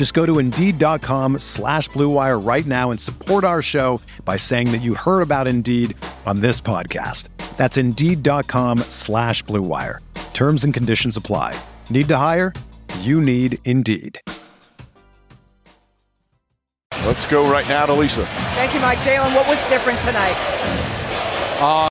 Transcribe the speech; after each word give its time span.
Just 0.00 0.14
go 0.14 0.24
to 0.24 0.38
Indeed.com 0.38 1.40
slash 1.40 1.90
BlueWire 1.90 2.42
right 2.42 2.64
now 2.64 2.90
and 2.90 2.98
support 2.98 3.44
our 3.44 3.60
show 3.60 4.00
by 4.24 4.38
saying 4.38 4.72
that 4.72 4.78
you 4.78 4.94
heard 4.94 5.20
about 5.20 5.46
Indeed 5.46 5.94
on 6.24 6.40
this 6.40 6.58
podcast. 6.58 7.28
That's 7.58 7.76
Indeed.com 7.76 8.78
slash 8.88 9.44
BlueWire. 9.44 9.98
Terms 10.32 10.64
and 10.64 10.72
conditions 10.72 11.18
apply. 11.18 11.54
Need 11.90 12.08
to 12.08 12.16
hire? 12.16 12.54
You 13.00 13.20
need 13.20 13.58
Indeed. 13.66 14.18
Let's 17.04 17.26
go 17.26 17.42
right 17.52 17.68
now 17.68 17.84
to 17.84 17.92
Lisa. 17.92 18.24
Thank 18.54 18.72
you, 18.72 18.80
Mike. 18.80 19.00
Jalen, 19.00 19.36
what 19.36 19.46
was 19.46 19.66
different 19.66 20.00
tonight? 20.00 20.34
Uh, 21.60 21.89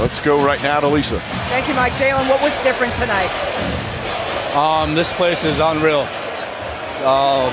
Let's 0.00 0.20
go 0.20 0.44
right 0.44 0.62
now 0.62 0.80
to 0.80 0.88
Lisa. 0.88 1.20
Thank 1.50 1.68
you, 1.68 1.74
Mike. 1.74 1.92
Jalen, 1.94 2.28
what 2.28 2.42
was 2.42 2.60
different 2.62 2.94
tonight? 2.94 3.30
um, 4.54 4.94
this 4.94 5.12
place 5.12 5.44
is 5.44 5.58
unreal. 5.58 6.06
Um, 7.02 7.50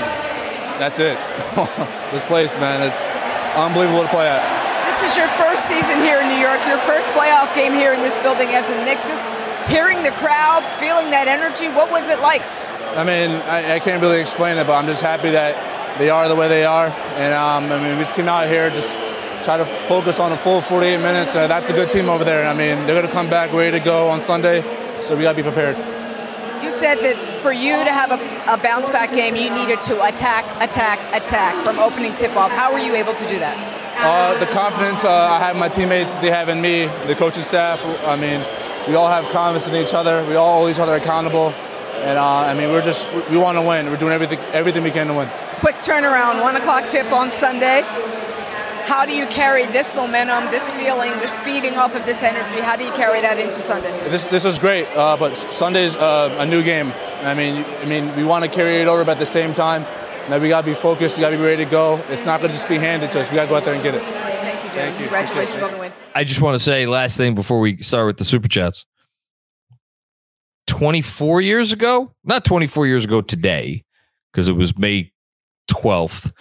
that's 0.78 0.98
it. 0.98 1.18
this 2.12 2.24
place, 2.24 2.56
man, 2.56 2.82
it's 2.82 3.02
unbelievable 3.54 4.02
to 4.02 4.08
play 4.08 4.26
at. 4.26 4.42
This 4.86 5.10
is 5.10 5.16
your 5.16 5.28
first 5.38 5.66
season 5.66 5.98
here 5.98 6.20
in 6.20 6.28
New 6.28 6.38
York, 6.40 6.60
your 6.66 6.78
first 6.86 7.06
playoff 7.12 7.52
game 7.54 7.72
here 7.72 7.92
in 7.92 8.00
this 8.00 8.18
building 8.20 8.48
as 8.50 8.70
a 8.70 8.84
Knick. 8.84 8.98
Just 9.06 9.30
hearing 9.68 10.02
the 10.02 10.14
crowd, 10.18 10.62
feeling 10.78 11.10
that 11.10 11.26
energy, 11.28 11.68
what 11.68 11.90
was 11.90 12.08
it 12.08 12.20
like? 12.20 12.42
I 12.96 13.04
mean, 13.04 13.30
I, 13.48 13.76
I 13.76 13.78
can't 13.78 14.02
really 14.02 14.20
explain 14.20 14.58
it, 14.58 14.66
but 14.66 14.74
I'm 14.74 14.86
just 14.86 15.02
happy 15.02 15.30
that 15.30 15.56
they 15.98 16.10
are 16.10 16.28
the 16.28 16.36
way 16.36 16.48
they 16.48 16.64
are. 16.64 16.88
And 17.16 17.34
um, 17.34 17.70
I 17.72 17.82
mean, 17.82 17.96
we 17.96 18.02
just 18.02 18.14
came 18.14 18.28
out 18.28 18.48
here 18.48 18.70
just 18.70 18.96
try 19.44 19.56
to 19.56 19.64
focus 19.88 20.18
on 20.18 20.32
a 20.32 20.36
full 20.36 20.60
48 20.60 20.98
minutes. 20.98 21.34
Uh, 21.34 21.46
that's 21.46 21.70
a 21.70 21.72
good 21.72 21.90
team 21.90 22.08
over 22.08 22.24
there. 22.24 22.48
I 22.48 22.54
mean, 22.54 22.86
they're 22.86 22.94
going 22.94 23.06
to 23.06 23.12
come 23.12 23.28
back 23.28 23.52
ready 23.52 23.78
to 23.78 23.84
go 23.84 24.08
on 24.08 24.20
Sunday, 24.20 24.62
so 25.02 25.16
we 25.16 25.22
got 25.22 25.32
to 25.32 25.36
be 25.36 25.42
prepared. 25.42 25.76
You 26.62 26.70
said 26.70 26.98
that 27.00 27.16
for 27.42 27.52
you 27.52 27.72
to 27.72 27.92
have 27.92 28.12
a, 28.12 28.54
a 28.54 28.56
bounce 28.56 28.88
back 28.88 29.12
game, 29.12 29.34
you 29.34 29.50
needed 29.50 29.82
to 29.84 30.02
attack, 30.04 30.44
attack, 30.62 30.98
attack 31.12 31.64
from 31.64 31.78
opening 31.78 32.14
tip 32.14 32.36
off. 32.36 32.52
How 32.52 32.72
were 32.72 32.78
you 32.78 32.94
able 32.94 33.14
to 33.14 33.28
do 33.28 33.38
that? 33.40 33.58
Uh, 33.98 34.38
the 34.38 34.46
confidence 34.46 35.04
uh, 35.04 35.10
I 35.10 35.38
have 35.38 35.56
my 35.56 35.68
teammates, 35.68 36.16
they 36.16 36.30
have 36.30 36.48
in 36.48 36.60
me, 36.60 36.86
the 37.06 37.14
coaching 37.14 37.42
staff. 37.42 37.84
I 38.06 38.16
mean, 38.16 38.44
we 38.88 38.94
all 38.94 39.08
have 39.08 39.28
confidence 39.30 39.68
in 39.68 39.76
each 39.76 39.92
other. 39.94 40.24
We 40.26 40.36
all 40.36 40.58
hold 40.58 40.70
each 40.70 40.78
other 40.78 40.94
accountable. 40.94 41.50
And 42.02 42.18
uh, 42.18 42.24
I 42.24 42.54
mean, 42.54 42.70
we're 42.70 42.82
just, 42.82 43.12
we 43.30 43.36
want 43.36 43.58
to 43.58 43.62
win. 43.62 43.90
We're 43.90 43.96
doing 43.96 44.12
everything, 44.12 44.38
everything 44.52 44.82
we 44.82 44.90
can 44.90 45.08
to 45.08 45.14
win. 45.14 45.28
Quick 45.60 45.76
turnaround, 45.76 46.42
one 46.42 46.56
o'clock 46.56 46.88
tip 46.88 47.12
on 47.12 47.30
Sunday. 47.30 47.82
How 48.84 49.06
do 49.06 49.14
you 49.14 49.26
carry 49.26 49.64
this 49.66 49.94
momentum, 49.94 50.50
this 50.50 50.70
feeling, 50.72 51.10
this 51.20 51.38
feeding 51.38 51.76
off 51.76 51.94
of 51.94 52.04
this 52.04 52.22
energy? 52.22 52.60
How 52.60 52.76
do 52.76 52.84
you 52.84 52.92
carry 52.92 53.20
that 53.20 53.38
into 53.38 53.52
Sunday? 53.52 53.90
This, 54.08 54.24
this 54.26 54.44
is 54.44 54.58
great, 54.58 54.86
uh, 54.96 55.16
but 55.16 55.36
Sunday's 55.36 55.96
uh, 55.96 56.34
a 56.38 56.46
new 56.46 56.62
game. 56.62 56.92
I 57.22 57.34
mean, 57.34 57.64
I 57.80 57.84
mean, 57.84 58.14
we 58.16 58.24
want 58.24 58.44
to 58.44 58.50
carry 58.50 58.76
it 58.76 58.88
over, 58.88 59.04
but 59.04 59.12
at 59.12 59.18
the 59.18 59.26
same 59.26 59.54
time, 59.54 59.82
now 60.28 60.38
we 60.38 60.48
got 60.48 60.60
to 60.62 60.66
be 60.66 60.74
focused. 60.74 61.16
We 61.16 61.22
got 61.22 61.30
to 61.30 61.36
be 61.36 61.42
ready 61.42 61.64
to 61.64 61.70
go. 61.70 62.02
It's 62.08 62.24
not 62.24 62.40
going 62.40 62.50
to 62.50 62.56
just 62.56 62.68
be 62.68 62.76
handed 62.78 63.10
to 63.12 63.20
us. 63.20 63.30
We 63.30 63.36
got 63.36 63.44
to 63.44 63.48
go 63.48 63.56
out 63.56 63.64
there 63.64 63.74
and 63.74 63.82
get 63.82 63.94
it. 63.94 64.02
Thank 64.02 64.64
you, 64.64 64.70
Jim. 64.70 64.78
Thank 64.78 64.94
you. 64.98 65.04
Congratulations 65.06 65.54
Appreciate 65.56 65.60
it. 65.60 65.64
on 65.64 65.72
the 65.72 65.78
win. 65.78 65.92
I 66.14 66.24
just 66.24 66.40
want 66.40 66.54
to 66.54 66.58
say 66.58 66.86
last 66.86 67.16
thing 67.16 67.34
before 67.34 67.60
we 67.60 67.82
start 67.82 68.06
with 68.06 68.18
the 68.18 68.24
super 68.24 68.48
chats. 68.48 68.84
24 70.66 71.40
years 71.40 71.72
ago, 71.72 72.12
not 72.24 72.44
24 72.44 72.86
years 72.86 73.04
ago 73.04 73.20
today, 73.20 73.84
because 74.32 74.48
it 74.48 74.52
was 74.52 74.76
May 74.76 75.12
12th, 75.70 76.32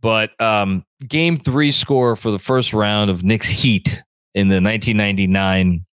but 0.00 0.38
um, 0.40 0.84
game 1.06 1.38
three 1.38 1.72
score 1.72 2.16
for 2.16 2.30
the 2.30 2.38
first 2.38 2.72
round 2.72 3.10
of 3.10 3.24
Knicks 3.24 3.48
Heat 3.48 4.02
in 4.34 4.48
the 4.48 4.60
1999 4.60 5.84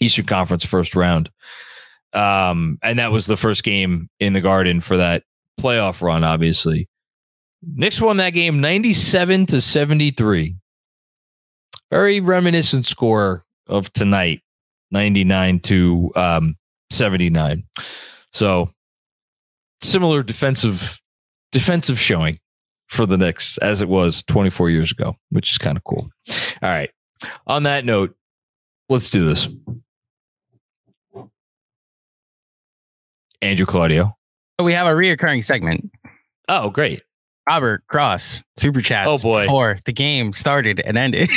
Eastern 0.00 0.26
Conference 0.26 0.64
first 0.64 0.94
round. 0.94 1.30
Um, 2.12 2.78
and 2.82 2.98
that 2.98 3.12
was 3.12 3.26
the 3.26 3.36
first 3.36 3.62
game 3.62 4.08
in 4.20 4.32
the 4.32 4.40
Garden 4.40 4.80
for 4.80 4.96
that 4.96 5.24
playoff 5.60 6.00
run, 6.02 6.24
obviously. 6.24 6.88
Knicks 7.62 8.00
won 8.00 8.18
that 8.18 8.30
game 8.30 8.60
97 8.60 9.46
to 9.46 9.60
73 9.60 10.56
very 11.90 12.20
reminiscent 12.20 12.86
score 12.86 13.44
of 13.68 13.92
tonight 13.92 14.42
99 14.90 15.60
to 15.60 16.12
um 16.14 16.56
79 16.90 17.64
so 18.32 18.70
similar 19.82 20.22
defensive 20.22 21.00
defensive 21.52 21.98
showing 21.98 22.38
for 22.88 23.06
the 23.06 23.16
Knicks 23.16 23.58
as 23.58 23.82
it 23.82 23.88
was 23.88 24.22
24 24.24 24.70
years 24.70 24.92
ago 24.92 25.14
which 25.30 25.50
is 25.50 25.58
kind 25.58 25.76
of 25.76 25.84
cool 25.84 26.08
all 26.62 26.70
right 26.70 26.90
on 27.46 27.64
that 27.64 27.84
note 27.84 28.14
let's 28.88 29.10
do 29.10 29.24
this 29.24 29.48
Andrew 33.42 33.66
Claudio 33.66 34.16
We 34.62 34.72
have 34.72 34.86
a 34.86 34.90
reoccurring 34.90 35.44
segment. 35.44 35.90
oh 36.48 36.70
great 36.70 37.02
Robert 37.48 37.86
Cross, 37.86 38.42
super 38.56 38.80
chats. 38.80 39.08
Oh, 39.08 39.18
boy. 39.18 39.44
Before 39.44 39.76
the 39.84 39.92
game 39.92 40.32
started 40.32 40.80
and 40.80 40.98
ended. 40.98 41.30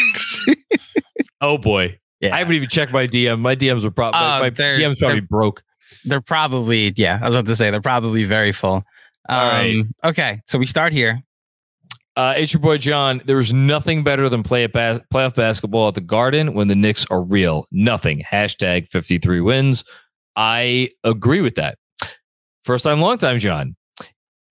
oh 1.42 1.60
boy 1.60 2.00
yeah. 2.20 2.34
I 2.34 2.40
haven't 2.40 2.56
even 2.56 2.70
checked 2.70 2.92
my 2.92 3.06
DM 3.06 3.40
my 3.40 3.56
DMs 3.56 3.84
are 3.84 3.92
probably 3.92 4.20
Uh, 4.20 4.40
my 4.40 4.50
DMs 4.50 5.00
probably 5.00 5.20
broke 5.22 5.62
they're 6.06 6.22
probably, 6.22 6.94
yeah, 6.96 7.20
I 7.22 7.26
was 7.26 7.36
about 7.36 7.48
to 7.48 7.56
say, 7.56 7.72
they're 7.72 7.82
probably 7.82 8.24
very 8.24 8.52
full. 8.52 8.84
Um, 9.28 9.38
All 9.38 9.50
right. 9.50 9.84
Okay. 10.04 10.42
So 10.46 10.58
we 10.58 10.66
start 10.66 10.94
here. 10.94 11.22
Uh, 12.20 12.34
it's 12.36 12.52
your 12.54 12.60
boy 12.60 12.78
Jon. 12.78 13.22
There's 13.24 13.54
nothing 13.54 14.04
better 14.04 14.28
than 14.28 14.44
play 14.44 14.66
a 14.66 14.70
bas- 14.70 15.00
playoff 15.14 15.36
basketball 15.36 15.88
at 15.88 15.94
the 15.94 16.02
Garden 16.02 16.54
when 16.54 16.68
the 16.68 16.76
Knicks 16.76 17.06
are 17.10 17.22
real. 17.22 17.66
Nothing. 17.72 18.22
Hashtag 18.30 18.90
53 18.90 19.40
wins. 19.40 19.86
I 20.36 20.90
agree 21.06 21.40
with 21.40 21.56
that. 21.56 21.78
First 22.66 22.84
time, 22.84 23.00
long 23.00 23.20
time, 23.20 23.40
Jon. 23.40 23.78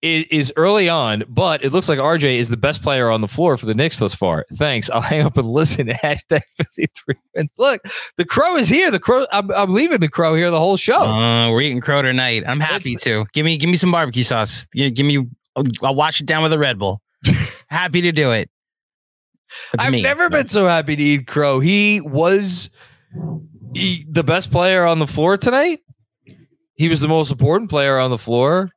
It 0.00 0.32
is 0.32 0.50
early 0.56 0.88
on, 0.88 1.24
but 1.28 1.62
it 1.62 1.70
looks 1.72 1.90
like 1.90 1.98
RJ 1.98 2.36
is 2.38 2.48
the 2.48 2.56
best 2.56 2.82
player 2.82 3.10
on 3.10 3.20
the 3.20 3.28
floor 3.28 3.58
for 3.58 3.66
the 3.66 3.74
Knicks 3.74 3.98
thus 3.98 4.14
far. 4.14 4.46
Thanks. 4.54 4.88
I'll 4.88 5.00
hang 5.02 5.22
up 5.26 5.36
and 5.36 5.50
listen. 5.50 5.88
Hashtag 5.88 6.40
53 6.56 7.16
wins. 7.34 7.54
Look, 7.58 7.82
the 8.16 8.24
crow 8.24 8.56
is 8.56 8.68
here. 8.68 8.90
The 8.90 9.00
crow. 9.00 9.26
I'm, 9.30 9.50
I'm 9.50 9.68
leaving 9.70 9.98
the 10.00 10.08
crow 10.08 10.34
here 10.36 10.50
the 10.50 10.58
whole 10.58 10.78
show. 10.78 11.00
Uh, 11.02 11.50
we're 11.50 11.60
eating 11.62 11.80
crow 11.82 12.00
tonight. 12.00 12.44
I'm 12.46 12.60
happy 12.60 12.92
It's- 12.94 13.02
to. 13.04 13.26
Give 13.34 13.44
me 13.44 13.58
give 13.58 13.68
me 13.68 13.76
some 13.76 13.90
barbecue 13.92 14.22
sauce. 14.22 14.66
Gi- 14.74 14.92
Give 14.92 15.04
me 15.04 15.26
I'll, 15.56 15.64
I'll 15.82 15.94
wash 15.94 16.20
it 16.22 16.26
down 16.26 16.42
with 16.44 16.52
a 16.54 16.58
Red 16.58 16.78
Bull. 16.78 17.02
Happy 17.70 18.00
to 18.02 18.12
do 18.12 18.32
it. 18.32 18.50
That's 19.72 19.86
I've 19.86 19.92
me. 19.92 20.02
never 20.02 20.28
been 20.28 20.48
so 20.48 20.66
happy 20.66 20.96
to 20.96 21.02
eat 21.02 21.26
Crow. 21.26 21.60
He 21.60 22.00
was 22.00 22.70
he- 23.74 24.04
the 24.08 24.24
best 24.24 24.50
player 24.50 24.84
on 24.84 24.98
the 24.98 25.06
floor 25.06 25.36
tonight. 25.36 25.80
He 26.74 26.88
was 26.88 27.00
the 27.00 27.08
most 27.08 27.30
important 27.32 27.70
player 27.70 27.98
on 27.98 28.10
the 28.10 28.18
floor. 28.18 28.70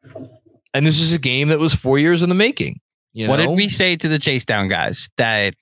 And 0.73 0.85
this 0.85 0.99
is 0.99 1.11
a 1.13 1.19
game 1.19 1.49
that 1.49 1.59
was 1.59 1.73
four 1.75 1.99
years 1.99 2.23
in 2.23 2.29
the 2.29 2.35
making. 2.35 2.79
You 3.13 3.25
know, 3.27 3.31
what 3.31 3.37
know? 3.37 3.47
did 3.47 3.57
we 3.57 3.67
say 3.67 3.95
to 3.97 4.07
the 4.07 4.17
chase 4.17 4.45
down 4.45 4.69
guys? 4.69 5.09
That 5.17 5.53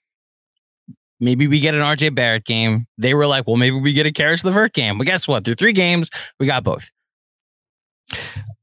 maybe 1.20 1.48
we 1.48 1.60
get 1.60 1.74
an 1.74 1.82
RJ 1.82 2.14
Barrett 2.14 2.46
game. 2.46 2.86
They 2.98 3.14
were 3.16 3.26
like, 3.26 3.48
well, 3.48 3.58
maybe 3.58 3.80
we 3.80 3.92
get 3.94 4.06
a 4.06 4.12
Caris 4.12 4.46
LeVert 4.46 4.74
game. 4.74 4.98
But 5.00 5.08
guess 5.08 5.28
what? 5.28 5.44
Through 5.44 5.56
three 5.56 5.74
games, 5.74 6.10
we 6.40 6.46
got 6.46 6.64
both. 6.64 6.90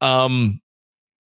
Um, 0.01 0.61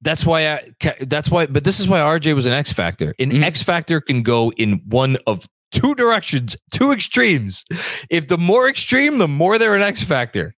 that's 0.02 0.24
why 0.26 0.48
I. 0.54 0.70
That's 1.00 1.30
why. 1.30 1.46
But 1.46 1.64
this 1.64 1.80
is 1.80 1.88
why 1.88 1.98
RJ 2.00 2.34
was 2.34 2.46
an 2.46 2.52
X 2.52 2.72
factor. 2.72 3.14
An 3.18 3.32
Mhm. 3.32 3.42
X 3.44 3.62
factor 3.62 4.00
can 4.00 4.22
go 4.22 4.50
in 4.52 4.80
one 4.86 5.16
of 5.26 5.46
two 5.72 5.94
directions, 5.94 6.56
two 6.72 6.90
extremes. 6.92 7.64
If 8.10 8.28
the 8.28 8.38
more 8.38 8.68
extreme, 8.68 9.18
the 9.18 9.28
more 9.28 9.58
they're 9.58 9.76
an 9.76 9.82
X 9.82 10.02
factor. 10.02 10.54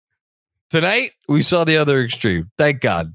Tonight 0.69 1.11
we 1.27 1.41
saw 1.43 1.63
the 1.63 1.77
other 1.77 2.01
extreme. 2.01 2.49
Thank 2.57 2.81
God. 2.81 3.13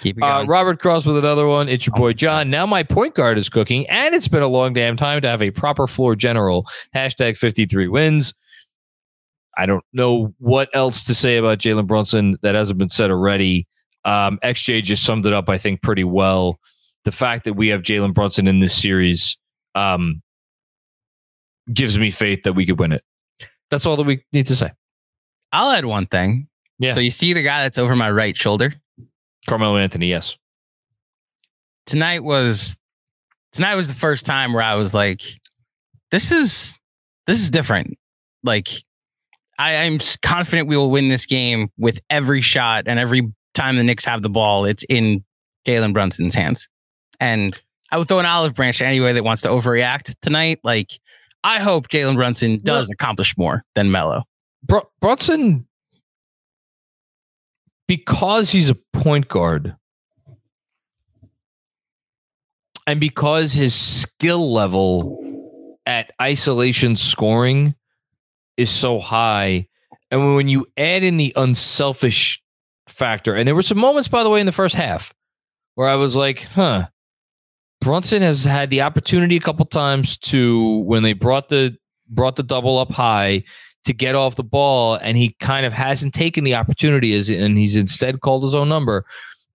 Keep 0.00 0.18
it 0.18 0.22
Uh. 0.24 0.44
Robert 0.46 0.80
Cross 0.80 1.06
with 1.06 1.16
another 1.16 1.46
one. 1.46 1.68
It's 1.68 1.86
your 1.86 1.94
boy 1.94 2.12
Jon. 2.12 2.50
Now 2.50 2.66
my 2.66 2.82
point 2.82 3.14
guard 3.14 3.38
is 3.38 3.48
cooking, 3.48 3.88
and 3.88 4.14
it's 4.14 4.28
been 4.28 4.42
a 4.42 4.48
long 4.48 4.72
damn 4.72 4.96
time 4.96 5.20
to 5.22 5.28
have 5.28 5.42
a 5.42 5.50
proper 5.50 5.86
floor 5.86 6.14
general. 6.16 6.66
Hashtag 6.94 7.36
53 7.36 7.88
wins. 7.88 8.34
I 9.56 9.66
don't 9.66 9.84
know 9.92 10.34
what 10.38 10.68
else 10.74 11.04
to 11.04 11.14
say 11.14 11.36
about 11.36 11.58
Jalen 11.58 11.86
Brunson 11.86 12.36
that 12.42 12.54
hasn't 12.54 12.78
been 12.78 12.88
said 12.88 13.10
already. 13.10 13.66
Um, 14.04 14.38
XJ 14.42 14.82
just 14.82 15.04
summed 15.04 15.26
it 15.26 15.32
up, 15.32 15.48
I 15.48 15.58
think, 15.58 15.82
pretty 15.82 16.04
well. 16.04 16.58
The 17.04 17.12
fact 17.12 17.44
that 17.44 17.54
we 17.54 17.68
have 17.68 17.82
Jalen 17.82 18.14
Brunson 18.14 18.46
in 18.46 18.60
this 18.60 18.74
series 18.74 19.38
um, 19.74 20.22
gives 21.72 21.98
me 21.98 22.10
faith 22.10 22.42
that 22.44 22.52
we 22.54 22.66
could 22.66 22.78
win 22.78 22.92
it. 22.92 23.02
That's 23.70 23.86
all 23.86 23.96
that 23.96 24.04
we 24.04 24.24
need 24.32 24.46
to 24.48 24.56
say. 24.56 24.70
I'll 25.52 25.70
add 25.70 25.84
one 25.84 26.06
thing. 26.06 26.48
Yeah. 26.78 26.92
So 26.92 27.00
you 27.00 27.10
see 27.10 27.32
the 27.32 27.42
guy 27.42 27.62
that's 27.62 27.78
over 27.78 27.94
my 27.94 28.10
right 28.10 28.36
shoulder? 28.36 28.74
Carmelo 29.46 29.76
Anthony, 29.76 30.08
yes. 30.08 30.36
Tonight 31.86 32.22
was 32.22 32.76
tonight 33.52 33.74
was 33.74 33.88
the 33.88 33.94
first 33.94 34.26
time 34.26 34.52
where 34.52 34.62
I 34.62 34.74
was 34.76 34.94
like, 34.94 35.22
this 36.10 36.30
is 36.32 36.78
this 37.26 37.40
is 37.40 37.50
different. 37.50 37.98
Like 38.42 38.68
I, 39.58 39.76
I'm 39.76 39.98
confident 40.22 40.68
we 40.68 40.76
will 40.76 40.90
win 40.90 41.08
this 41.08 41.26
game 41.26 41.70
with 41.76 42.00
every 42.08 42.40
shot 42.40 42.84
and 42.86 42.98
every 42.98 43.30
time 43.54 43.76
the 43.76 43.84
Knicks 43.84 44.04
have 44.04 44.22
the 44.22 44.30
ball, 44.30 44.64
it's 44.64 44.84
in 44.88 45.24
Jalen 45.66 45.92
Brunson's 45.92 46.34
hands. 46.34 46.68
And 47.18 47.60
I 47.90 47.98
would 47.98 48.08
throw 48.08 48.18
an 48.18 48.26
olive 48.26 48.54
branch 48.54 48.78
to 48.78 48.86
anybody 48.86 49.14
that 49.14 49.24
wants 49.24 49.42
to 49.42 49.48
overreact 49.48 50.14
tonight. 50.22 50.60
Like, 50.62 50.90
I 51.42 51.58
hope 51.58 51.88
Jalen 51.88 52.16
Brunson 52.16 52.60
does 52.62 52.90
accomplish 52.90 53.36
more 53.36 53.64
than 53.74 53.90
Melo. 53.90 54.24
Br- 54.62 54.78
Brunson, 55.00 55.66
because 57.88 58.50
he's 58.50 58.70
a 58.70 58.76
point 58.92 59.28
guard, 59.28 59.74
and 62.86 63.00
because 63.00 63.52
his 63.52 63.74
skill 63.74 64.52
level 64.52 65.78
at 65.86 66.12
isolation 66.20 66.96
scoring 66.96 67.74
is 68.56 68.70
so 68.70 68.98
high, 68.98 69.66
and 70.10 70.36
when 70.36 70.48
you 70.48 70.66
add 70.76 71.02
in 71.02 71.16
the 71.16 71.32
unselfish 71.36 72.42
factor, 73.00 73.34
and 73.34 73.48
there 73.48 73.56
were 73.56 73.62
some 73.62 73.78
moments, 73.78 74.08
by 74.08 74.22
the 74.22 74.30
way, 74.30 74.38
in 74.38 74.46
the 74.46 74.52
first 74.52 74.76
half 74.76 75.12
where 75.74 75.88
I 75.88 75.96
was 75.96 76.14
like, 76.14 76.42
huh. 76.54 76.88
Brunson 77.80 78.20
has 78.20 78.44
had 78.44 78.68
the 78.68 78.82
opportunity 78.82 79.36
a 79.36 79.40
couple 79.40 79.64
times 79.64 80.18
to 80.18 80.80
when 80.80 81.02
they 81.02 81.14
brought 81.14 81.48
the 81.48 81.78
brought 82.10 82.36
the 82.36 82.42
double 82.42 82.76
up 82.76 82.92
high 82.92 83.42
to 83.86 83.94
get 83.94 84.14
off 84.14 84.36
the 84.36 84.44
ball, 84.44 84.96
and 84.96 85.16
he 85.16 85.34
kind 85.40 85.64
of 85.64 85.72
hasn't 85.72 86.12
taken 86.12 86.44
the 86.44 86.54
opportunity 86.54 87.14
as 87.14 87.30
and 87.30 87.56
he's 87.56 87.76
instead 87.76 88.20
called 88.20 88.42
his 88.42 88.54
own 88.54 88.68
number. 88.68 89.06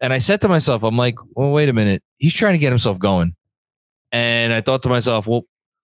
And 0.02 0.12
I 0.12 0.18
said 0.18 0.42
to 0.42 0.50
myself, 0.50 0.84
I'm 0.84 0.98
like, 0.98 1.16
well, 1.36 1.52
wait 1.52 1.70
a 1.70 1.74
minute, 1.74 2.02
he's 2.18 2.34
trying 2.34 2.54
to 2.54 2.60
get 2.60 2.72
himself 2.72 2.98
going. 2.98 3.36
And 4.12 4.52
I 4.54 4.62
thought 4.62 4.82
to 4.84 4.90
myself, 4.90 5.28
well, 5.28 5.44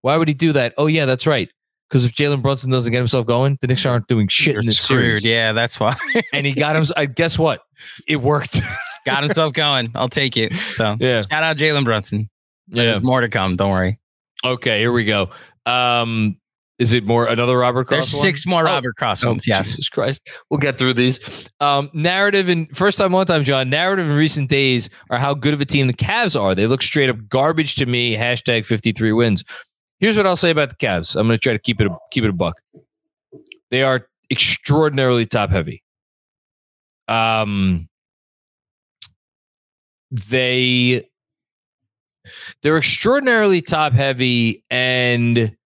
why 0.00 0.16
would 0.16 0.28
he 0.28 0.34
do 0.34 0.52
that? 0.52 0.72
Oh 0.78 0.86
yeah, 0.86 1.04
that's 1.04 1.26
right. 1.26 1.50
Because 1.92 2.06
if 2.06 2.12
Jalen 2.14 2.40
Brunson 2.40 2.70
doesn't 2.70 2.90
get 2.90 2.96
himself 2.96 3.26
going, 3.26 3.58
the 3.60 3.66
Knicks 3.66 3.84
aren't 3.84 4.06
doing 4.06 4.26
shit 4.26 4.56
in 4.56 4.64
this 4.64 4.80
series. 4.80 5.22
Yeah, 5.22 5.52
that's 5.52 5.78
why. 5.78 5.94
And 6.32 6.46
he 6.46 6.54
got 6.54 6.74
him. 6.74 6.86
I 6.96 7.04
guess 7.04 7.38
what? 7.38 7.60
It 8.08 8.16
worked. 8.16 8.58
Got 9.04 9.24
himself 9.24 9.52
going. 9.52 9.90
I'll 9.94 10.08
take 10.08 10.36
it. 10.36 10.54
So 10.54 10.96
yeah. 11.00 11.20
shout 11.22 11.42
out 11.42 11.56
Jalen 11.56 11.84
Brunson. 11.84 12.30
Yeah. 12.68 12.84
There's 12.84 13.02
more 13.02 13.20
to 13.20 13.28
come. 13.28 13.56
Don't 13.56 13.70
worry. 13.72 13.98
Okay, 14.44 14.78
here 14.78 14.92
we 14.92 15.04
go. 15.04 15.30
Um, 15.66 16.38
is 16.78 16.94
it 16.94 17.04
more 17.04 17.26
another 17.26 17.58
Robert 17.58 17.88
Cross? 17.88 18.12
There's 18.12 18.14
one? 18.14 18.22
six 18.22 18.46
more 18.46 18.62
Oh, 18.62 18.72
Robert 18.72 18.96
Cross 18.96 19.24
Oh, 19.24 19.28
ones. 19.28 19.46
Yes. 19.46 19.66
Jesus 19.66 19.88
Christ. 19.88 20.22
We'll 20.48 20.58
get 20.58 20.78
through 20.78 20.94
these. 20.94 21.20
Um, 21.60 21.90
narrative 21.92 22.48
and 22.48 22.74
first 22.74 22.96
time, 22.96 23.12
one 23.12 23.26
time, 23.26 23.44
Jon. 23.44 23.68
Narrative 23.68 24.06
in 24.08 24.16
recent 24.16 24.48
days 24.48 24.88
are 25.10 25.18
how 25.18 25.34
good 25.34 25.52
of 25.52 25.60
a 25.60 25.66
team 25.66 25.88
the 25.88 25.92
Cavs 25.92 26.40
are. 26.40 26.54
They 26.54 26.66
look 26.66 26.80
straight 26.80 27.10
up 27.10 27.28
garbage 27.28 27.74
to 27.76 27.86
me. 27.86 28.16
Hashtag 28.16 28.64
53 28.64 29.12
wins. 29.12 29.44
Here's 30.02 30.16
what 30.16 30.26
I'll 30.26 30.34
say 30.34 30.50
about 30.50 30.68
the 30.68 30.74
Cavs. 30.74 31.14
I'm 31.14 31.28
going 31.28 31.38
to 31.38 31.40
try 31.40 31.52
to 31.52 31.60
keep 31.60 31.80
it 31.80 31.86
a, 31.86 31.96
keep 32.10 32.24
it 32.24 32.30
a 32.30 32.32
buck. 32.32 32.60
They 33.70 33.84
are 33.84 34.08
extraordinarily 34.32 35.26
top 35.26 35.50
heavy. 35.50 35.84
Um, 37.06 37.88
they 40.10 41.08
they're 42.62 42.78
extraordinarily 42.78 43.62
top 43.62 43.92
heavy 43.92 44.64
and 44.70 45.56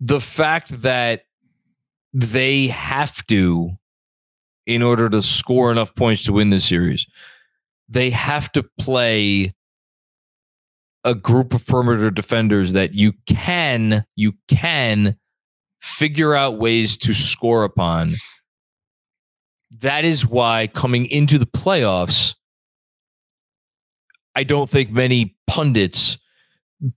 the 0.00 0.20
fact 0.20 0.82
that 0.82 1.22
they 2.12 2.66
have 2.66 3.26
to 3.28 3.70
in 4.66 4.82
order 4.82 5.08
to 5.08 5.22
score 5.22 5.70
enough 5.70 5.94
points 5.94 6.24
to 6.24 6.32
win 6.34 6.50
this 6.50 6.66
series 6.66 7.06
they 7.88 8.10
have 8.10 8.50
to 8.52 8.62
play 8.78 9.54
a 11.04 11.14
group 11.14 11.54
of 11.54 11.66
perimeter 11.66 12.10
defenders 12.10 12.72
that 12.72 12.94
you 12.94 13.12
can 13.26 14.04
you 14.16 14.34
can 14.48 15.16
figure 15.80 16.34
out 16.34 16.58
ways 16.58 16.96
to 16.98 17.14
score 17.14 17.64
upon 17.64 18.14
that 19.80 20.04
is 20.04 20.26
why 20.26 20.66
coming 20.66 21.06
into 21.06 21.38
the 21.38 21.46
playoffs 21.46 22.34
I 24.34 24.44
don't 24.44 24.70
think 24.70 24.90
many 24.90 25.36
pundits 25.46 26.18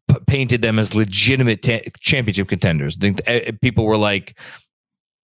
p- 0.10 0.18
painted 0.28 0.62
them 0.62 0.80
as 0.80 0.94
legitimate 0.94 1.62
ta- 1.62 1.90
championship 2.00 2.48
contenders. 2.48 2.98
I 2.98 3.02
think 3.02 3.22
uh, 3.28 3.52
people 3.62 3.86
were 3.86 3.98
like, 3.98 4.38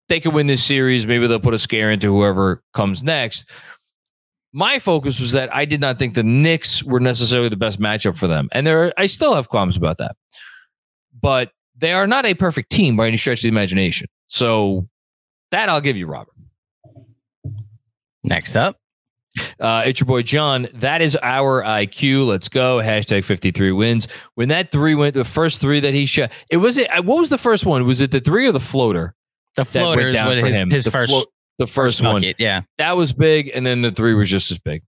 they 0.09 0.19
could 0.19 0.33
win 0.33 0.47
this 0.47 0.63
series. 0.63 1.05
Maybe 1.05 1.27
they'll 1.27 1.39
put 1.39 1.53
a 1.53 1.59
scare 1.59 1.91
into 1.91 2.07
whoever 2.07 2.63
comes 2.73 3.03
next. 3.03 3.45
My 4.51 4.79
focus 4.79 5.19
was 5.19 5.31
that 5.33 5.53
I 5.53 5.65
did 5.65 5.79
not 5.79 5.99
think 5.99 6.15
the 6.15 6.23
Knicks 6.23 6.83
were 6.83 6.99
necessarily 6.99 7.49
the 7.49 7.57
best 7.57 7.79
matchup 7.79 8.17
for 8.17 8.27
them, 8.27 8.49
and 8.51 8.65
there, 8.65 8.93
I 8.97 9.05
still 9.05 9.35
have 9.35 9.49
qualms 9.49 9.77
about 9.77 9.99
that. 9.99 10.15
But 11.21 11.51
they 11.77 11.93
are 11.93 12.07
not 12.07 12.25
a 12.25 12.33
perfect 12.33 12.71
team 12.71 12.97
by 12.97 13.07
any 13.07 13.17
stretch 13.17 13.39
of 13.39 13.43
the 13.43 13.49
imagination. 13.49 14.07
So 14.27 14.87
that 15.51 15.69
I'll 15.69 15.81
give 15.81 15.97
you, 15.97 16.07
Robert. 16.07 16.33
Next 18.23 18.55
up. 18.55 18.77
Uh, 19.59 19.83
it's 19.85 19.99
your 19.99 20.05
boy 20.05 20.23
Jon. 20.23 20.67
That 20.73 21.01
is 21.01 21.17
our 21.21 21.63
IQ. 21.63 22.25
Let's 22.27 22.49
go. 22.49 22.77
Hashtag 22.77 23.23
53 23.23 23.71
wins. 23.71 24.07
When 24.35 24.49
that 24.49 24.71
three 24.71 24.95
went, 24.95 25.13
the 25.13 25.23
first 25.23 25.61
three 25.61 25.79
that 25.79 25.93
he 25.93 26.05
shot, 26.05 26.31
it 26.49 26.57
was 26.57 26.77
it. 26.77 26.89
What 27.05 27.19
was 27.19 27.29
the 27.29 27.37
first 27.37 27.65
one? 27.65 27.85
Was 27.85 28.01
it 28.01 28.11
the 28.11 28.19
three 28.19 28.47
or 28.47 28.51
the 28.51 28.59
floater? 28.59 29.15
The 29.55 29.65
floater 29.65 30.01
is 30.09 30.15
what 30.15 30.37
his, 30.37 30.73
his 30.85 30.87
first, 30.87 31.11
float- 31.11 31.27
the 31.59 31.67
first, 31.67 32.01
one. 32.01 32.23
Yeah. 32.39 32.61
That 32.79 32.97
was 32.97 33.13
big, 33.13 33.51
and 33.53 33.65
then 33.65 33.83
the 33.83 33.91
three 33.91 34.15
was 34.15 34.29
just 34.29 34.49
as 34.49 34.57
big. 34.57 34.81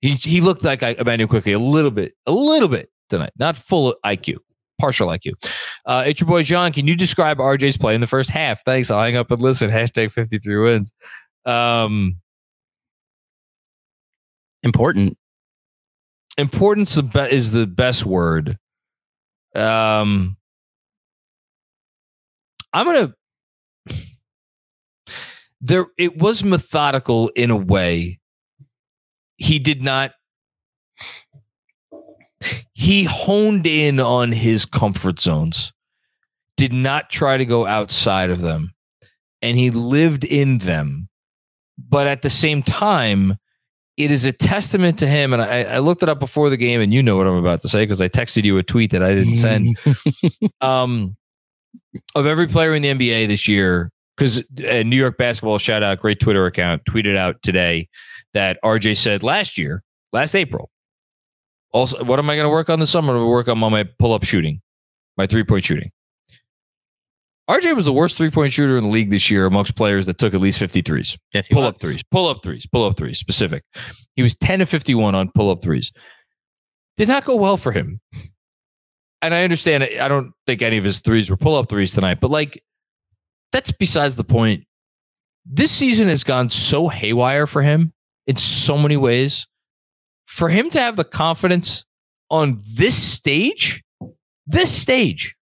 He 0.00 0.14
he 0.14 0.40
looked 0.40 0.64
like 0.64 0.82
Immanuel 0.82 1.28
Quickley 1.28 1.52
a 1.52 1.58
little 1.58 1.90
bit, 1.90 2.14
a 2.26 2.32
little 2.32 2.68
bit 2.68 2.90
tonight, 3.08 3.32
not 3.38 3.56
full 3.56 3.94
IQ, 4.04 4.38
partial 4.80 5.08
IQ. 5.08 5.32
Uh, 5.84 6.04
it's 6.06 6.20
your 6.20 6.28
boy 6.28 6.42
Jon. 6.42 6.72
Can 6.72 6.86
you 6.86 6.96
describe 6.96 7.38
RJ's 7.38 7.76
play 7.76 7.94
in 7.94 8.00
the 8.00 8.06
first 8.06 8.30
half? 8.30 8.64
Thanks. 8.64 8.90
I'll 8.90 9.02
hang 9.02 9.16
up 9.16 9.30
and 9.30 9.40
listen. 9.40 9.70
Hashtag 9.70 10.10
53 10.10 10.56
wins. 10.56 10.92
Um, 11.44 12.16
Important. 14.66 15.16
importance 16.38 16.96
is 16.96 17.52
the 17.52 17.66
best 17.68 18.04
word. 18.04 18.58
Um, 19.54 20.36
I'm 22.72 22.84
gonna. 22.84 23.14
There, 25.66 25.86
it 25.98 26.16
was 26.16 26.44
methodical 26.44 27.28
in 27.30 27.50
a 27.50 27.56
way. 27.56 28.20
He 29.36 29.58
did 29.58 29.82
not. 29.82 30.12
He 32.72 33.02
honed 33.02 33.66
in 33.66 33.98
on 33.98 34.30
his 34.30 34.64
comfort 34.64 35.18
zones, 35.18 35.72
did 36.56 36.72
not 36.72 37.10
try 37.10 37.36
to 37.36 37.44
go 37.44 37.66
outside 37.66 38.30
of 38.30 38.42
them, 38.42 38.74
and 39.42 39.58
he 39.58 39.70
lived 39.70 40.22
in 40.24 40.58
them. 40.58 41.08
But 41.76 42.06
at 42.06 42.22
the 42.22 42.30
same 42.30 42.62
time, 42.62 43.36
it 43.96 44.12
is 44.12 44.24
a 44.24 44.32
testament 44.32 45.00
to 45.00 45.08
him. 45.08 45.32
And 45.32 45.42
I, 45.42 45.64
I 45.64 45.78
looked 45.80 46.04
it 46.04 46.08
up 46.08 46.20
before 46.20 46.48
the 46.48 46.56
game, 46.56 46.80
and 46.80 46.94
you 46.94 47.02
know 47.02 47.16
what 47.16 47.26
I'm 47.26 47.34
about 47.34 47.62
to 47.62 47.68
say 47.68 47.82
because 47.82 48.00
I 48.00 48.08
texted 48.08 48.44
you 48.44 48.56
a 48.58 48.62
tweet 48.62 48.92
that 48.92 49.02
I 49.02 49.14
didn't 49.14 49.34
send. 49.34 49.76
um, 50.60 51.16
of 52.14 52.24
every 52.24 52.46
player 52.46 52.72
in 52.72 52.82
the 52.82 52.94
NBA 52.94 53.26
this 53.26 53.48
year, 53.48 53.90
because 54.16 54.40
uh, 54.40 54.82
New 54.82 54.96
York 54.96 55.18
basketball 55.18 55.58
shout 55.58 55.82
out 55.82 56.00
great 56.00 56.20
Twitter 56.20 56.46
account 56.46 56.82
tweeted 56.84 57.16
out 57.16 57.42
today 57.42 57.88
that 58.34 58.58
RJ 58.64 58.96
said 58.96 59.22
last 59.22 59.58
year, 59.58 59.82
last 60.12 60.34
April. 60.34 60.70
Also, 61.72 62.02
what 62.04 62.18
am 62.18 62.30
I 62.30 62.36
going 62.36 62.46
to 62.46 62.50
work 62.50 62.70
on 62.70 62.80
this 62.80 62.90
summer? 62.90 63.12
I'm 63.12 63.18
going 63.18 63.26
to 63.26 63.30
work 63.30 63.48
on 63.48 63.58
my 63.58 63.84
pull 63.98 64.14
up 64.14 64.24
shooting, 64.24 64.62
my 65.16 65.26
three 65.26 65.44
point 65.44 65.64
shooting. 65.64 65.90
RJ 67.48 67.76
was 67.76 67.84
the 67.84 67.92
worst 67.92 68.16
three 68.16 68.30
point 68.30 68.52
shooter 68.52 68.76
in 68.76 68.84
the 68.84 68.90
league 68.90 69.10
this 69.10 69.30
year 69.30 69.46
amongst 69.46 69.76
players 69.76 70.06
that 70.06 70.18
took 70.18 70.34
at 70.34 70.40
least 70.40 70.60
53s 70.60 71.16
Yes, 71.32 71.48
pull 71.48 71.62
up 71.62 71.78
threes, 71.78 72.02
pull 72.10 72.28
up 72.28 72.42
threes, 72.42 72.66
pull 72.66 72.84
up 72.84 72.96
threes, 72.96 73.18
specific. 73.18 73.62
He 74.16 74.22
was 74.22 74.34
10 74.36 74.60
to 74.60 74.66
51 74.66 75.14
on 75.14 75.30
pull 75.34 75.50
up 75.50 75.62
threes. 75.62 75.92
Did 76.96 77.08
not 77.08 77.24
go 77.24 77.36
well 77.36 77.56
for 77.56 77.72
him. 77.72 78.00
And 79.22 79.34
I 79.34 79.44
understand. 79.44 79.84
I 79.84 80.08
don't 80.08 80.32
think 80.46 80.62
any 80.62 80.76
of 80.76 80.84
his 80.84 81.00
threes 81.00 81.30
were 81.30 81.36
pull 81.36 81.56
up 81.56 81.68
threes 81.68 81.92
tonight, 81.92 82.18
but 82.20 82.30
like, 82.30 82.62
that's 83.52 83.72
besides 83.72 84.16
the 84.16 84.24
point. 84.24 84.64
This 85.44 85.70
season 85.70 86.08
has 86.08 86.24
gone 86.24 86.50
so 86.50 86.88
haywire 86.88 87.46
for 87.46 87.62
him 87.62 87.92
in 88.26 88.36
so 88.36 88.76
many 88.76 88.96
ways. 88.96 89.46
for 90.26 90.48
him 90.48 90.68
to 90.70 90.80
have 90.80 90.96
the 90.96 91.04
confidence 91.04 91.84
on 92.30 92.60
this 92.74 93.00
stage, 93.00 93.84
this 94.46 94.70
stage, 94.70 95.36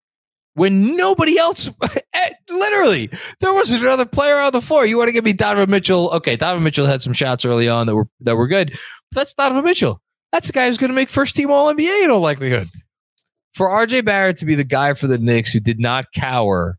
when 0.55 0.97
nobody 0.97 1.37
else, 1.37 1.69
eh, 2.13 2.29
literally, 2.49 3.09
there 3.39 3.53
wasn't 3.53 3.81
another 3.81 4.05
player 4.05 4.37
on 4.37 4.51
the 4.51 4.61
floor. 4.61 4.85
You 4.85 4.97
want 4.97 5.07
to 5.07 5.13
give 5.13 5.23
me 5.23 5.33
Donovan 5.33 5.69
Mitchell? 5.69 6.09
Okay, 6.11 6.35
Donovan 6.35 6.63
Mitchell 6.63 6.87
had 6.87 7.01
some 7.01 7.13
shots 7.13 7.45
early 7.45 7.69
on 7.69 7.87
that 7.87 7.95
were 7.95 8.07
that 8.21 8.35
were 8.35 8.47
good. 8.47 8.71
But 9.11 9.21
that's 9.21 9.33
Donovan 9.33 9.63
Mitchell. 9.63 10.01
That's 10.31 10.47
the 10.47 10.53
guy 10.53 10.67
who's 10.67 10.77
going 10.77 10.89
to 10.89 10.95
make 10.95 11.09
first 11.09 11.35
team 11.35 11.51
All 11.51 11.73
NBA 11.73 12.05
in 12.05 12.11
all 12.11 12.19
likelihood. 12.19 12.69
For 13.53 13.67
RJ 13.67 14.05
Barrett 14.05 14.37
to 14.37 14.45
be 14.45 14.55
the 14.55 14.63
guy 14.63 14.93
for 14.93 15.07
the 15.07 15.17
Knicks 15.17 15.51
who 15.51 15.59
did 15.59 15.79
not 15.79 16.11
cower 16.13 16.77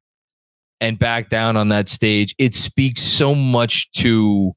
and 0.82 0.98
back 0.98 1.30
down 1.30 1.56
on 1.56 1.68
that 1.68 1.88
stage, 1.88 2.34
it 2.38 2.56
speaks 2.56 3.00
so 3.00 3.36
much 3.36 3.90
to 3.92 4.52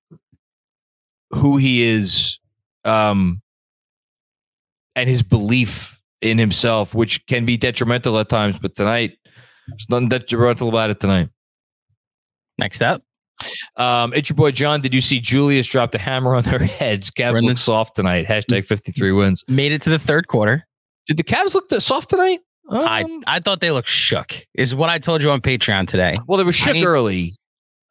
who 1.30 1.58
he 1.58 1.84
is 1.84 2.40
um, 2.84 3.44
and 4.96 5.08
his 5.08 5.22
belief 5.22 6.02
in 6.22 6.40
himself, 6.40 6.96
which 6.96 7.24
can 7.28 7.46
be 7.46 7.58
detrimental 7.58 8.18
at 8.18 8.28
times. 8.28 8.58
But 8.58 8.76
tonight, 8.76 9.20
there's 9.68 9.86
nothing 9.88 10.10
detrimental 10.10 10.68
about 10.68 10.90
it 10.90 11.00
tonight. 11.00 11.30
Next 12.58 12.82
up. 12.82 13.04
Um, 13.76 14.12
it's 14.16 14.28
your 14.28 14.36
boy 14.36 14.50
Jon. 14.50 14.82
Did 14.82 14.96
you 14.96 15.02
see 15.02 15.20
Julius 15.20 15.68
drop 15.68 15.92
the 15.92 16.00
hammer 16.00 16.34
on 16.34 16.42
their 16.42 16.58
heads? 16.60 17.12
Cavs 17.12 17.34
Brendan. 17.34 17.50
look 17.50 17.58
soft 17.58 17.96
tonight. 17.96 18.26
Hashtag 18.26 18.66
53 18.66 19.12
wins. 19.12 19.44
Made 19.48 19.74
it 19.74 19.84
to 19.84 19.92
the 19.92 20.00
third 20.00 20.28
quarter. 20.28 20.66
Did 21.06 21.18
the 21.18 21.24
Cavs 21.24 21.54
look 21.54 21.70
soft 21.82 22.10
tonight? 22.10 22.40
I, 22.70 23.04
Um, 23.04 23.24
I 23.28 23.40
thought 23.40 23.60
they 23.62 23.72
looked 23.72 23.88
shook, 23.88 24.34
is 24.56 24.74
what 24.74 24.90
I 24.90 24.98
told 24.98 25.22
you 25.22 25.30
on 25.32 25.42
Patreon 25.42 25.88
today. 25.88 26.14
well, 26.28 26.38
they 26.38 26.44
were 26.44 26.52
shook 26.52 26.74
need- 26.74 26.84
early. 26.86 27.34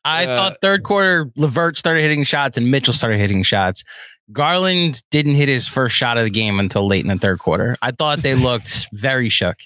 I 0.04 0.26
Uh, 0.26 0.35
thought 0.37 0.57
third 0.61 0.83
quarter, 0.83 1.31
LeVert 1.37 1.76
started 1.78 2.02
hitting 2.02 2.25
shots 2.25 2.59
and 2.59 2.71
Mitchell 2.71 2.93
started 2.93 3.19
hitting 3.19 3.43
shots. 3.43 3.85
Garland 4.33 5.02
didn't 5.11 5.35
hit 5.35 5.49
his 5.49 5.66
first 5.69 5.95
shot 5.97 6.19
of 6.19 6.25
the 6.25 6.31
game 6.31 6.59
until 6.59 6.87
late 6.87 7.04
in 7.04 7.09
the 7.09 7.16
third 7.19 7.38
quarter. 7.38 7.76
I 7.83 7.90
thought 7.90 8.19
they 8.19 8.35
looked 8.49 8.87
very 8.93 9.28
shook. 9.28 9.57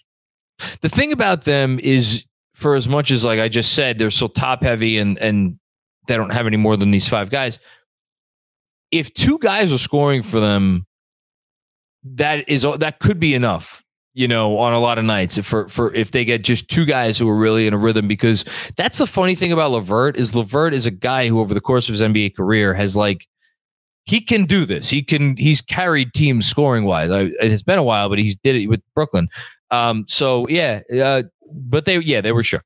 The 0.81 0.89
thing 0.89 1.11
about 1.13 1.43
them 1.45 1.79
is, 1.81 2.25
for 2.55 2.75
as 2.75 2.89
much 2.89 3.11
as 3.11 3.25
like 3.25 3.41
I 3.41 3.49
just 3.49 3.73
said, 3.73 3.99
they're 3.99 4.11
so 4.11 4.29
top 4.29 4.63
heavy 4.63 4.99
and 4.99 5.17
and 5.19 5.59
they 6.07 6.17
don't 6.17 6.31
have 6.33 6.47
any 6.47 6.57
more 6.57 6.77
than 6.77 6.91
these 6.91 7.09
five 7.09 7.31
guys. 7.31 7.59
If 8.91 9.13
two 9.15 9.39
guys 9.39 9.73
are 9.73 9.79
scoring 9.79 10.23
for 10.23 10.41
them, 10.41 10.87
that 12.05 12.49
is 12.49 12.63
that 12.79 12.99
could 13.01 13.19
be 13.21 13.35
enough. 13.35 13.83
You 14.19 14.27
know, 14.27 14.59
on 14.59 14.73
a 14.73 14.81
lot 14.81 14.99
of 14.99 15.05
nights, 15.05 15.39
if 15.39 15.47
for 15.47 15.69
for 15.69 15.95
if 15.95 16.11
they 16.11 16.25
get 16.25 16.43
just 16.43 16.69
two 16.69 16.85
guys 16.85 17.19
who 17.19 17.29
are 17.29 17.37
really 17.37 17.67
in 17.69 17.75
a 17.75 17.79
rhythm, 17.79 18.09
because 18.09 18.45
that's 18.77 18.99
the 18.99 19.07
funny 19.07 19.37
thing 19.37 19.53
about 19.53 19.71
LeVert 19.71 20.17
is 20.17 20.35
LeVert 20.35 20.75
is 20.75 20.87
a 20.87 20.91
guy 20.91 21.29
who 21.29 21.39
over 21.39 21.55
the 21.55 21.61
course 21.61 21.89
of 21.89 21.93
his 21.93 22.03
NBA 22.03 22.35
career 22.35 22.75
has 22.75 22.97
like 22.97 23.29
he 24.07 24.21
can 24.21 24.45
do 24.45 24.65
this. 24.65 24.89
He 24.89 25.03
can 25.03 25.37
he's 25.37 25.61
carried 25.61 26.15
teams 26.15 26.47
scoring 26.47 26.85
wise. 26.85 27.11
It 27.13 27.51
has 27.51 27.63
been 27.63 27.79
a 27.79 27.83
while, 27.83 28.09
but 28.09 28.19
he's 28.19 28.37
did 28.39 28.57
it 28.57 28.67
with 28.67 28.81
Brooklyn. 28.95 29.29
Um, 29.71 30.07
so 30.09 30.49
yeah, 30.49 30.81
uh, 31.01 31.25
but 31.53 31.85
they 31.85 31.99
yeah 31.99 32.21
they 32.21 32.33
were 32.33 32.43
sure. 32.43 32.65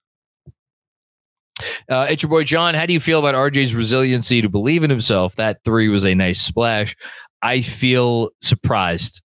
Uh, 1.88 2.06
it's 2.08 2.22
your 2.22 2.30
boy 2.30 2.44
Jon. 2.44 2.74
How 2.74 2.86
do 2.86 2.92
you 2.92 3.00
feel 3.00 3.18
about 3.18 3.34
RJ's 3.34 3.74
resiliency 3.74 4.40
to 4.40 4.48
believe 4.48 4.84
in 4.84 4.90
himself? 4.90 5.36
That 5.36 5.64
three 5.64 5.88
was 5.88 6.04
a 6.04 6.14
nice 6.14 6.40
splash. 6.40 6.96
I 7.42 7.60
feel 7.60 8.30
surprised, 8.40 9.20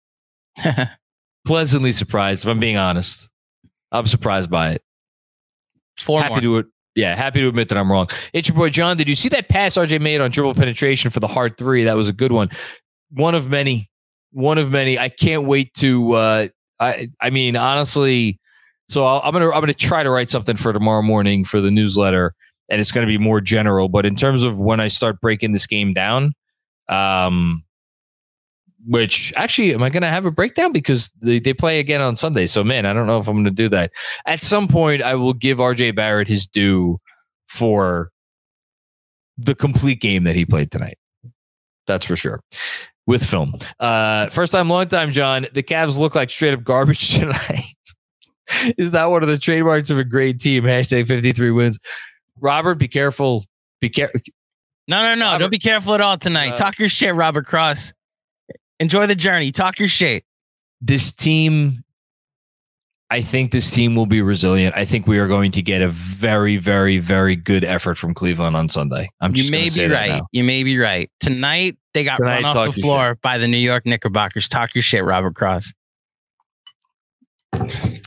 pleasantly 1.45 1.91
surprised. 1.91 2.45
If 2.45 2.49
I'm 2.49 2.59
being 2.59 2.77
honest, 2.77 3.29
I'm 3.91 4.07
surprised 4.07 4.49
by 4.49 4.73
it. 4.73 4.81
Four 5.97 6.21
happy 6.21 6.33
more. 6.33 6.41
to 6.41 6.57
it. 6.59 6.65
Yeah, 6.95 7.15
happy 7.15 7.41
to 7.41 7.47
admit 7.47 7.69
that 7.69 7.77
I'm 7.77 7.91
wrong. 7.91 8.09
It's 8.33 8.47
your 8.47 8.55
boy 8.55 8.69
Jon. 8.69 8.97
Did 8.97 9.09
you 9.09 9.15
see 9.15 9.29
that 9.29 9.49
pass 9.49 9.75
RJ 9.77 9.99
made 9.99 10.21
on 10.21 10.29
dribble 10.29 10.55
penetration 10.55 11.09
for 11.09 11.19
the 11.19 11.27
hard 11.27 11.57
three? 11.57 11.83
That 11.85 11.95
was 11.95 12.07
a 12.07 12.13
good 12.13 12.31
one. 12.31 12.49
One 13.11 13.33
of 13.35 13.49
many. 13.49 13.89
One 14.31 14.57
of 14.57 14.71
many. 14.71 14.99
I 14.99 15.09
can't 15.09 15.45
wait 15.45 15.73
to. 15.75 16.13
Uh, 16.13 16.47
I 16.79 17.09
I 17.19 17.29
mean, 17.29 17.55
honestly, 17.55 18.39
so 18.89 19.05
I'll, 19.05 19.21
I'm 19.23 19.33
gonna 19.33 19.49
I'm 19.49 19.61
gonna 19.61 19.73
try 19.73 20.03
to 20.03 20.09
write 20.09 20.29
something 20.29 20.55
for 20.55 20.73
tomorrow 20.73 21.01
morning 21.01 21.45
for 21.45 21.61
the 21.61 21.71
newsletter, 21.71 22.33
and 22.69 22.79
it's 22.79 22.91
gonna 22.91 23.07
be 23.07 23.17
more 23.17 23.41
general. 23.41 23.89
But 23.89 24.05
in 24.05 24.15
terms 24.15 24.43
of 24.43 24.59
when 24.59 24.79
I 24.79 24.87
start 24.87 25.21
breaking 25.21 25.51
this 25.51 25.67
game 25.67 25.93
down, 25.93 26.33
um, 26.89 27.63
which 28.87 29.33
actually 29.35 29.73
am 29.73 29.83
I 29.83 29.89
gonna 29.89 30.09
have 30.09 30.25
a 30.25 30.31
breakdown 30.31 30.71
because 30.71 31.09
they, 31.21 31.39
they 31.39 31.53
play 31.53 31.79
again 31.79 32.01
on 32.01 32.15
Sunday. 32.15 32.47
So 32.47 32.63
man, 32.63 32.85
I 32.85 32.93
don't 32.93 33.07
know 33.07 33.19
if 33.19 33.27
I'm 33.27 33.35
gonna 33.37 33.51
do 33.51 33.69
that. 33.69 33.91
At 34.25 34.41
some 34.43 34.67
point, 34.67 35.01
I 35.01 35.15
will 35.15 35.33
give 35.33 35.57
RJ 35.59 35.95
Barrett 35.95 36.27
his 36.27 36.45
due 36.47 36.99
for 37.47 38.11
the 39.37 39.55
complete 39.55 39.99
game 40.01 40.23
that 40.25 40.35
he 40.35 40.45
played 40.45 40.71
tonight. 40.71 40.97
That's 41.87 42.05
for 42.05 42.15
sure. 42.15 42.41
With 43.05 43.23
film. 43.25 43.55
Uh, 43.79 44.29
first 44.29 44.51
time, 44.53 44.69
long 44.69 44.87
time, 44.87 45.11
Jon. 45.11 45.47
The 45.53 45.63
Cavs 45.63 45.97
look 45.97 46.15
like 46.15 46.29
straight 46.29 46.53
up 46.53 46.63
garbage 46.63 47.13
tonight. 47.19 47.63
Is 48.77 48.91
that 48.91 49.05
one 49.05 49.23
of 49.23 49.29
the 49.29 49.37
trademarks 49.37 49.89
of 49.89 49.97
a 49.97 50.03
great 50.03 50.39
team? 50.39 50.63
Hashtag 50.63 51.07
53 51.07 51.51
wins. 51.51 51.79
Robert, 52.39 52.75
be 52.75 52.87
careful. 52.87 53.43
Be 53.81 53.89
careful. 53.89 54.21
No, 54.87 55.01
no, 55.01 55.15
no. 55.15 55.25
Robert- 55.25 55.39
Don't 55.39 55.49
be 55.49 55.59
careful 55.59 55.93
at 55.93 56.01
all 56.01 56.17
tonight. 56.17 56.53
Uh, 56.53 56.55
Talk 56.55 56.79
your 56.79 56.89
shit, 56.89 57.13
Robert 57.15 57.45
Cross. 57.45 57.93
Enjoy 58.83 59.07
the 59.07 59.15
journey. 59.15 59.49
Talk 59.49 59.79
your 59.79 59.87
shit. 59.87 60.25
This 60.81 61.13
team, 61.13 61.85
I 63.09 63.21
think 63.21 63.53
this 63.53 63.71
team 63.71 63.95
will 63.95 64.07
be 64.07 64.21
resilient. 64.21 64.75
I 64.75 64.83
think 64.83 65.07
we 65.07 65.19
are 65.19 65.27
going 65.29 65.51
to 65.53 65.61
get 65.61 65.81
a 65.81 65.87
very, 65.87 66.57
very, 66.57 66.97
very 66.97 67.37
good 67.37 67.63
effort 67.63 67.97
from 67.97 68.13
Cleveland 68.13 68.57
on 68.57 68.67
Sunday. 68.67 69.09
I'm 69.21 69.33
You 69.33 69.49
may 69.49 69.69
be 69.69 69.87
right. 69.87 70.21
You 70.33 70.43
may 70.43 70.63
be 70.63 70.77
right. 70.77 71.09
Tonight 71.21 71.77
they 71.93 72.03
got 72.03 72.17
Tonight, 72.17 72.43
run 72.43 72.57
off 72.57 72.75
the 72.75 72.81
floor 72.81 73.17
by 73.21 73.37
the 73.37 73.47
New 73.47 73.55
York 73.55 73.85
Knickerbockers. 73.85 74.49
Talk 74.49 74.75
your 74.75 74.81
shit, 74.81 75.05
Robert 75.05 75.35
Cross. 75.35 75.71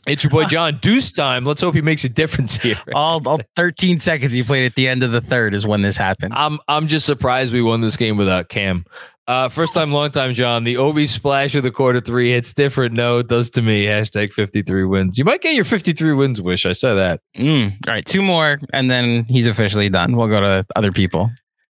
It's 0.06 0.24
your 0.24 0.30
boy 0.30 0.44
Jon. 0.48 0.76
Deuce 0.82 1.10
time. 1.10 1.46
Let's 1.46 1.62
hope 1.62 1.74
he 1.74 1.80
makes 1.80 2.04
a 2.04 2.10
difference 2.10 2.56
here. 2.62 2.76
All, 2.94 3.26
all 3.26 3.40
13 3.56 3.98
seconds 3.98 4.34
he 4.34 4.42
played 4.42 4.66
at 4.66 4.74
the 4.74 4.88
end 4.88 5.02
of 5.02 5.10
the 5.10 5.22
third 5.22 5.54
is 5.54 5.66
when 5.66 5.80
this 5.80 5.96
happened. 5.96 6.34
I'm 6.36 6.58
I'm 6.68 6.86
just 6.86 7.06
surprised 7.06 7.54
we 7.54 7.62
won 7.62 7.80
this 7.80 7.96
game 7.96 8.18
without 8.18 8.50
Cam. 8.50 8.84
Uh, 9.26 9.48
first 9.48 9.74
time, 9.74 9.90
long 9.90 10.10
time, 10.10 10.34
Jon. 10.34 10.62
The 10.62 10.76
Obi 10.76 11.04
splash 11.04 11.56
of 11.56 11.64
the 11.64 11.72
quarter 11.72 12.00
three 12.00 12.30
hits 12.30 12.54
different. 12.54 12.94
No, 12.94 13.18
it 13.18 13.26
does 13.26 13.50
to 13.50 13.62
me. 13.62 13.86
Hashtag 13.86 14.32
53 14.32 14.84
wins. 14.84 15.18
You 15.18 15.24
might 15.24 15.42
get 15.42 15.54
your 15.54 15.64
53 15.64 16.12
wins 16.12 16.40
wish. 16.40 16.64
I 16.64 16.72
said 16.72 16.94
that. 16.94 17.20
Mm. 17.36 17.72
All 17.88 17.94
right, 17.94 18.06
two 18.06 18.22
more, 18.22 18.60
and 18.72 18.88
then 18.88 19.24
he's 19.24 19.48
officially 19.48 19.88
done. 19.88 20.16
We'll 20.16 20.28
go 20.28 20.40
to 20.40 20.64
other 20.76 20.92
people. 20.92 21.28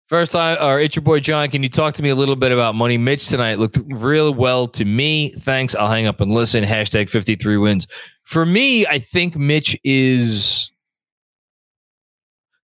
First 0.08 0.32
time, 0.32 0.58
or 0.60 0.80
it's 0.80 0.94
your 0.94 1.02
boy 1.02 1.18
Jon. 1.18 1.48
Can 1.50 1.64
you 1.64 1.68
talk 1.68 1.94
to 1.94 2.02
me 2.02 2.08
a 2.08 2.14
little 2.14 2.36
bit 2.36 2.52
about 2.52 2.76
Money 2.76 2.98
Mitch 2.98 3.28
tonight? 3.28 3.58
Looked 3.58 3.78
real 3.88 4.32
well 4.32 4.68
to 4.68 4.84
me. 4.84 5.30
Thanks. 5.38 5.74
I'll 5.74 5.90
hang 5.90 6.06
up 6.06 6.20
and 6.20 6.32
listen. 6.32 6.62
Hashtag 6.62 7.08
53 7.08 7.56
wins. 7.56 7.88
For 8.24 8.46
me, 8.46 8.86
I 8.86 9.00
think 9.00 9.36
Mitch 9.36 9.76
is. 9.82 10.70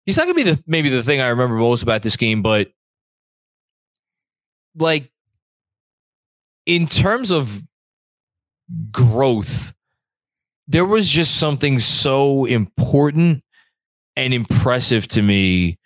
He's 0.06 0.16
not 0.16 0.25
going 0.25 0.37
to 0.37 0.44
be 0.44 0.50
the 0.50 0.62
maybe 0.66 0.88
the 0.88 1.02
thing 1.02 1.20
I 1.20 1.28
remember 1.28 1.56
most 1.56 1.82
about 1.82 2.02
this 2.02 2.16
game, 2.16 2.40
but 2.42 2.68
like 4.80 5.10
in 6.66 6.87
terms 6.87 7.30
of 7.30 7.62
growth, 8.90 9.72
there 10.68 10.84
was 10.84 11.08
just 11.08 11.37
something 11.37 11.78
so 11.78 12.44
important 12.44 13.42
and 14.16 14.32
impressive 14.32 15.08
to 15.08 15.22
me 15.22 15.78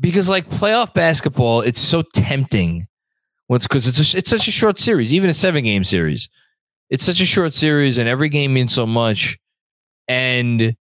because 0.00 0.28
like 0.28 0.48
playoff 0.48 0.92
basketball, 0.94 1.60
it's 1.60 1.80
so 1.80 2.02
tempting. 2.14 2.86
What's 3.46 3.66
because 3.66 3.86
it's 3.86 4.14
a, 4.14 4.18
it's 4.18 4.30
such 4.30 4.48
a 4.48 4.52
short 4.52 4.78
series, 4.78 5.12
even 5.12 5.30
a 5.30 5.34
seven 5.34 5.64
game 5.64 5.84
series. 5.84 6.28
It's 6.90 7.04
such 7.04 7.20
a 7.20 7.26
short 7.26 7.54
series, 7.54 7.98
and 7.98 8.08
every 8.08 8.28
game 8.28 8.52
means 8.52 8.74
so 8.74 8.86
much. 8.86 9.38
And 10.08 10.76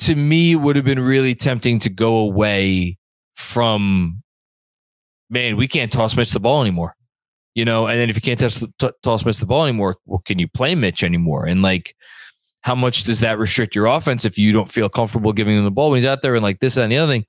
to 0.00 0.14
me, 0.14 0.52
it 0.52 0.56
would 0.56 0.76
have 0.76 0.84
been 0.84 1.00
really 1.00 1.34
tempting 1.34 1.78
to 1.80 1.90
go 1.90 2.18
away 2.18 2.96
from, 3.34 4.22
man, 5.30 5.56
we 5.56 5.68
can't 5.68 5.92
toss 5.92 6.16
Mitch 6.16 6.32
the 6.32 6.40
ball 6.40 6.60
anymore. 6.60 6.94
You 7.54 7.64
know, 7.64 7.86
and 7.86 7.98
then 7.98 8.10
if 8.10 8.16
you 8.16 8.22
can't 8.22 8.38
toss, 8.38 8.62
t- 8.78 8.90
toss 9.02 9.24
Mitch 9.24 9.38
the 9.38 9.46
ball 9.46 9.64
anymore, 9.64 9.96
well, 10.04 10.20
can 10.24 10.38
you 10.38 10.46
play 10.46 10.74
Mitch 10.74 11.02
anymore? 11.02 11.46
And 11.46 11.62
like, 11.62 11.96
how 12.60 12.74
much 12.74 13.04
does 13.04 13.20
that 13.20 13.38
restrict 13.38 13.74
your 13.74 13.86
offense 13.86 14.24
if 14.24 14.36
you 14.36 14.52
don't 14.52 14.70
feel 14.70 14.88
comfortable 14.88 15.32
giving 15.32 15.56
him 15.56 15.64
the 15.64 15.70
ball 15.70 15.90
when 15.90 15.98
he's 15.98 16.06
out 16.06 16.20
there 16.20 16.34
and 16.34 16.42
like 16.42 16.60
this 16.60 16.76
and 16.76 16.92
the 16.92 16.98
other 16.98 17.12
thing? 17.12 17.24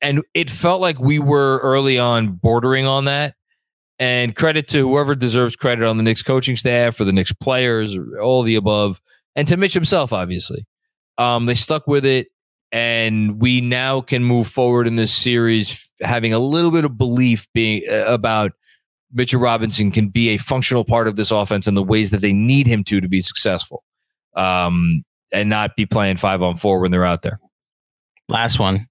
And 0.00 0.22
it 0.34 0.50
felt 0.50 0.80
like 0.80 0.98
we 0.98 1.18
were 1.18 1.58
early 1.62 1.98
on 1.98 2.32
bordering 2.32 2.86
on 2.86 3.04
that. 3.04 3.34
And 3.98 4.34
credit 4.34 4.66
to 4.68 4.88
whoever 4.88 5.14
deserves 5.14 5.56
credit 5.56 5.84
on 5.86 5.98
the 5.98 6.02
Knicks 6.02 6.22
coaching 6.22 6.56
staff 6.56 6.98
or 6.98 7.04
the 7.04 7.12
Knicks 7.12 7.34
players, 7.34 7.94
or 7.94 8.18
all 8.18 8.42
the 8.42 8.54
above, 8.54 8.98
and 9.36 9.46
to 9.46 9.58
Mitch 9.58 9.74
himself, 9.74 10.12
obviously. 10.12 10.64
Um, 11.18 11.44
they 11.44 11.54
stuck 11.54 11.86
with 11.86 12.06
it, 12.06 12.28
and 12.72 13.40
we 13.40 13.60
now 13.60 14.00
can 14.00 14.24
move 14.24 14.48
forward 14.48 14.86
in 14.86 14.96
this 14.96 15.12
series 15.12 15.90
having 16.02 16.32
a 16.32 16.38
little 16.38 16.70
bit 16.70 16.84
of 16.84 16.96
belief 16.96 17.46
being 17.52 17.82
uh, 17.90 18.04
about 18.06 18.52
Mitchell 19.12 19.40
Robinson 19.40 19.90
can 19.90 20.08
be 20.08 20.30
a 20.30 20.36
functional 20.36 20.84
part 20.84 21.08
of 21.08 21.16
this 21.16 21.30
offense 21.30 21.66
in 21.66 21.74
the 21.74 21.82
ways 21.82 22.10
that 22.10 22.20
they 22.20 22.32
need 22.32 22.66
him 22.66 22.84
to 22.84 23.00
to 23.00 23.08
be 23.08 23.20
successful, 23.20 23.82
um, 24.36 25.02
and 25.32 25.48
not 25.48 25.74
be 25.76 25.84
playing 25.84 26.16
five 26.16 26.42
on 26.42 26.56
four 26.56 26.80
when 26.80 26.90
they're 26.90 27.04
out 27.04 27.22
there. 27.22 27.40
Last 28.28 28.58
one. 28.58 28.86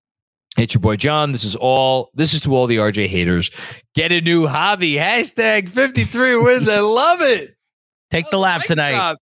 It's 0.58 0.74
your 0.74 0.82
boy 0.82 0.98
Jon. 0.98 1.32
This 1.32 1.46
is 1.46 1.56
all. 1.56 2.10
This 2.16 2.34
is 2.34 2.42
to 2.42 2.54
all 2.54 2.68
the 2.68 2.78
RJ 2.78 3.08
haters. 3.08 3.50
Get 3.96 4.12
a 4.12 4.20
new 4.20 4.48
hobby. 4.48 4.96
Hashtag 4.96 5.70
53 5.70 6.36
wins. 6.38 6.68
I 6.68 6.80
love 6.80 7.22
it. 7.22 7.56
Take 8.12 8.30
the 8.30 8.40
lap 8.40 8.64
tonight. 8.64 8.94
God. 8.94 9.18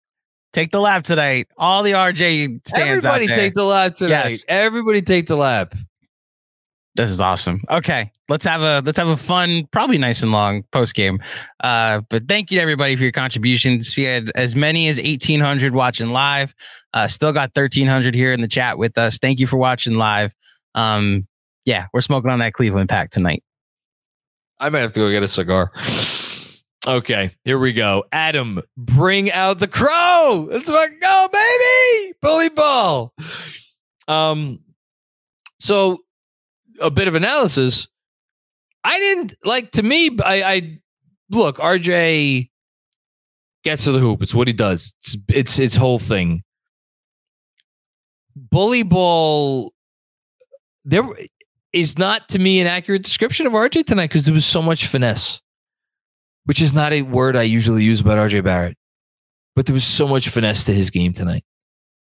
Take 0.52 0.70
the 0.70 0.80
lap 0.80 1.04
tonight. 1.04 1.48
All 1.56 1.82
the 1.82 1.92
RJ 1.92 2.66
stands. 2.66 3.04
Everybody 3.04 3.26
take 3.26 3.54
the 3.54 3.64
lap 3.64 3.94
tonight. 3.94 4.30
Yes. 4.30 4.44
Everybody 4.48 5.02
take 5.02 5.26
the 5.26 5.36
lap. 5.36 5.74
This 6.98 7.10
is 7.10 7.20
awesome. 7.20 7.62
Okay, 7.70 8.10
let's 8.28 8.44
have 8.44 8.60
a 8.60 8.82
let's 8.84 8.98
have 8.98 9.06
a 9.06 9.16
fun, 9.16 9.68
probably 9.70 9.98
nice 9.98 10.20
and 10.24 10.32
long 10.32 10.64
post 10.72 10.96
game. 10.96 11.22
Uh, 11.62 12.00
but 12.10 12.26
thank 12.26 12.50
you 12.50 12.58
to 12.58 12.62
everybody 12.62 12.96
for 12.96 13.02
your 13.02 13.12
contributions. 13.12 13.96
We 13.96 14.02
had 14.02 14.32
as 14.34 14.56
many 14.56 14.88
as 14.88 14.98
eighteen 14.98 15.38
hundred 15.38 15.74
watching 15.74 16.08
live. 16.08 16.52
Uh, 16.92 17.06
still 17.06 17.32
got 17.32 17.54
thirteen 17.54 17.86
hundred 17.86 18.16
here 18.16 18.32
in 18.32 18.40
the 18.40 18.48
chat 18.48 18.78
with 18.78 18.98
us. 18.98 19.18
Thank 19.18 19.38
you 19.38 19.46
for 19.46 19.58
watching 19.58 19.94
live. 19.94 20.34
Um, 20.74 21.28
yeah, 21.64 21.86
we're 21.92 22.00
smoking 22.00 22.30
on 22.30 22.40
that 22.40 22.54
Cleveland 22.54 22.88
pack 22.88 23.10
tonight. 23.10 23.44
I 24.58 24.68
might 24.68 24.80
have 24.80 24.90
to 24.92 25.00
go 25.00 25.08
get 25.08 25.22
a 25.22 25.28
cigar. 25.28 25.70
Okay, 26.88 27.32
here 27.44 27.58
we 27.58 27.74
go. 27.74 28.04
Adam, 28.12 28.62
bring 28.78 29.30
out 29.30 29.58
the 29.58 29.68
crow. 29.68 30.48
Let's 30.50 30.70
fucking 30.70 30.98
go, 30.98 31.28
baby. 31.30 32.14
Bully 32.22 32.48
ball. 32.48 33.12
Um, 34.08 34.60
so 35.60 35.98
a 36.80 36.90
bit 36.90 37.06
of 37.06 37.14
analysis. 37.14 37.88
I 38.84 38.98
didn't 38.98 39.34
like 39.44 39.72
to 39.72 39.82
me. 39.82 40.16
I, 40.24 40.42
I 40.42 40.80
look 41.30 41.58
RJ 41.58 42.48
gets 43.64 43.84
to 43.84 43.92
the 43.92 43.98
hoop. 43.98 44.22
It's 44.22 44.34
what 44.34 44.46
he 44.46 44.54
does. 44.54 44.94
It's 45.00 45.16
it's 45.28 45.56
his 45.56 45.76
whole 45.76 45.98
thing. 45.98 46.42
Bully 48.34 48.82
ball. 48.82 49.74
There 50.86 51.04
is 51.74 51.98
not 51.98 52.30
to 52.30 52.38
me 52.38 52.60
an 52.60 52.66
accurate 52.66 53.02
description 53.02 53.46
of 53.46 53.52
RJ 53.52 53.84
tonight 53.84 54.06
because 54.06 54.24
there 54.24 54.32
was 54.32 54.46
so 54.46 54.62
much 54.62 54.86
finesse, 54.86 55.42
which 56.48 56.62
is 56.62 56.72
not 56.72 56.94
a 56.94 57.02
word 57.02 57.36
I 57.36 57.42
usually 57.42 57.84
use 57.84 58.00
about 58.00 58.16
RJ 58.16 58.42
Barrett. 58.42 58.78
But 59.54 59.66
there 59.66 59.74
was 59.74 59.84
so 59.84 60.08
much 60.08 60.30
finesse 60.30 60.64
to 60.64 60.72
his 60.72 60.88
game 60.88 61.12
tonight, 61.12 61.44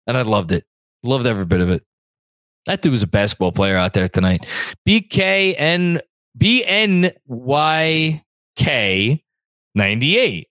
and 0.06 0.18
I 0.18 0.22
loved 0.22 0.52
it. 0.52 0.64
Loved 1.02 1.26
every 1.26 1.46
bit 1.46 1.62
of 1.62 1.70
it. 1.70 1.82
That 2.66 2.82
dude 2.82 2.92
was 2.92 3.02
a 3.02 3.06
basketball 3.06 3.52
player 3.52 3.76
out 3.76 3.94
there 3.94 4.06
tonight. 4.06 4.44
BKN 4.86 6.02
BNYK 6.36 7.12
98. 9.74 10.48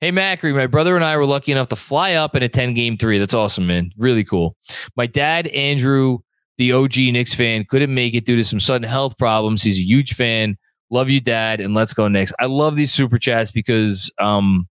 Hey, 0.00 0.12
Macri, 0.12 0.54
my 0.54 0.68
brother 0.68 0.94
and 0.94 1.04
I 1.04 1.16
were 1.16 1.26
lucky 1.26 1.50
enough 1.50 1.68
to 1.70 1.76
fly 1.76 2.12
up 2.12 2.36
and 2.36 2.44
attend 2.44 2.76
game 2.76 2.96
three. 2.96 3.18
That's 3.18 3.34
awesome, 3.34 3.66
man. 3.66 3.90
Really 3.98 4.22
cool. 4.22 4.56
My 4.96 5.08
dad, 5.08 5.48
Andrew, 5.48 6.18
the 6.58 6.70
OG 6.70 6.96
Knicks 6.96 7.34
fan, 7.34 7.64
couldn't 7.68 7.92
make 7.92 8.14
it 8.14 8.24
due 8.24 8.36
to 8.36 8.44
some 8.44 8.60
sudden 8.60 8.88
health 8.88 9.18
problems. 9.18 9.64
He's 9.64 9.78
a 9.78 9.82
huge 9.82 10.14
fan. 10.14 10.56
Love 10.90 11.10
you, 11.10 11.20
dad, 11.20 11.60
and 11.60 11.74
let's 11.74 11.94
go 11.94 12.08
Knicks. 12.08 12.32
I 12.38 12.46
love 12.46 12.76
these 12.76 12.92
super 12.92 13.18
chats 13.18 13.50
because 13.50 14.10
um, 14.18 14.68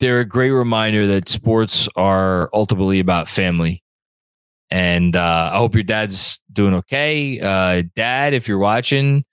they're 0.00 0.20
a 0.20 0.24
great 0.24 0.50
reminder 0.50 1.06
that 1.06 1.28
sports 1.28 1.88
are 1.96 2.50
ultimately 2.52 3.00
about 3.00 3.28
family. 3.28 3.82
And 4.70 5.16
uh, 5.16 5.50
I 5.52 5.56
hope 5.56 5.74
your 5.74 5.82
dad's 5.82 6.40
doing 6.52 6.74
okay. 6.74 7.40
Uh, 7.40 7.84
dad, 7.96 8.34
if 8.34 8.48
you're 8.48 8.58
watching, 8.58 9.24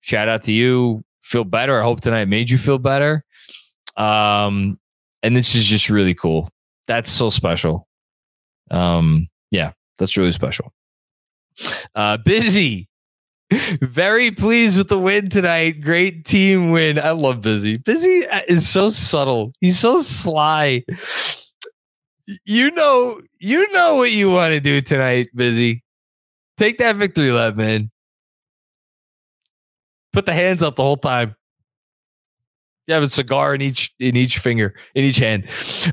shout 0.00 0.28
out 0.28 0.44
to 0.44 0.52
you. 0.52 1.04
Feel 1.22 1.44
better. 1.44 1.80
I 1.80 1.82
hope 1.82 2.00
tonight 2.00 2.26
made 2.26 2.48
you 2.48 2.58
feel 2.58 2.78
better. 2.78 3.24
Um, 3.96 4.78
and 5.24 5.34
this 5.34 5.56
is 5.56 5.66
just 5.66 5.90
really 5.90 6.14
cool. 6.14 6.48
That's 6.86 7.10
so 7.10 7.30
special. 7.30 7.88
Um, 8.70 9.28
yeah, 9.50 9.72
that's 9.98 10.16
really 10.16 10.32
special. 10.32 10.72
Uh, 11.94 12.18
busy. 12.18 12.88
Very 13.80 14.30
pleased 14.30 14.76
with 14.76 14.88
the 14.88 14.98
win 14.98 15.28
tonight. 15.28 15.80
Great 15.80 16.24
team 16.24 16.70
win. 16.70 16.98
I 16.98 17.10
love 17.10 17.42
Busy. 17.42 17.78
Busy 17.78 18.26
is 18.48 18.68
so 18.68 18.90
subtle. 18.90 19.52
He's 19.60 19.78
so 19.78 20.00
sly 20.00 20.82
you 22.44 22.70
know, 22.72 23.20
you 23.38 23.72
know 23.72 23.96
what 23.96 24.10
you 24.10 24.30
want 24.30 24.52
to 24.52 24.60
do 24.60 24.80
tonight, 24.80 25.28
Busy. 25.34 25.82
Take 26.56 26.78
that 26.78 26.96
victory 26.96 27.30
lap, 27.30 27.56
man. 27.56 27.90
Put 30.12 30.26
the 30.26 30.32
hands 30.32 30.62
up 30.62 30.76
the 30.76 30.82
whole 30.82 30.96
time. 30.96 31.36
You 32.86 32.94
have 32.94 33.02
a 33.02 33.08
cigar 33.08 33.54
in 33.54 33.60
each 33.60 33.92
in 33.98 34.16
each 34.16 34.38
finger, 34.38 34.74
in 34.94 35.04
each 35.04 35.18
hand. 35.18 35.48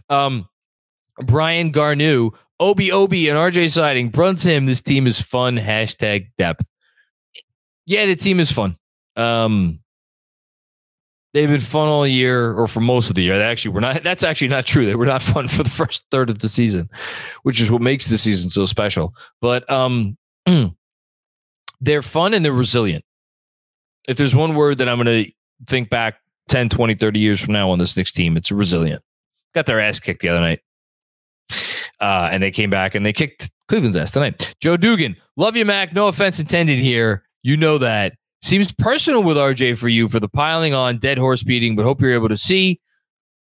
Um, 0.10 0.48
Brian 1.24 1.72
Garneau, 1.72 2.34
Obi 2.60 2.92
Obi, 2.92 3.28
and 3.30 3.38
RJ 3.38 3.72
Siding. 3.72 4.10
Bruns 4.10 4.44
him. 4.44 4.68
This 4.68 4.82
team 4.82 5.08
is 5.08 5.20
fun. 5.20 5.58
Hashtag 5.58 6.28
depth. 6.38 6.66
Yeah, 7.86 8.06
the 8.06 8.16
team 8.16 8.40
is 8.40 8.52
fun. 8.52 8.78
Um, 9.16 9.80
they've 11.34 11.50
been 11.50 11.60
fun 11.60 11.88
all 11.88 12.08
year 12.08 12.54
or 12.54 12.68
for 12.68 12.80
most 12.80 13.10
of 13.10 13.16
the 13.16 13.24
year. 13.24 13.38
They 13.38 13.44
actually 13.44 13.74
were 13.74 13.82
not. 13.82 14.04
That's 14.04 14.24
actually 14.24 14.50
not 14.50 14.66
true. 14.66 14.86
They 14.86 14.96
were 14.96 15.06
not 15.06 15.22
fun 15.22 15.48
for 15.48 15.64
the 15.64 15.70
first 15.70 16.06
third 16.12 16.30
of 16.30 16.40
the 16.40 16.50
season, 16.50 16.90
which 17.44 17.60
is 17.62 17.72
what 17.72 17.82
makes 17.82 18.08
the 18.08 18.18
season 18.18 18.50
so 18.50 18.66
special. 18.66 19.14
But 19.42 19.70
um, 19.70 20.18
they're 21.82 22.02
fun 22.02 22.34
and 22.34 22.44
they're 22.44 22.54
resilient. 22.54 23.04
If 24.08 24.18
there's 24.18 24.36
one 24.36 24.56
word 24.56 24.80
that 24.80 24.90
I'm 24.90 25.02
going 25.02 25.26
to 25.26 25.32
think 25.68 25.90
back 25.90 26.16
10, 26.50 26.70
20, 26.70 26.96
30 26.96 27.20
years 27.20 27.42
from 27.42 27.54
now 27.54 27.70
on 27.70 27.80
this 27.80 27.96
Knicks 27.96 28.12
team, 28.12 28.36
it's 28.36 28.52
resilient. 28.52 29.02
Got 29.54 29.66
their 29.66 29.80
ass 29.80 30.00
kicked 30.00 30.22
the 30.22 30.30
other 30.30 30.42
night. 30.42 30.60
Uh, 32.00 32.28
and 32.32 32.44
they 32.44 32.52
came 32.52 32.70
back 32.70 32.96
and 32.96 33.06
they 33.06 33.14
kicked 33.14 33.50
Cleveland's 33.70 33.96
ass 33.96 34.12
tonight. 34.12 34.56
Joe 34.60 34.76
Dugan, 34.76 35.16
love 35.38 35.56
you, 35.56 35.64
Mac. 35.64 35.94
No 35.94 36.08
offense 36.10 36.40
intended 36.40 36.80
here. 36.80 37.24
You 37.44 37.58
know 37.58 37.78
that. 37.78 38.14
Seems 38.42 38.72
personal 38.74 39.24
with 39.24 39.38
RJ 39.38 39.78
for 39.78 39.88
you 39.88 40.10
for 40.10 40.20
the 40.20 40.28
piling 40.28 40.74
on, 40.74 40.98
dead 40.98 41.18
horse 41.18 41.44
beating, 41.44 41.76
but 41.76 41.84
hope 41.84 42.02
you're 42.02 42.14
able 42.14 42.30
to 42.30 42.38
see. 42.38 42.82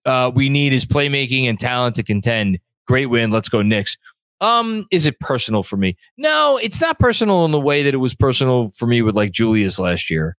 Uh, 0.06 0.32
we 0.34 0.50
need 0.50 0.74
his 0.74 0.86
playmaking 0.86 1.46
and 1.46 1.60
talent 1.60 1.96
to 1.98 2.04
contend. 2.04 2.60
Great 2.88 3.06
win. 3.06 3.32
Let's 3.32 3.48
go, 3.48 3.62
Knicks. 3.62 3.98
Um, 4.42 4.88
is 4.92 5.06
it 5.06 5.20
personal 5.20 5.64
for 5.64 5.78
me? 5.78 5.96
No, 6.18 6.60
it's 6.62 6.82
not 6.82 7.00
personal 7.00 7.46
in 7.46 7.52
the 7.52 7.60
way 7.60 7.84
that 7.84 7.94
it 7.94 7.98
was 7.98 8.16
personal 8.16 8.72
for 8.72 8.88
me 8.88 9.02
with 9.02 9.16
like 9.16 9.32
Julius 9.32 9.78
last 9.78 10.10
year. 10.10 10.36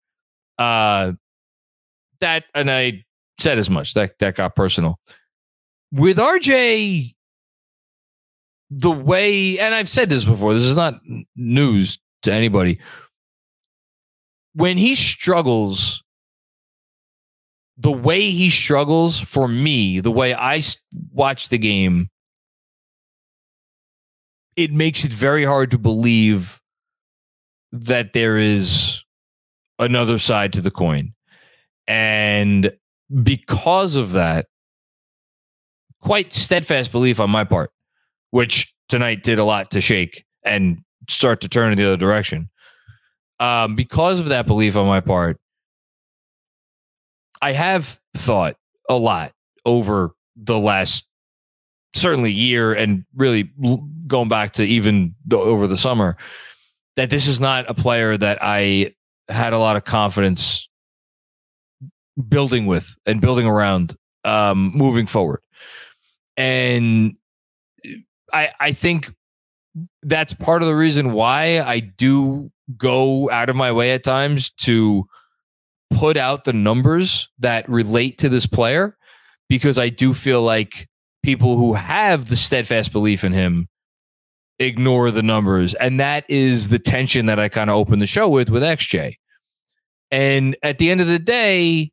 Uh, 0.58 1.14
that 2.20 2.46
and 2.56 2.70
I 2.70 3.06
said 3.40 3.58
as 3.60 3.70
much. 3.70 3.94
That 3.94 4.18
that 4.20 4.36
got 4.36 4.56
personal. 4.56 5.00
With 5.92 6.18
RJ, 6.18 7.16
the 8.70 8.92
way, 8.92 9.60
and 9.60 9.76
I've 9.76 9.90
said 9.90 10.10
this 10.10 10.26
before. 10.26 10.54
This 10.54 10.64
is 10.64 10.76
not 10.76 11.00
news 11.36 12.00
to 12.24 12.34
anybody 12.34 12.80
when 14.54 14.78
he 14.78 14.96
struggles, 14.96 16.04
the 17.78 17.92
way 17.92 18.30
he 18.30 18.50
struggles 18.50 19.20
for 19.20 19.48
me, 19.48 20.00
the 20.00 20.12
way 20.12 20.34
I 20.34 20.62
watch 21.14 21.50
the 21.50 21.58
game, 21.58 22.10
it 24.56 24.72
makes 24.72 25.04
it 25.04 25.14
very 25.14 25.46
hard 25.46 25.72
to 25.72 25.78
believe 25.78 26.60
that 27.72 28.14
there 28.14 28.38
is 28.38 29.04
another 29.80 30.20
side 30.20 30.54
to 30.54 30.62
the 30.62 30.72
coin. 30.72 31.14
And 31.88 32.74
because 33.24 33.96
of 33.96 34.12
that, 34.12 34.48
quite 36.02 36.34
steadfast 36.34 36.92
belief 36.92 37.20
on 37.20 37.30
my 37.30 37.44
part, 37.44 37.72
which 38.32 38.74
tonight 38.90 39.24
did 39.24 39.40
a 39.40 39.46
lot 39.46 39.72
to 39.72 39.82
shake 39.82 40.26
and 40.44 40.80
start 41.10 41.42
to 41.42 41.50
turn 41.50 41.72
in 41.72 41.78
the 41.78 41.86
other 41.86 41.98
direction 41.98 42.50
um, 43.42 43.76
because 43.76 44.20
of 44.20 44.28
that 44.28 44.46
belief 44.46 44.78
on 44.78 44.86
my 44.86 45.02
part, 45.02 45.38
I 47.42 47.54
have 47.54 48.00
thought 48.16 48.56
a 48.88 48.96
lot 48.96 49.34
over 49.66 50.12
the 50.36 50.60
last 50.60 51.06
certainly 51.96 52.32
year 52.32 52.72
and 52.72 53.04
really 53.16 53.52
going 54.06 54.30
back 54.30 54.54
to 54.54 54.64
even 54.64 55.16
the, 55.26 55.38
over 55.38 55.66
the 55.66 55.76
summer 55.76 56.18
that 56.96 57.10
this 57.10 57.28
is 57.28 57.40
not 57.42 57.70
a 57.70 57.74
player 57.74 58.16
that 58.16 58.38
I 58.42 58.94
had 59.28 59.54
a 59.54 59.58
lot 59.58 59.76
of 59.76 59.86
confidence 59.86 60.70
building 62.30 62.68
with 62.68 62.96
and 63.08 63.22
building 63.22 63.48
around 63.48 63.96
um, 64.24 64.72
moving 64.76 65.08
forward. 65.08 65.42
And 66.38 67.16
I 68.32 68.52
I 68.60 68.74
think 68.74 69.12
that's 70.04 70.34
part 70.34 70.62
of 70.62 70.68
the 70.68 70.76
reason 70.76 71.14
why 71.14 71.60
I 71.60 71.80
do 71.80 72.52
go 72.78 73.30
out 73.30 73.50
of 73.50 73.56
my 73.56 73.72
way 73.72 73.92
at 73.92 74.04
times 74.04 74.52
to 74.52 75.06
put 75.92 76.18
out 76.18 76.44
the 76.44 76.54
numbers 76.54 77.30
that 77.40 77.68
relate 77.70 78.18
to 78.20 78.30
this 78.30 78.46
player 78.46 78.98
because 79.50 79.78
I 79.78 79.90
do 79.90 80.14
feel 80.14 80.42
like 80.42 80.88
people 81.24 81.58
who 81.58 81.74
have 81.74 82.30
the 82.30 82.36
steadfast 82.36 82.92
belief 82.92 83.24
in 83.24 83.34
him 83.34 83.68
ignore 84.60 85.12
the 85.12 85.24
numbers. 85.24 85.74
And 85.74 86.00
that 86.00 86.26
is 86.30 86.70
the 86.70 86.80
tension 86.80 87.26
that 87.26 87.40
I 87.40 87.50
kind 87.50 87.70
of 87.70 87.76
opened 87.76 88.02
the 88.02 88.08
show 88.08 88.30
with 88.30 88.50
with 88.50 88.64
XJ. 88.64 89.16
And 90.12 90.56
at 90.64 90.78
the 90.78 90.92
end 90.92 91.02
of 91.02 91.08
the 91.08 91.20
day, 91.20 91.92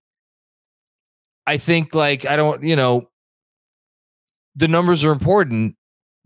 I 1.46 1.56
think 1.56 1.94
like 1.94 2.26
I 2.26 2.36
don't, 2.36 2.62
you 2.62 2.76
know, 2.76 3.08
the 4.54 4.68
numbers 4.68 5.04
are 5.04 5.12
important, 5.12 5.76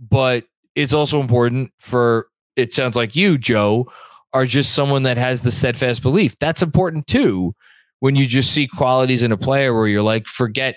but 0.01 0.45
it's 0.75 0.95
also 0.95 1.21
important 1.21 1.71
for 1.79 2.27
it 2.57 2.73
sounds 2.73 2.97
like 2.97 3.15
you, 3.15 3.39
Joe, 3.39 3.91
are 4.35 4.47
just 4.47 4.75
someone 4.75 5.03
that 5.05 5.17
has 5.17 5.43
the 5.43 5.53
steadfast 5.53 6.03
belief. 6.03 6.35
That's 6.39 6.63
important 6.63 7.07
too. 7.07 7.55
When 8.01 8.17
you 8.17 8.27
just 8.27 8.51
see 8.51 8.67
qualities 8.67 9.23
in 9.23 9.31
a 9.31 9.37
player 9.37 9.73
where 9.73 9.87
you're 9.87 10.03
like, 10.03 10.27
forget 10.27 10.75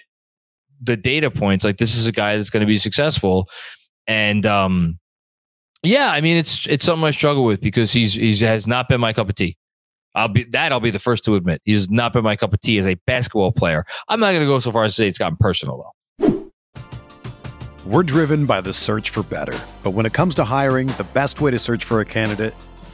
the 0.82 0.98
data 0.98 1.32
points. 1.32 1.66
Like 1.66 1.78
this 1.78 1.96
is 1.96 2.08
a 2.08 2.12
guy 2.12 2.38
that's 2.38 2.50
going 2.50 2.62
to 2.62 2.68
be 2.68 2.78
successful, 2.78 3.50
and 4.08 4.46
um, 4.46 5.00
yeah, 5.84 6.12
I 6.12 6.22
mean 6.22 6.38
it's 6.38 6.68
it's 6.68 6.86
something 6.86 7.06
I 7.06 7.12
struggle 7.12 7.44
with 7.44 7.62
because 7.62 7.92
he's 7.94 8.14
he's 8.14 8.40
has 8.42 8.68
not 8.68 8.90
been 8.90 9.02
my 9.02 9.14
cup 9.14 9.30
of 9.30 9.36
tea. 9.36 9.58
I'll 10.14 10.30
be 10.30 10.44
that 10.46 10.72
I'll 10.72 10.80
be 10.80 10.92
the 10.92 11.00
first 11.00 11.24
to 11.26 11.36
admit 11.36 11.62
he's 11.66 11.90
not 11.90 12.14
been 12.14 12.24
my 12.24 12.36
cup 12.36 12.54
of 12.54 12.62
tea 12.62 12.78
as 12.78 12.88
a 12.88 12.96
basketball 13.06 13.52
player. 13.52 13.86
I'm 14.08 14.20
not 14.20 14.30
going 14.30 14.42
to 14.42 14.48
go 14.48 14.60
so 14.60 14.72
far 14.72 14.84
as 14.84 14.94
to 14.94 15.02
say 15.02 15.08
it's 15.08 15.18
gotten 15.18 15.38
personal 15.38 15.94
though. 16.20 16.52
We're 17.86 18.04
driven 18.04 18.48
by 18.48 18.62
the 18.62 18.74
search 18.74 19.12
for 19.12 19.22
better, 19.24 19.58
but 19.84 19.92
when 19.92 20.08
it 20.08 20.14
comes 20.14 20.34
to 20.36 20.44
hiring, 20.44 20.88
the 20.88 21.06
best 21.14 21.40
way 21.40 21.52
to 21.52 21.60
search 21.60 21.84
for 21.84 22.02
a 22.02 22.06
candidate 22.06 22.56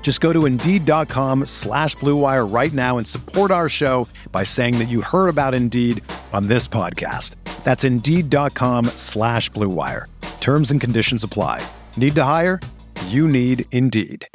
Just 0.00 0.20
go 0.20 0.32
to 0.32 0.46
Indeed.com 0.46 1.46
slash 1.46 1.96
BlueWire 1.96 2.48
right 2.54 2.72
now 2.72 2.96
and 2.96 3.04
support 3.04 3.50
our 3.50 3.68
show 3.68 4.06
by 4.30 4.44
saying 4.44 4.78
that 4.78 4.84
you 4.88 5.00
heard 5.00 5.26
about 5.28 5.52
Indeed 5.52 6.00
on 6.32 6.46
this 6.46 6.68
podcast. 6.68 7.34
That's 7.64 7.82
Indeed.com 7.82 8.84
slash 8.94 9.50
BlueWire. 9.50 10.04
Terms 10.38 10.70
and 10.70 10.80
conditions 10.80 11.24
apply. 11.24 11.66
Need 11.96 12.14
to 12.14 12.22
hire? 12.22 12.60
You 13.06 13.26
need 13.26 13.64
Indeed. 13.72 14.28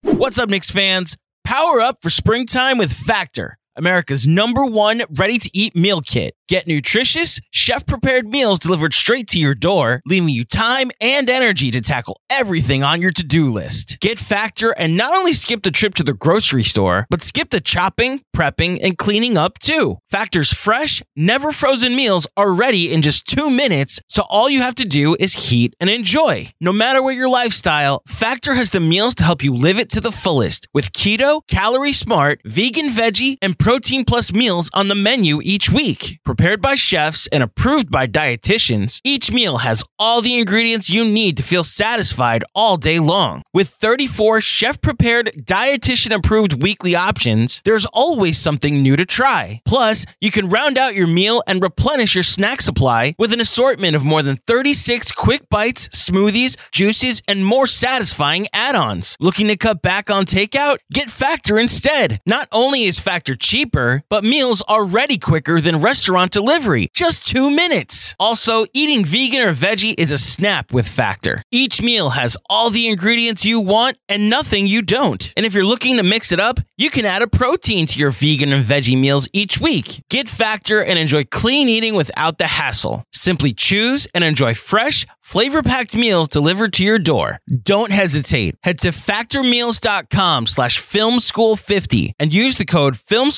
What's 0.00 0.38
up, 0.38 0.48
Knicks 0.48 0.70
fans? 0.70 1.18
Power 1.44 1.82
up 1.82 1.98
for 2.00 2.08
springtime 2.08 2.78
with 2.78 2.92
Factor, 2.94 3.58
America's 3.76 4.26
number 4.26 4.64
one 4.64 5.02
ready 5.10 5.38
to 5.38 5.50
eat 5.52 5.76
meal 5.76 6.00
kit. 6.00 6.34
Get 6.48 6.68
nutritious, 6.68 7.40
chef 7.50 7.86
prepared 7.86 8.28
meals 8.28 8.60
delivered 8.60 8.94
straight 8.94 9.26
to 9.28 9.38
your 9.38 9.54
door, 9.54 10.00
leaving 10.06 10.28
you 10.28 10.44
time 10.44 10.92
and 11.00 11.28
energy 11.28 11.72
to 11.72 11.80
tackle 11.80 12.20
everything 12.30 12.84
on 12.84 13.02
your 13.02 13.10
to 13.10 13.24
do 13.24 13.50
list. 13.50 13.98
Get 14.00 14.16
Factor 14.16 14.70
and 14.70 14.96
not 14.96 15.12
only 15.12 15.32
skip 15.32 15.64
the 15.64 15.72
trip 15.72 15.94
to 15.94 16.04
the 16.04 16.14
grocery 16.14 16.62
store, 16.62 17.06
but 17.10 17.20
skip 17.20 17.50
the 17.50 17.60
chopping, 17.60 18.22
prepping, 18.34 18.78
and 18.80 18.96
cleaning 18.96 19.36
up 19.36 19.58
too. 19.58 19.98
Factor's 20.08 20.52
fresh, 20.52 21.02
never 21.16 21.50
frozen 21.50 21.96
meals 21.96 22.28
are 22.36 22.52
ready 22.52 22.92
in 22.92 23.02
just 23.02 23.26
two 23.26 23.50
minutes, 23.50 24.00
so 24.08 24.22
all 24.30 24.48
you 24.48 24.60
have 24.62 24.76
to 24.76 24.84
do 24.84 25.16
is 25.18 25.48
heat 25.50 25.74
and 25.80 25.90
enjoy. 25.90 26.48
No 26.60 26.72
matter 26.72 27.02
what 27.02 27.16
your 27.16 27.28
lifestyle, 27.28 28.02
Factor 28.06 28.54
has 28.54 28.70
the 28.70 28.78
meals 28.78 29.16
to 29.16 29.24
help 29.24 29.42
you 29.42 29.52
live 29.52 29.80
it 29.80 29.90
to 29.90 30.00
the 30.00 30.12
fullest 30.12 30.68
with 30.72 30.92
keto, 30.92 31.42
calorie 31.48 31.92
smart, 31.92 32.40
vegan, 32.44 32.86
veggie, 32.86 33.36
and 33.42 33.58
protein 33.66 34.04
plus 34.04 34.32
meals 34.32 34.70
on 34.74 34.86
the 34.86 34.94
menu 34.94 35.40
each 35.42 35.72
week. 35.72 36.20
Prepared 36.24 36.62
by 36.62 36.76
chefs 36.76 37.26
and 37.32 37.42
approved 37.42 37.90
by 37.90 38.06
dietitians, 38.06 39.00
each 39.02 39.32
meal 39.32 39.56
has 39.56 39.82
all 39.98 40.22
the 40.22 40.38
ingredients 40.38 40.88
you 40.88 41.04
need 41.04 41.36
to 41.36 41.42
feel 41.42 41.64
satisfied 41.64 42.44
all 42.54 42.76
day 42.76 43.00
long. 43.00 43.42
With 43.52 43.66
34 43.66 44.40
chef 44.40 44.80
prepared, 44.80 45.32
dietitian 45.36 46.14
approved 46.14 46.62
weekly 46.62 46.94
options, 46.94 47.60
there's 47.64 47.86
always 47.86 48.38
something 48.38 48.82
new 48.82 48.94
to 48.94 49.04
try. 49.04 49.62
Plus, 49.64 50.06
you 50.20 50.30
can 50.30 50.48
round 50.48 50.78
out 50.78 50.94
your 50.94 51.08
meal 51.08 51.42
and 51.48 51.60
replenish 51.60 52.14
your 52.14 52.22
snack 52.22 52.62
supply 52.62 53.16
with 53.18 53.32
an 53.32 53.40
assortment 53.40 53.96
of 53.96 54.04
more 54.04 54.22
than 54.22 54.38
36 54.46 55.10
quick 55.10 55.48
bites, 55.48 55.88
smoothies, 55.88 56.56
juices, 56.70 57.20
and 57.26 57.44
more 57.44 57.66
satisfying 57.66 58.46
add 58.52 58.76
ons. 58.76 59.16
Looking 59.18 59.48
to 59.48 59.56
cut 59.56 59.82
back 59.82 60.08
on 60.08 60.24
takeout? 60.24 60.76
Get 60.92 61.10
Factor 61.10 61.58
instead. 61.58 62.20
Not 62.24 62.46
only 62.52 62.84
is 62.84 63.00
Factor 63.00 63.34
cheaper, 63.56 64.02
but 64.10 64.22
meals 64.22 64.62
are 64.68 64.84
ready 64.84 65.16
quicker 65.16 65.62
than 65.62 65.80
restaurant 65.80 66.30
delivery. 66.30 66.88
Just 66.92 67.26
two 67.26 67.48
minutes. 67.48 68.14
Also, 68.20 68.66
eating 68.74 69.02
vegan 69.02 69.40
or 69.40 69.54
veggie 69.54 69.94
is 69.96 70.12
a 70.12 70.18
snap 70.18 70.74
with 70.74 70.86
Factor. 70.86 71.42
Each 71.50 71.80
meal 71.80 72.10
has 72.10 72.36
all 72.50 72.68
the 72.68 72.86
ingredients 72.86 73.46
you 73.46 73.58
want 73.58 73.96
and 74.10 74.28
nothing 74.28 74.66
you 74.66 74.82
don't. 74.82 75.32
And 75.38 75.46
if 75.46 75.54
you're 75.54 75.64
looking 75.64 75.96
to 75.96 76.02
mix 76.02 76.32
it 76.32 76.38
up, 76.38 76.60
you 76.76 76.90
can 76.90 77.06
add 77.06 77.22
a 77.22 77.26
protein 77.26 77.86
to 77.86 77.98
your 77.98 78.10
vegan 78.10 78.52
and 78.52 78.62
veggie 78.62 79.00
meals 79.00 79.26
each 79.32 79.58
week. 79.58 80.02
Get 80.10 80.28
Factor 80.28 80.84
and 80.84 80.98
enjoy 80.98 81.24
clean 81.24 81.66
eating 81.70 81.94
without 81.94 82.36
the 82.36 82.48
hassle. 82.48 83.04
Simply 83.14 83.54
choose 83.54 84.06
and 84.14 84.22
enjoy 84.22 84.52
fresh, 84.52 85.06
flavor 85.22 85.62
packed 85.62 85.96
meals 85.96 86.28
delivered 86.28 86.74
to 86.74 86.84
your 86.84 86.98
door. 86.98 87.40
Don't 87.62 87.90
hesitate. 87.90 88.54
Head 88.64 88.78
to 88.80 88.88
factormeals.com 88.88 90.46
slash 90.46 90.78
filmschool50 90.78 92.12
and 92.18 92.34
use 92.34 92.56
the 92.56 92.66
code 92.66 92.96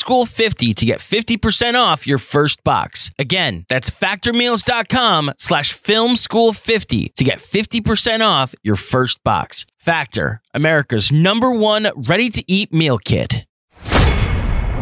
filmschool50 0.08 0.74
to 0.74 0.86
get 0.86 1.00
50% 1.00 1.74
off 1.74 2.06
your 2.06 2.18
first 2.18 2.64
box. 2.64 3.10
Again, 3.18 3.64
that's 3.68 3.90
factormeals.com 3.90 5.32
slash 5.36 5.74
filmschool50 5.74 7.14
to 7.14 7.24
get 7.24 7.38
50% 7.38 8.26
off 8.26 8.54
your 8.62 8.76
first 8.76 9.22
box. 9.24 9.66
Factor, 9.78 10.40
America's 10.54 11.12
number 11.12 11.50
one 11.50 11.88
ready 11.96 12.28
to 12.30 12.44
eat 12.46 12.72
meal 12.72 12.98
kit. 12.98 13.46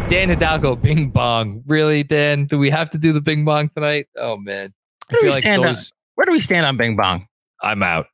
Dan 0.07 0.29
Hidalgo, 0.29 0.75
Bing 0.75 1.09
Bong. 1.09 1.63
Really, 1.67 2.03
Dan? 2.03 2.45
Do 2.45 2.57
we 2.57 2.69
have 2.69 2.89
to 2.91 2.97
do 2.97 3.11
the 3.11 3.21
Bing 3.21 3.43
Bong 3.43 3.69
tonight? 3.69 4.07
Oh 4.17 4.37
man, 4.37 4.73
Where 5.09 5.21
do, 5.21 5.27
we 5.27 5.31
like 5.31 5.41
stand 5.41 5.65
on, 5.65 5.75
where 6.15 6.25
do 6.25 6.31
we 6.31 6.39
stand 6.39 6.65
on 6.65 6.77
Bing 6.77 6.95
Bong? 6.95 7.27
I'm 7.61 7.83
out. 7.83 8.07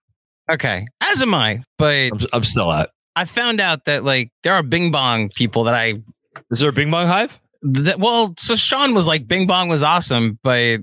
Okay, 0.52 0.88
as 1.02 1.21
am 1.21 1.36
I. 1.36 1.63
But 1.78 2.12
I'm, 2.12 2.19
I'm 2.34 2.43
still 2.43 2.71
out. 2.71 2.89
I 3.15 3.26
found 3.26 3.62
out 3.62 3.86
that 3.86 4.04
like 4.04 4.32
there 4.41 4.54
are 4.54 4.63
Bing 4.63 4.89
Bong 4.91 5.30
people 5.30 5.63
that 5.65 5.76
I 5.76 6.02
Is 6.51 6.59
there 6.59 6.69
a 6.69 6.73
Bing 6.73 6.91
Bong 6.91 7.07
hive? 7.07 7.39
that 7.63 7.99
well, 7.99 8.33
so 8.37 8.55
Sean 8.55 8.93
was 8.93 9.07
like 9.07 9.27
Bing 9.27 9.47
Bong 9.47 9.69
was 9.69 9.83
awesome, 9.83 10.37
but 10.43 10.81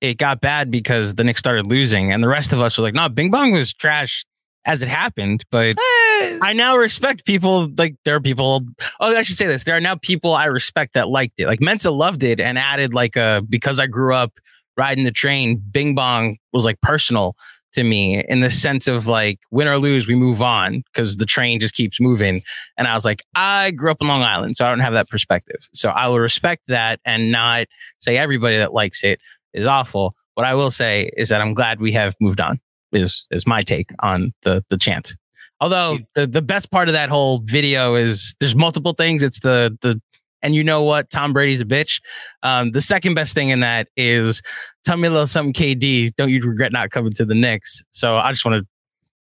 it 0.00 0.18
got 0.18 0.40
bad 0.40 0.70
because 0.70 1.14
the 1.14 1.24
Knicks 1.24 1.38
started 1.38 1.66
losing, 1.66 2.12
and 2.12 2.22
the 2.22 2.28
rest 2.28 2.52
of 2.52 2.60
us 2.60 2.76
were 2.76 2.82
like, 2.82 2.94
no, 2.94 3.08
Bing 3.08 3.30
Bong 3.30 3.52
was 3.52 3.72
trash 3.72 4.24
as 4.64 4.82
it 4.82 4.88
happened. 4.88 5.44
But 5.50 5.76
eh. 5.78 6.38
I 6.42 6.52
now 6.54 6.76
respect 6.76 7.24
people 7.24 7.70
like 7.78 7.96
there 8.04 8.16
are 8.16 8.20
people. 8.20 8.62
Oh, 9.00 9.16
I 9.16 9.22
should 9.22 9.36
say 9.36 9.46
this: 9.46 9.64
there 9.64 9.76
are 9.76 9.80
now 9.80 9.96
people 9.96 10.34
I 10.34 10.46
respect 10.46 10.94
that 10.94 11.08
liked 11.08 11.34
it. 11.38 11.46
Like 11.46 11.60
Mensa 11.60 11.90
loved 11.90 12.22
it 12.22 12.40
and 12.40 12.58
added 12.58 12.92
like 12.92 13.16
a 13.16 13.42
because 13.48 13.78
I 13.78 13.86
grew 13.86 14.14
up 14.14 14.32
riding 14.76 15.04
the 15.04 15.12
train. 15.12 15.56
Bing 15.70 15.94
Bong 15.94 16.36
was 16.52 16.64
like 16.64 16.80
personal 16.80 17.36
to 17.76 17.84
me 17.84 18.22
in 18.28 18.40
the 18.40 18.50
sense 18.50 18.88
of 18.88 19.06
like 19.06 19.38
win 19.50 19.68
or 19.68 19.78
lose, 19.78 20.08
we 20.08 20.14
move 20.14 20.42
on 20.42 20.82
because 20.92 21.16
the 21.16 21.26
train 21.26 21.60
just 21.60 21.74
keeps 21.74 22.00
moving. 22.00 22.42
And 22.76 22.88
I 22.88 22.94
was 22.94 23.04
like, 23.04 23.22
I 23.34 23.70
grew 23.70 23.90
up 23.90 23.98
in 24.00 24.08
Long 24.08 24.22
Island, 24.22 24.56
so 24.56 24.66
I 24.66 24.68
don't 24.68 24.80
have 24.80 24.94
that 24.94 25.08
perspective. 25.08 25.68
So 25.72 25.90
I 25.90 26.08
will 26.08 26.18
respect 26.18 26.64
that 26.68 27.00
and 27.04 27.30
not 27.30 27.66
say 27.98 28.18
everybody 28.18 28.56
that 28.56 28.74
likes 28.74 29.04
it 29.04 29.20
is 29.54 29.66
awful. 29.66 30.14
What 30.34 30.44
I 30.44 30.54
will 30.54 30.70
say 30.70 31.10
is 31.16 31.28
that 31.28 31.40
I'm 31.40 31.54
glad 31.54 31.80
we 31.80 31.92
have 31.92 32.14
moved 32.20 32.40
on. 32.40 32.60
Is 32.92 33.26
is 33.30 33.46
my 33.46 33.62
take 33.62 33.90
on 34.00 34.32
the 34.42 34.64
the 34.68 34.78
chant. 34.78 35.16
Although 35.60 35.98
the 36.14 36.26
the 36.26 36.42
best 36.42 36.70
part 36.70 36.88
of 36.88 36.92
that 36.92 37.08
whole 37.08 37.40
video 37.40 37.94
is 37.94 38.34
there's 38.40 38.54
multiple 38.54 38.92
things. 38.92 39.22
It's 39.22 39.40
the 39.40 39.76
the 39.80 40.00
and 40.46 40.54
you 40.54 40.62
know 40.62 40.82
what 40.84 41.10
Tom 41.10 41.32
Brady's 41.32 41.60
a 41.60 41.64
bitch. 41.64 42.00
Um, 42.44 42.70
the 42.70 42.80
second 42.80 43.14
best 43.14 43.34
thing 43.34 43.48
in 43.48 43.58
that 43.60 43.88
is 43.96 44.40
tell 44.84 44.96
me 44.96 45.08
a 45.08 45.10
little 45.10 45.26
something 45.26 45.52
KD. 45.52 46.14
Don't 46.16 46.30
you 46.30 46.40
regret 46.40 46.70
not 46.72 46.90
coming 46.90 47.12
to 47.14 47.24
the 47.24 47.34
Knicks? 47.34 47.82
So 47.90 48.16
I 48.16 48.30
just 48.30 48.44
want 48.44 48.62
to 48.62 48.66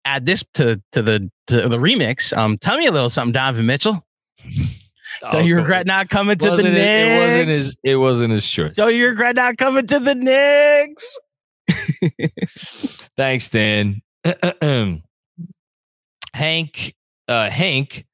add 0.06 0.24
this 0.24 0.42
to 0.54 0.80
to 0.92 1.02
the 1.02 1.30
to 1.48 1.68
the 1.68 1.76
remix. 1.76 2.34
Um, 2.34 2.56
tell 2.56 2.78
me 2.78 2.86
a 2.86 2.90
little 2.92 3.10
something, 3.10 3.32
Donovan 3.32 3.66
Mitchell. 3.66 4.02
Don't 5.32 5.44
you 5.44 5.56
Oh, 5.56 5.58
regret 5.58 5.86
not 5.86 6.08
coming 6.08 6.38
to 6.38 6.50
the 6.56 6.62
Knicks? 6.62 6.74
it, 6.74 7.12
it 7.12 7.18
wasn't 7.20 7.48
his. 7.48 7.78
It 7.84 7.96
wasn't 7.96 8.32
his 8.32 8.48
choice. 8.48 8.74
Don't 8.76 8.94
you 8.94 9.08
regret 9.08 9.36
not 9.36 9.58
coming 9.58 9.86
to 9.86 9.98
the 10.00 10.14
Knicks? 10.14 11.18
Thanks, 13.16 13.48
Dan. 13.50 14.00
Hank, 16.32 16.94
uh, 17.28 17.50
Hank 17.50 18.06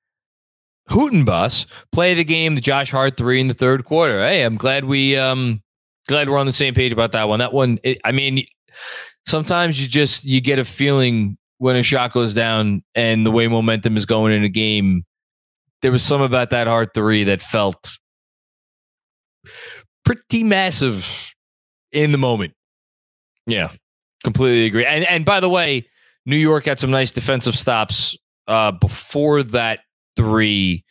Hootenbus 0.90 1.66
play 1.92 2.14
the 2.14 2.25
game, 2.25 2.55
the 2.55 2.61
Josh 2.61 2.90
Hart 2.90 3.16
three 3.16 3.40
in 3.40 3.49
the 3.49 3.55
third 3.55 3.85
quarter. 3.85 4.20
Hey, 4.20 4.42
I'm 4.42 4.57
glad 4.57 4.85
we 4.85 5.16
um 5.16 5.62
glad 6.09 6.29
we're 6.29 6.38
on 6.38 6.46
the 6.46 6.53
same 6.53 6.75
page 6.75 6.92
about 6.92 7.12
that 7.12 7.29
one. 7.29 7.40
That 7.40 7.53
one, 7.53 7.79
it, 7.83 8.01
I 8.05 8.12
mean, 8.12 8.46
sometimes 9.27 9.81
you 9.81 9.88
just 9.88 10.25
you 10.25 10.40
get 10.40 10.59
a 10.59 10.64
feeling 10.64 11.37
when 11.59 11.77
a 11.77 11.83
shot 11.83 12.12
goes 12.12 12.35
down 12.35 12.83
and 12.94 13.27
the 13.27 13.31
way 13.31 13.49
momentum 13.49 13.96
is 13.96 14.07
going 14.07 14.33
in 14.33 14.44
a 14.44 14.49
game. 14.49 15.05
There 15.83 15.92
was 15.92 16.03
some 16.03 16.22
about 16.22 16.51
that 16.51 16.66
Hart 16.66 16.90
three 16.94 17.25
that 17.25 17.42
felt 17.42 17.99
pretty 20.05 20.44
massive 20.44 21.35
in 21.92 22.12
the 22.12 22.18
moment. 22.18 22.55
Yeah, 23.46 23.72
completely 24.25 24.66
agree. 24.66 24.87
And 24.87 25.05
and 25.05 25.25
by 25.25 25.40
the 25.40 25.51
way, 25.51 25.88
New 26.25 26.37
York 26.37 26.64
had 26.64 26.79
some 26.79 26.90
nice 26.90 27.11
defensive 27.11 27.57
stops 27.57 28.16
uh, 28.46 28.72
before 28.72 29.42
that 29.42 29.81
three, 30.16 30.85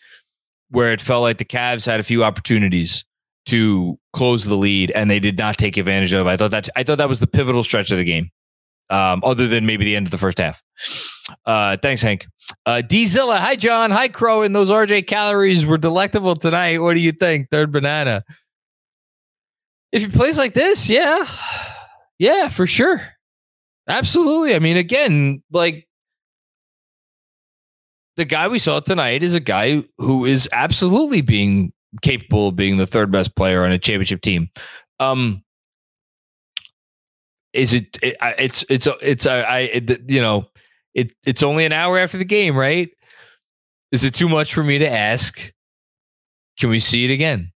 where 0.70 0.94
it 0.94 1.02
felt 1.02 1.22
like 1.22 1.38
the 1.38 1.46
Cavs 1.46 1.86
had 1.86 2.00
a 2.00 2.04
few 2.04 2.24
opportunities 2.24 3.04
to 3.48 4.00
close 4.14 4.46
the 4.46 4.56
lead, 4.56 4.92
and 4.92 5.10
they 5.10 5.20
did 5.20 5.38
not 5.38 5.58
take 5.58 5.78
advantage 5.78 6.14
of. 6.14 6.28
I 6.28 6.38
thought 6.38 6.52
that 6.52 6.70
I 6.76 6.84
thought 6.84 6.98
that 6.98 7.10
was 7.10 7.20
the 7.20 7.28
pivotal 7.28 7.64
stretch 7.64 7.92
of 7.92 7.98
the 7.98 8.04
game, 8.04 8.32
um, 8.90 9.22
other 9.24 9.48
than 9.48 9.66
maybe 9.66 9.86
the 9.86 9.96
end 9.96 10.08
of 10.08 10.12
the 10.12 10.18
first 10.18 10.38
half. 10.38 10.62
Uh, 11.46 11.78
thanks, 11.78 12.02
Hank. 12.02 12.28
Uh, 12.66 12.82
D 12.82 13.06
Zilla, 13.06 13.38
hi 13.38 13.56
Jon, 13.56 13.92
hi 13.92 14.08
Crow, 14.08 14.42
and 14.42 14.56
those 14.56 14.70
RJ 14.70 15.08
calories 15.08 15.66
were 15.66 15.78
delectable 15.78 16.36
tonight. 16.36 16.80
What 16.80 16.96
do 16.96 17.00
you 17.02 17.12
think? 17.12 17.50
Third 17.52 17.72
banana. 17.72 18.24
If 19.92 20.02
he 20.02 20.08
plays 20.10 20.38
like 20.38 20.54
this, 20.54 20.90
yeah, 20.90 21.26
yeah, 22.20 22.50
for 22.50 22.68
sure, 22.68 23.02
absolutely. 23.88 24.56
I 24.56 24.60
mean, 24.60 24.78
again, 24.78 25.42
like 25.52 25.88
the 28.18 28.26
guy 28.26 28.48
we 28.48 28.60
saw 28.60 28.80
tonight 28.80 29.24
is 29.24 29.34
a 29.34 29.40
guy 29.40 29.84
who 29.98 30.26
is 30.26 30.48
absolutely 30.52 31.22
being 31.22 31.74
capable 32.02 32.50
of 32.50 32.56
being 32.56 32.78
the 32.78 32.88
third 32.88 33.12
best 33.12 33.36
player 33.36 33.66
on 33.66 33.72
a 33.72 33.80
championship 33.80 34.22
team. 34.22 34.50
Um, 35.00 35.44
is 37.54 37.74
it, 37.74 37.98
it 38.02 38.18
it's 38.22 38.66
it's 38.70 38.88
it's 39.02 39.26
uh, 39.26 39.46
I 39.48 39.60
it, 39.60 40.10
you 40.10 40.22
know 40.22 40.48
it 40.94 41.14
it's 41.26 41.44
only 41.44 41.66
an 41.66 41.74
hour 41.74 41.98
after 41.98 42.18
the 42.18 42.26
game, 42.26 42.56
right? 42.56 42.90
Is 43.92 44.04
it 44.04 44.14
too 44.14 44.30
much 44.30 44.54
for 44.54 44.64
me 44.64 44.78
to 44.80 44.90
ask? 44.90 45.52
Can 46.60 46.70
we 46.70 46.80
see 46.80 47.06
it 47.06 47.12
again? 47.12 47.52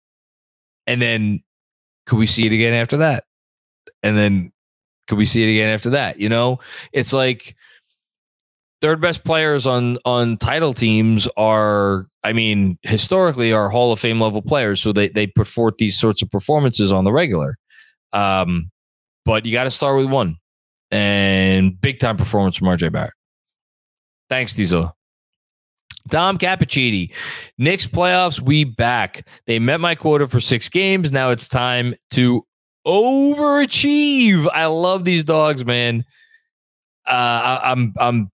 And 0.86 1.00
then 1.00 1.42
could 2.06 2.18
we 2.18 2.26
see 2.26 2.46
it 2.46 2.52
again 2.52 2.74
after 2.74 2.98
that? 2.98 3.24
And 4.02 4.16
then 4.16 4.52
could 5.08 5.18
we 5.18 5.26
see 5.26 5.42
it 5.42 5.50
again 5.50 5.72
after 5.74 5.90
that? 5.90 6.18
You 6.18 6.28
know, 6.28 6.60
it's 6.92 7.12
like 7.12 7.56
third 8.80 9.00
best 9.00 9.24
players 9.24 9.66
on 9.66 9.98
on 10.04 10.36
title 10.36 10.74
teams 10.74 11.28
are 11.36 12.06
I 12.26 12.32
mean, 12.32 12.76
historically 12.82 13.52
are 13.52 13.70
Hall 13.70 13.92
of 13.92 14.00
Fame 14.00 14.20
level 14.20 14.42
players, 14.42 14.82
so 14.82 14.92
they 14.92 15.08
they 15.08 15.28
put 15.28 15.46
forth 15.46 15.74
these 15.78 15.98
sorts 15.98 16.22
of 16.22 16.30
performances 16.30 16.90
on 16.90 17.04
the 17.04 17.12
regular. 17.12 17.56
Um, 18.12 18.70
but 19.24 19.46
you 19.46 19.52
got 19.52 19.64
to 19.64 19.70
start 19.70 19.96
with 19.96 20.06
one, 20.06 20.36
and 20.90 21.80
big 21.80 22.00
time 22.00 22.16
performance 22.16 22.56
from 22.56 22.66
RJ 22.68 22.92
Barrett. 22.92 23.12
Thanks, 24.28 24.54
Diesel. 24.54 24.92
Dom 26.08 26.38
Cappuccini, 26.38 27.12
Knicks 27.58 27.86
playoffs, 27.86 28.40
we 28.40 28.64
back. 28.64 29.26
They 29.46 29.58
met 29.58 29.80
my 29.80 29.94
quota 29.94 30.28
for 30.28 30.40
six 30.40 30.68
games. 30.68 31.12
Now 31.12 31.30
it's 31.30 31.48
time 31.48 31.94
to 32.10 32.44
overachieve. 32.86 34.48
I 34.52 34.66
love 34.66 35.04
these 35.04 35.24
dogs, 35.24 35.64
man. 35.64 36.04
Uh, 37.06 37.10
I, 37.62 37.70
I'm 37.70 37.94
I'm 37.98 38.30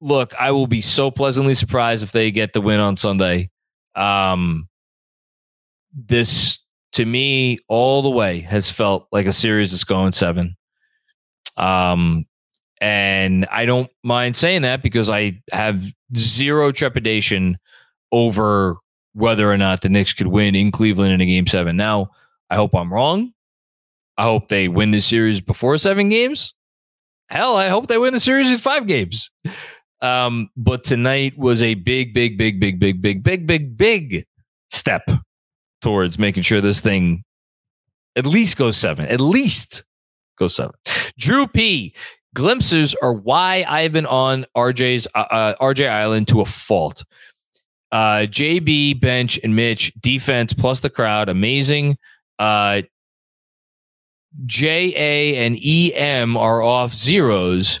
look, 0.00 0.34
I 0.38 0.50
will 0.50 0.66
be 0.66 0.80
so 0.80 1.10
pleasantly 1.10 1.54
surprised 1.54 2.02
if 2.02 2.12
they 2.12 2.30
get 2.30 2.52
the 2.52 2.60
win 2.60 2.80
on 2.80 2.96
Sunday. 2.96 3.50
Um, 3.94 4.68
this 5.92 6.60
to 6.92 7.04
me 7.04 7.58
all 7.68 8.02
the 8.02 8.10
way 8.10 8.40
has 8.40 8.70
felt 8.70 9.08
like 9.12 9.26
a 9.26 9.32
series 9.32 9.70
that's 9.70 9.84
going 9.84 10.12
seven. 10.12 10.56
Um, 11.56 12.26
and 12.80 13.46
I 13.50 13.64
don't 13.64 13.90
mind 14.02 14.36
saying 14.36 14.62
that 14.62 14.82
because 14.82 15.08
I 15.08 15.42
have 15.52 15.82
zero 16.16 16.72
trepidation 16.72 17.58
over 18.12 18.76
whether 19.14 19.50
or 19.50 19.56
not 19.56 19.80
the 19.80 19.88
Knicks 19.88 20.12
could 20.12 20.26
win 20.26 20.54
in 20.54 20.70
Cleveland 20.70 21.12
in 21.12 21.20
a 21.22 21.26
game 21.26 21.46
seven. 21.46 21.76
Now, 21.76 22.10
I 22.50 22.56
hope 22.56 22.74
I'm 22.74 22.92
wrong. 22.92 23.32
I 24.18 24.24
hope 24.24 24.48
they 24.48 24.68
win 24.68 24.90
the 24.90 25.00
series 25.00 25.40
before 25.40 25.78
seven 25.78 26.10
games. 26.10 26.54
Hell, 27.28 27.56
I 27.56 27.68
hope 27.68 27.88
they 27.88 27.98
win 27.98 28.12
the 28.12 28.20
series 28.20 28.50
in 28.50 28.58
five 28.58 28.86
games. 28.86 29.30
Um, 30.06 30.50
but 30.56 30.84
tonight 30.84 31.36
was 31.36 31.62
a 31.62 31.74
big, 31.74 32.14
big, 32.14 32.38
big, 32.38 32.60
big, 32.60 32.78
big, 32.78 33.02
big, 33.02 33.22
big, 33.22 33.46
big, 33.46 33.76
big 33.76 34.26
step 34.70 35.08
towards 35.82 36.18
making 36.18 36.42
sure 36.42 36.60
this 36.60 36.80
thing 36.80 37.24
at 38.14 38.26
least 38.26 38.56
goes 38.56 38.76
seven. 38.76 39.06
At 39.06 39.20
least 39.20 39.84
goes 40.38 40.54
seven. 40.54 40.74
Drew 41.18 41.46
P. 41.46 41.94
Glimpses 42.34 42.94
are 43.02 43.14
why 43.14 43.64
I've 43.66 43.92
been 43.92 44.06
on 44.06 44.44
RJ's 44.56 45.08
uh, 45.14 45.26
uh 45.30 45.54
RJ 45.56 45.88
Island 45.88 46.28
to 46.28 46.40
a 46.40 46.44
fault. 46.44 47.02
Uh, 47.92 48.26
JB, 48.28 49.00
Bench, 49.00 49.40
and 49.42 49.56
Mitch 49.56 49.92
defense 50.00 50.52
plus 50.52 50.80
the 50.80 50.90
crowd 50.90 51.28
amazing. 51.28 51.96
Uh, 52.38 52.82
JA 54.44 54.68
and 54.68 55.58
EM 55.64 56.36
are 56.36 56.62
off 56.62 56.92
zeros. 56.92 57.80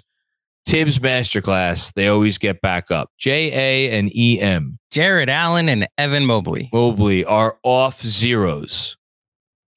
Thibs 0.66 0.98
Masterclass, 0.98 1.92
they 1.94 2.08
always 2.08 2.38
get 2.38 2.60
back 2.60 2.90
up. 2.90 3.10
J 3.18 3.52
A 3.52 3.98
and 3.98 4.10
E 4.14 4.40
M. 4.40 4.78
Jarrett 4.90 5.28
Allen 5.28 5.68
and 5.68 5.86
Evan 5.96 6.26
Mobley. 6.26 6.68
Mobley 6.72 7.24
are 7.24 7.56
off 7.62 8.02
zeros. 8.02 8.96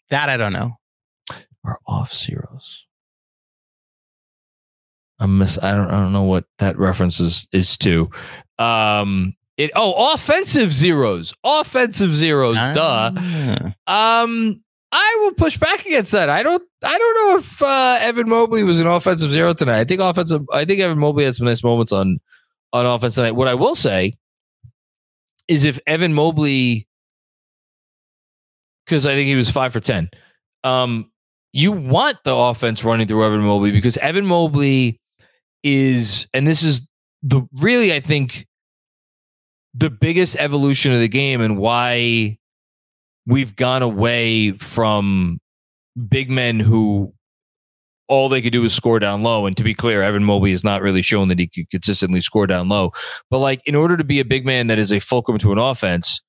That 0.09 0.29
I 0.29 0.37
don't 0.37 0.53
know. 0.53 0.77
Are 1.63 1.77
off 1.85 2.13
zeros. 2.13 2.87
I 5.19 5.27
miss. 5.27 5.59
I 5.61 5.73
don't. 5.73 5.87
I 5.87 6.01
don't 6.01 6.13
know 6.13 6.23
what 6.23 6.45
that 6.57 6.77
reference 6.79 7.19
is, 7.19 7.47
is 7.51 7.77
to. 7.79 8.09
Um. 8.57 9.35
It. 9.57 9.71
Oh, 9.75 10.13
offensive 10.13 10.73
zeros. 10.73 11.33
Offensive 11.43 12.15
zeros. 12.15 12.55
Duh. 12.55 13.11
Ah. 13.87 14.21
Um. 14.23 14.63
I 14.91 15.17
will 15.21 15.33
push 15.33 15.57
back 15.57 15.85
against 15.85 16.11
that. 16.13 16.29
I 16.29 16.41
don't. 16.41 16.63
I 16.83 16.97
don't 16.97 17.15
know 17.15 17.37
if 17.37 17.61
uh, 17.61 17.99
Evan 18.01 18.27
Mobley 18.27 18.63
was 18.63 18.79
an 18.79 18.87
offensive 18.87 19.29
zero 19.29 19.53
tonight. 19.53 19.79
I 19.79 19.83
think 19.83 20.01
offensive. 20.01 20.41
I 20.51 20.65
think 20.65 20.79
Evan 20.79 20.97
Mobley 20.97 21.25
had 21.25 21.35
some 21.35 21.45
nice 21.45 21.63
moments 21.63 21.91
on 21.91 22.19
on 22.73 22.85
offense 22.85 23.15
tonight. 23.15 23.33
What 23.33 23.47
I 23.47 23.53
will 23.53 23.75
say 23.75 24.15
is, 25.47 25.63
if 25.63 25.79
Evan 25.85 26.13
Mobley, 26.13 26.87
because 28.85 29.05
I 29.05 29.13
think 29.13 29.27
he 29.27 29.35
was 29.35 29.51
five 29.51 29.73
for 29.73 29.79
ten, 29.79 30.09
um, 30.63 31.11
you 31.53 31.71
want 31.71 32.17
the 32.23 32.35
offense 32.35 32.83
running 32.83 33.07
through 33.07 33.23
Evan 33.23 33.41
Mobley 33.41 33.71
because 33.71 33.97
Evan 33.97 34.25
Mobley 34.25 34.99
is, 35.63 36.27
and 36.33 36.47
this 36.47 36.63
is 36.63 36.87
the 37.21 37.41
really, 37.53 37.93
I 37.93 37.99
think, 37.99 38.47
the 39.75 39.89
biggest 39.89 40.35
evolution 40.39 40.91
of 40.93 40.99
the 40.99 41.07
game 41.07 41.41
and 41.41 41.57
why 41.57 42.37
we've 43.29 43.55
gone 43.55 43.83
away 43.83 44.51
from 44.53 45.39
big 46.09 46.31
men 46.31 46.59
who 46.59 47.13
all 48.07 48.27
they 48.27 48.41
could 48.41 48.51
do 48.51 48.63
is 48.63 48.73
score 48.73 48.97
down 48.97 49.21
low. 49.21 49.45
And 49.45 49.55
to 49.55 49.63
be 49.63 49.75
clear, 49.75 50.01
Evan 50.01 50.23
Mobley 50.23 50.49
has 50.49 50.63
not 50.63 50.81
really 50.81 51.03
shown 51.03 51.27
that 51.27 51.37
he 51.37 51.47
could 51.47 51.69
consistently 51.69 52.21
score 52.21 52.47
down 52.47 52.69
low. 52.69 52.91
But 53.29 53.37
like 53.37 53.61
in 53.67 53.75
order 53.75 53.97
to 53.97 54.03
be 54.03 54.19
a 54.19 54.25
big 54.25 54.47
man 54.47 54.65
that 54.67 54.79
is 54.79 54.91
a 54.91 54.99
fulcrum 54.99 55.37
to 55.37 55.51
an 55.51 55.59
offense, 55.59 56.21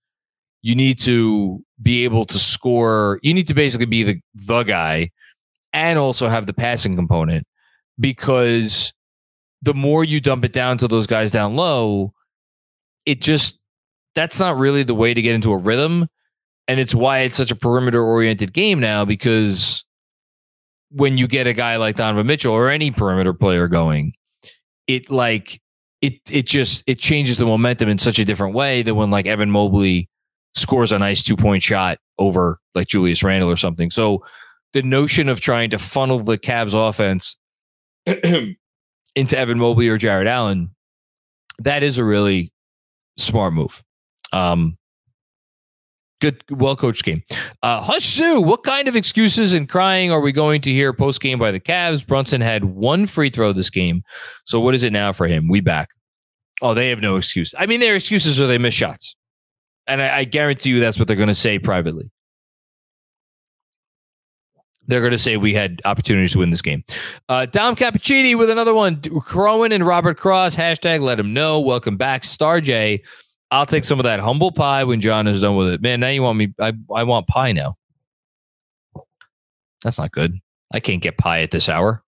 you 0.60 0.74
need 0.74 0.98
to 0.98 1.64
be 1.80 2.04
able 2.04 2.26
to 2.26 2.38
score. 2.38 3.18
You 3.22 3.32
need 3.32 3.46
to 3.46 3.54
basically 3.54 3.86
be 3.86 4.02
the 4.02 4.20
the 4.34 4.62
guy 4.62 5.10
and 5.72 5.98
also 5.98 6.28
have 6.28 6.44
the 6.44 6.52
passing 6.52 6.96
component 6.96 7.46
because 7.98 8.92
the 9.62 9.72
more 9.72 10.04
you 10.04 10.20
dump 10.20 10.44
it 10.44 10.52
down 10.52 10.76
to 10.78 10.88
those 10.88 11.06
guys 11.06 11.32
down 11.32 11.56
low, 11.56 12.12
it 13.06 13.22
just 13.22 13.58
that's 14.14 14.38
not 14.38 14.58
really 14.58 14.82
the 14.82 14.94
way 14.94 15.14
to 15.14 15.22
get 15.22 15.34
into 15.34 15.52
a 15.52 15.56
rhythm 15.56 16.06
and 16.70 16.78
it's 16.78 16.94
why 16.94 17.18
it's 17.20 17.36
such 17.36 17.50
a 17.50 17.56
perimeter 17.56 18.00
oriented 18.00 18.52
game 18.52 18.78
now 18.78 19.04
because 19.04 19.84
when 20.92 21.18
you 21.18 21.26
get 21.26 21.48
a 21.48 21.52
guy 21.52 21.74
like 21.74 21.96
Donovan 21.96 22.28
Mitchell 22.28 22.54
or 22.54 22.70
any 22.70 22.92
perimeter 22.92 23.34
player 23.34 23.66
going, 23.66 24.12
it 24.86 25.10
like 25.10 25.60
it 26.00 26.20
it 26.30 26.46
just 26.46 26.84
it 26.86 27.00
changes 27.00 27.38
the 27.38 27.44
momentum 27.44 27.88
in 27.88 27.98
such 27.98 28.20
a 28.20 28.24
different 28.24 28.54
way 28.54 28.82
than 28.82 28.94
when 28.94 29.10
like 29.10 29.26
Evan 29.26 29.50
Mobley 29.50 30.08
scores 30.54 30.92
a 30.92 30.98
nice 31.00 31.24
two 31.24 31.34
point 31.34 31.60
shot 31.60 31.98
over 32.20 32.60
like 32.76 32.86
Julius 32.86 33.24
Randle 33.24 33.50
or 33.50 33.56
something. 33.56 33.90
So 33.90 34.24
the 34.72 34.82
notion 34.82 35.28
of 35.28 35.40
trying 35.40 35.70
to 35.70 35.78
funnel 35.78 36.20
the 36.20 36.38
Cavs 36.38 36.72
offense 36.72 37.36
into 38.06 39.36
Evan 39.36 39.58
Mobley 39.58 39.88
or 39.88 39.98
Jarrett 39.98 40.28
Allen, 40.28 40.72
that 41.58 41.82
is 41.82 41.98
a 41.98 42.04
really 42.04 42.52
smart 43.16 43.54
move. 43.54 43.82
Um, 44.32 44.78
Good, 46.20 46.44
well 46.50 46.76
coached 46.76 47.04
game. 47.04 47.22
Uh, 47.62 47.80
Hush 47.80 48.04
Sue, 48.04 48.40
what 48.40 48.62
kind 48.62 48.88
of 48.88 48.96
excuses 48.96 49.52
and 49.54 49.68
crying 49.68 50.12
are 50.12 50.20
we 50.20 50.32
going 50.32 50.60
to 50.62 50.70
hear 50.70 50.92
post 50.92 51.20
game 51.20 51.38
by 51.38 51.50
the 51.50 51.60
Cavs? 51.60 52.06
Brunson 52.06 52.40
had 52.40 52.64
one 52.64 53.06
free 53.06 53.30
throw 53.30 53.52
this 53.52 53.70
game. 53.70 54.02
So 54.44 54.60
what 54.60 54.74
is 54.74 54.82
it 54.82 54.92
now 54.92 55.12
for 55.12 55.26
him? 55.26 55.48
We 55.48 55.60
back. 55.60 55.88
Oh, 56.62 56.74
they 56.74 56.90
have 56.90 57.00
no 57.00 57.16
excuse. 57.16 57.54
I 57.58 57.64
mean, 57.66 57.80
their 57.80 57.96
excuses 57.96 58.38
are 58.40 58.46
they 58.46 58.58
miss 58.58 58.74
shots. 58.74 59.16
And 59.86 60.02
I, 60.02 60.18
I 60.18 60.24
guarantee 60.24 60.70
you 60.70 60.80
that's 60.80 60.98
what 60.98 61.08
they're 61.08 61.16
going 61.16 61.28
to 61.28 61.34
say 61.34 61.58
privately. 61.58 62.10
they're 64.90 65.00
going 65.00 65.12
to 65.12 65.18
say 65.18 65.36
we 65.36 65.54
had 65.54 65.80
opportunities 65.84 66.32
to 66.32 66.38
win 66.38 66.50
this 66.50 66.62
game. 66.62 66.84
Uh, 67.28 67.46
Dom 67.46 67.76
Cappuccini 67.76 68.36
with 68.36 68.50
another 68.50 68.74
one. 68.74 68.96
Crowan 68.96 69.72
and 69.72 69.86
Robert 69.86 70.18
Cross. 70.18 70.56
Hashtag 70.56 71.00
let 71.00 71.18
him 71.18 71.32
know. 71.32 71.60
Welcome 71.60 71.96
back, 71.96 72.24
Star 72.24 72.60
J. 72.60 73.02
I'll 73.50 73.66
take 73.66 73.84
some 73.84 73.98
of 73.98 74.04
that 74.04 74.20
humble 74.20 74.52
pie 74.52 74.84
when 74.84 75.00
Jon 75.00 75.26
is 75.26 75.40
done 75.40 75.56
with 75.56 75.68
it. 75.68 75.82
Man, 75.82 76.00
now 76.00 76.08
you 76.08 76.22
want 76.22 76.38
me? 76.38 76.54
I, 76.60 76.72
I 76.94 77.04
want 77.04 77.26
pie 77.26 77.52
now. 77.52 77.76
That's 79.82 79.98
not 79.98 80.12
good. 80.12 80.38
I 80.72 80.80
can't 80.80 81.02
get 81.02 81.18
pie 81.18 81.40
at 81.40 81.50
this 81.50 81.68
hour. 81.68 82.02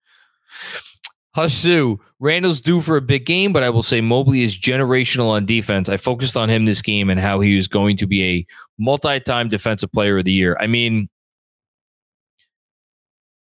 Husu, 1.37 1.99
Randle's 2.21 2.61
due 2.61 2.81
for 2.81 2.97
a 2.97 3.01
big 3.01 3.25
game, 3.25 3.53
but 3.53 3.63
I 3.63 3.71
will 3.71 3.83
say 3.83 4.01
Mobley 4.01 4.43
is 4.43 4.57
generational 4.57 5.31
on 5.31 5.47
defense. 5.47 5.89
I 5.89 5.97
focused 5.97 6.37
on 6.37 6.51
him 6.51 6.67
this 6.67 6.83
game 6.83 7.09
and 7.09 7.19
how 7.19 7.41
he 7.41 7.57
was 7.57 7.69
going 7.69 7.97
to 7.97 8.07
be 8.07 8.23
a 8.23 8.47
multi 8.79 9.19
time 9.19 9.49
defensive 9.49 9.91
player 9.93 10.19
of 10.19 10.27
the 10.27 10.33
year. 10.33 10.57
I 10.61 10.67
mean, 10.67 11.09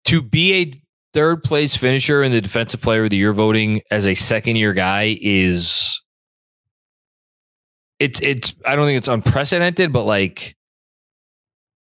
to 0.06 0.22
be 0.22 0.54
a 0.54 0.72
third 1.12 1.44
place 1.44 1.76
finisher 1.76 2.22
in 2.22 2.32
the 2.32 2.40
defensive 2.40 2.80
player 2.80 3.04
of 3.04 3.10
the 3.10 3.16
year 3.16 3.34
voting 3.34 3.82
as 3.90 4.06
a 4.06 4.14
second 4.14 4.56
year 4.56 4.72
guy 4.72 5.18
is 5.20 6.01
it's 8.02 8.20
it's 8.20 8.54
I 8.66 8.74
don't 8.74 8.86
think 8.86 8.98
it's 8.98 9.06
unprecedented, 9.06 9.92
but 9.92 10.02
like 10.02 10.56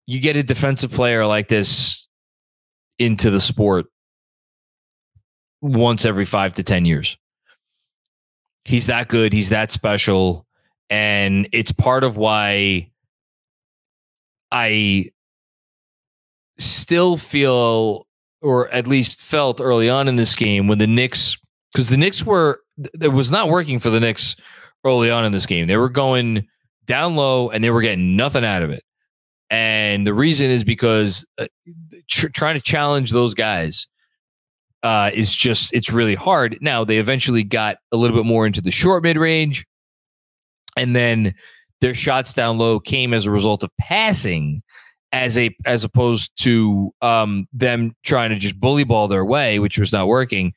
you 0.05 0.19
get 0.19 0.35
a 0.35 0.43
defensive 0.43 0.91
player 0.91 1.25
like 1.25 1.47
this 1.47 2.09
into 2.99 3.31
the 3.31 3.39
sport 3.39 3.85
once 5.61 6.03
every 6.03 6.25
five 6.25 6.55
to 6.55 6.63
ten 6.63 6.83
years. 6.83 7.17
He's 8.65 8.87
that 8.87 9.07
good, 9.07 9.31
he's 9.31 9.49
that 9.49 9.71
special, 9.71 10.45
and 10.89 11.47
it's 11.53 11.71
part 11.71 12.03
of 12.03 12.17
why 12.17 12.91
I 14.51 15.11
still 16.59 17.15
feel, 17.15 18.07
or 18.41 18.69
at 18.71 18.87
least 18.87 19.21
felt 19.21 19.61
early 19.61 19.89
on 19.89 20.09
in 20.09 20.17
this 20.17 20.35
game 20.35 20.67
when 20.67 20.79
the 20.79 20.87
Knicks, 20.87 21.37
because 21.71 21.87
the 21.87 21.97
Knicks 21.97 22.25
were, 22.25 22.59
it 23.01 23.13
was 23.13 23.31
not 23.31 23.47
working 23.47 23.79
for 23.79 23.89
the 23.89 24.01
Knicks 24.01 24.35
early 24.83 25.09
on 25.09 25.25
in 25.25 25.31
this 25.31 25.45
game. 25.45 25.67
They 25.67 25.77
were 25.77 25.89
going 25.89 26.47
down 26.85 27.15
low 27.15 27.49
and 27.49 27.63
they 27.63 27.69
were 27.69 27.81
getting 27.81 28.15
nothing 28.15 28.45
out 28.45 28.63
of 28.63 28.69
it. 28.69 28.83
And 29.49 30.05
the 30.05 30.13
reason 30.13 30.49
is 30.49 30.63
because 30.63 31.25
uh, 31.37 31.45
tr- 32.09 32.29
trying 32.29 32.55
to 32.55 32.61
challenge 32.61 33.11
those 33.11 33.33
guys 33.33 33.87
uh, 34.81 35.11
is 35.13 35.35
just, 35.35 35.73
it's 35.73 35.91
really 35.91 36.15
hard. 36.15 36.57
Now, 36.59 36.83
they 36.83 36.97
eventually 36.97 37.43
got 37.43 37.77
a 37.91 37.97
little 37.97 38.17
bit 38.17 38.25
more 38.25 38.45
into 38.45 38.61
the 38.61 38.71
short 38.71 39.03
mid 39.03 39.17
range. 39.17 39.65
And 40.75 40.95
then 40.95 41.35
their 41.81 41.93
shots 41.93 42.33
down 42.33 42.57
low 42.57 42.79
came 42.79 43.13
as 43.13 43.25
a 43.25 43.31
result 43.31 43.63
of 43.63 43.69
passing 43.79 44.61
as 45.11 45.37
a 45.37 45.55
as 45.65 45.83
opposed 45.83 46.31
to 46.37 46.91
um, 47.01 47.47
them 47.53 47.95
trying 48.03 48.31
to 48.31 48.35
just 48.35 48.59
bully 48.59 48.83
ball 48.83 49.07
their 49.07 49.23
way, 49.23 49.59
which 49.59 49.77
was 49.77 49.93
not 49.93 50.07
working. 50.07 50.53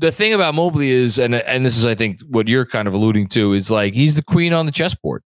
The 0.00 0.12
thing 0.12 0.32
about 0.32 0.54
Mobley 0.54 0.90
is, 0.90 1.18
and 1.18 1.34
and 1.34 1.64
this 1.64 1.76
is 1.76 1.84
I 1.84 1.94
think 1.94 2.20
what 2.22 2.48
you're 2.48 2.66
kind 2.66 2.88
of 2.88 2.94
alluding 2.94 3.28
to 3.28 3.52
is 3.52 3.70
like 3.70 3.94
he's 3.94 4.16
the 4.16 4.22
queen 4.22 4.52
on 4.52 4.66
the 4.66 4.72
chessboard. 4.72 5.22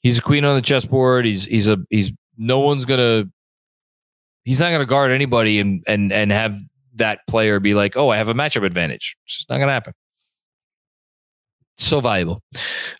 He's 0.00 0.18
a 0.18 0.22
queen 0.22 0.44
on 0.44 0.54
the 0.54 0.62
chessboard. 0.62 1.24
He's 1.24 1.44
he's 1.46 1.68
a 1.68 1.78
he's 1.90 2.12
no 2.36 2.60
one's 2.60 2.84
gonna 2.84 3.24
he's 4.44 4.60
not 4.60 4.70
gonna 4.70 4.86
guard 4.86 5.10
anybody 5.10 5.60
and 5.60 5.82
and 5.86 6.12
and 6.12 6.30
have 6.30 6.58
that 6.96 7.20
player 7.28 7.58
be 7.58 7.74
like, 7.74 7.96
oh, 7.96 8.10
I 8.10 8.18
have 8.18 8.28
a 8.28 8.34
matchup 8.34 8.64
advantage. 8.64 9.16
It's 9.24 9.46
not 9.48 9.58
gonna 9.58 9.72
happen 9.72 9.94
so 11.76 12.00
valuable. 12.00 12.42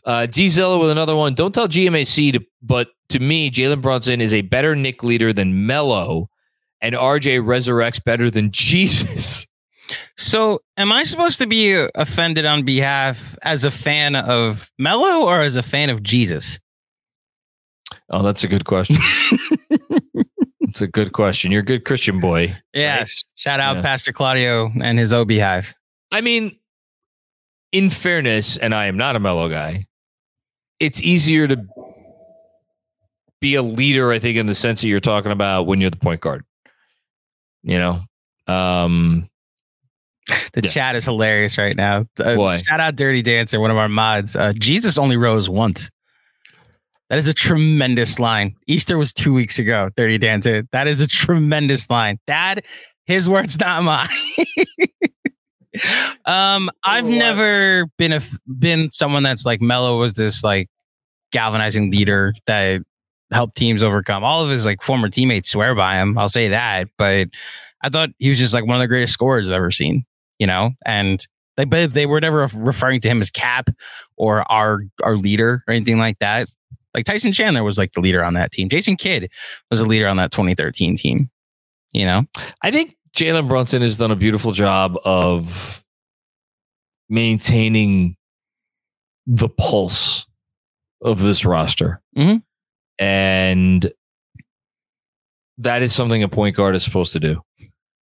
Uh, 0.04 0.26
D 0.26 0.48
Zilla 0.48 0.78
with 0.78 0.90
another 0.90 1.16
one. 1.16 1.34
Don't 1.34 1.54
tell 1.54 1.68
GMAC 1.68 2.32
to, 2.34 2.40
but 2.62 2.88
to 3.10 3.18
me, 3.18 3.50
Jalen 3.50 3.80
Brunson 3.80 4.20
is 4.20 4.34
a 4.34 4.42
better 4.42 4.74
Knick 4.74 5.02
leader 5.02 5.32
than 5.32 5.66
Melo, 5.66 6.28
and 6.80 6.94
RJ 6.94 7.42
resurrects 7.42 8.02
better 8.02 8.30
than 8.30 8.50
Jesus. 8.52 9.46
So, 10.16 10.60
am 10.76 10.92
I 10.92 11.04
supposed 11.04 11.38
to 11.38 11.46
be 11.46 11.86
offended 11.94 12.46
on 12.46 12.62
behalf 12.64 13.36
as 13.42 13.64
a 13.64 13.70
fan 13.70 14.16
of 14.16 14.70
Melo 14.78 15.26
or 15.26 15.42
as 15.42 15.56
a 15.56 15.62
fan 15.62 15.90
of 15.90 16.02
Jesus? 16.02 16.58
Oh, 18.10 18.22
that's 18.22 18.44
a 18.44 18.48
good 18.48 18.64
question. 18.64 18.96
It's 20.74 20.80
a 20.80 20.88
good 20.88 21.12
question. 21.12 21.52
You're 21.52 21.60
a 21.60 21.64
good 21.64 21.84
Christian 21.84 22.18
boy. 22.18 22.56
Yeah. 22.72 22.98
right? 22.98 23.24
Shout 23.36 23.60
out 23.60 23.76
Yeah. 23.76 23.82
Pastor 23.82 24.12
Claudio 24.12 24.72
and 24.82 24.98
his 24.98 25.12
O 25.12 25.24
hive. 25.24 25.72
I 26.10 26.20
mean, 26.20 26.58
in 27.70 27.90
fairness, 27.90 28.56
and 28.56 28.74
I 28.74 28.86
am 28.86 28.96
not 28.96 29.14
a 29.14 29.20
Melo 29.20 29.48
guy, 29.48 29.86
it's 30.80 31.00
easier 31.00 31.46
to 31.46 31.64
be 33.40 33.54
a 33.54 33.62
leader, 33.62 34.10
I 34.10 34.18
think, 34.18 34.36
in 34.36 34.46
the 34.46 34.54
sense 34.56 34.80
that 34.80 34.88
you're 34.88 34.98
talking 34.98 35.30
about 35.30 35.68
when 35.68 35.80
you're 35.80 35.90
the 35.90 35.96
point 35.96 36.20
guard. 36.20 36.44
You 37.62 37.78
know? 37.78 38.00
Um, 38.48 39.28
The 40.52 40.62
Yeah. 40.64 40.70
chat 40.70 40.96
is 40.96 41.04
hilarious 41.04 41.58
right 41.58 41.76
now. 41.76 42.04
Uh, 42.18 42.56
Shout 42.56 42.80
out 42.80 42.96
Dirty 42.96 43.22
Dancer, 43.22 43.60
one 43.60 43.70
of 43.70 43.76
our 43.76 43.88
mods. 43.88 44.34
Uh, 44.36 44.52
Jesus 44.58 44.96
only 44.98 45.16
rose 45.16 45.48
once. 45.50 45.90
That 47.10 47.18
is 47.18 47.28
a 47.28 47.34
tremendous 47.34 48.18
line. 48.18 48.54
Easter 48.66 48.96
was 48.96 49.12
two 49.12 49.34
weeks 49.34 49.58
ago. 49.58 49.90
Dirty 49.96 50.16
Dancer. 50.18 50.62
That 50.72 50.86
is 50.88 51.00
a 51.02 51.06
tremendous 51.06 51.90
line. 51.90 52.18
Dad, 52.26 52.64
his 53.06 53.28
words, 53.28 53.58
not 53.60 53.82
mine. 53.82 54.08
um, 56.24 56.70
I've 56.84 57.04
What? 57.06 57.12
never 57.14 57.86
been 57.98 58.12
a 58.12 58.20
been 58.58 58.90
someone 58.90 59.22
that's 59.22 59.44
like 59.44 59.60
Melo 59.60 59.98
was 59.98 60.14
this 60.14 60.42
like 60.44 60.68
galvanizing 61.32 61.90
leader 61.90 62.32
that 62.46 62.80
helped 63.32 63.56
teams 63.56 63.82
overcome. 63.82 64.22
All 64.24 64.42
of 64.42 64.50
his 64.50 64.64
like 64.64 64.82
former 64.82 65.08
teammates 65.08 65.50
swear 65.50 65.74
by 65.74 65.96
him. 65.96 66.16
I'll 66.16 66.28
say 66.28 66.48
that, 66.48 66.88
but 66.96 67.28
I 67.82 67.88
thought 67.90 68.10
he 68.18 68.28
was 68.30 68.38
just 68.38 68.54
like 68.54 68.64
one 68.66 68.76
of 68.76 68.80
the 68.80 68.88
greatest 68.88 69.12
scorers 69.12 69.48
I've 69.48 69.54
ever 69.54 69.70
seen. 69.70 70.04
You 70.38 70.46
know, 70.46 70.72
and 70.84 71.26
they 71.56 71.64
but 71.64 71.92
they 71.92 72.06
were 72.06 72.20
never 72.20 72.48
referring 72.54 73.00
to 73.02 73.08
him 73.08 73.20
as 73.20 73.30
Cap 73.30 73.70
or 74.16 74.50
our 74.50 74.80
our 75.02 75.16
leader 75.16 75.62
or 75.66 75.74
anything 75.74 75.98
like 75.98 76.18
that. 76.18 76.48
Like 76.94 77.04
Tyson 77.04 77.32
Chandler 77.32 77.64
was 77.64 77.78
like 77.78 77.92
the 77.92 78.00
leader 78.00 78.22
on 78.24 78.34
that 78.34 78.52
team. 78.52 78.68
Jason 78.68 78.96
Kidd 78.96 79.28
was 79.70 79.80
a 79.80 79.86
leader 79.86 80.06
on 80.06 80.16
that 80.16 80.30
2013 80.30 80.96
team. 80.96 81.30
You 81.92 82.06
know, 82.06 82.24
I 82.62 82.70
think 82.70 82.96
Jalen 83.16 83.48
Brunson 83.48 83.82
has 83.82 83.96
done 83.96 84.10
a 84.10 84.16
beautiful 84.16 84.52
job 84.52 84.96
of 85.04 85.84
maintaining 87.08 88.16
the 89.26 89.48
pulse 89.48 90.26
of 91.02 91.20
this 91.20 91.44
roster. 91.44 92.00
Mhm. 92.16 92.42
And 92.98 93.92
that 95.58 95.82
is 95.82 95.94
something 95.94 96.22
a 96.22 96.28
point 96.28 96.56
guard 96.56 96.74
is 96.74 96.82
supposed 96.82 97.12
to 97.12 97.20
do 97.20 97.40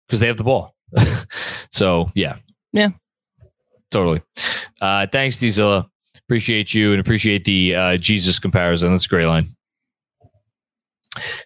because 0.07 0.21
they 0.21 0.27
have 0.27 0.37
the 0.37 0.45
ball. 0.45 0.77
so, 1.73 2.11
yeah. 2.15 2.37
Yeah. 2.73 2.91
Totally. 3.91 4.23
Uh, 4.81 5.07
thanks, 5.11 5.37
Dizilla. 5.39 5.87
Appreciate 6.17 6.75
you 6.75 6.93
and 6.93 7.01
appreciate 7.01 7.45
the 7.45 7.75
uh, 7.75 7.97
Jesus 7.97 8.39
comparison. 8.39 8.93
That's 8.93 9.07
a 9.07 9.09
great 9.09 9.27
line. 9.27 9.49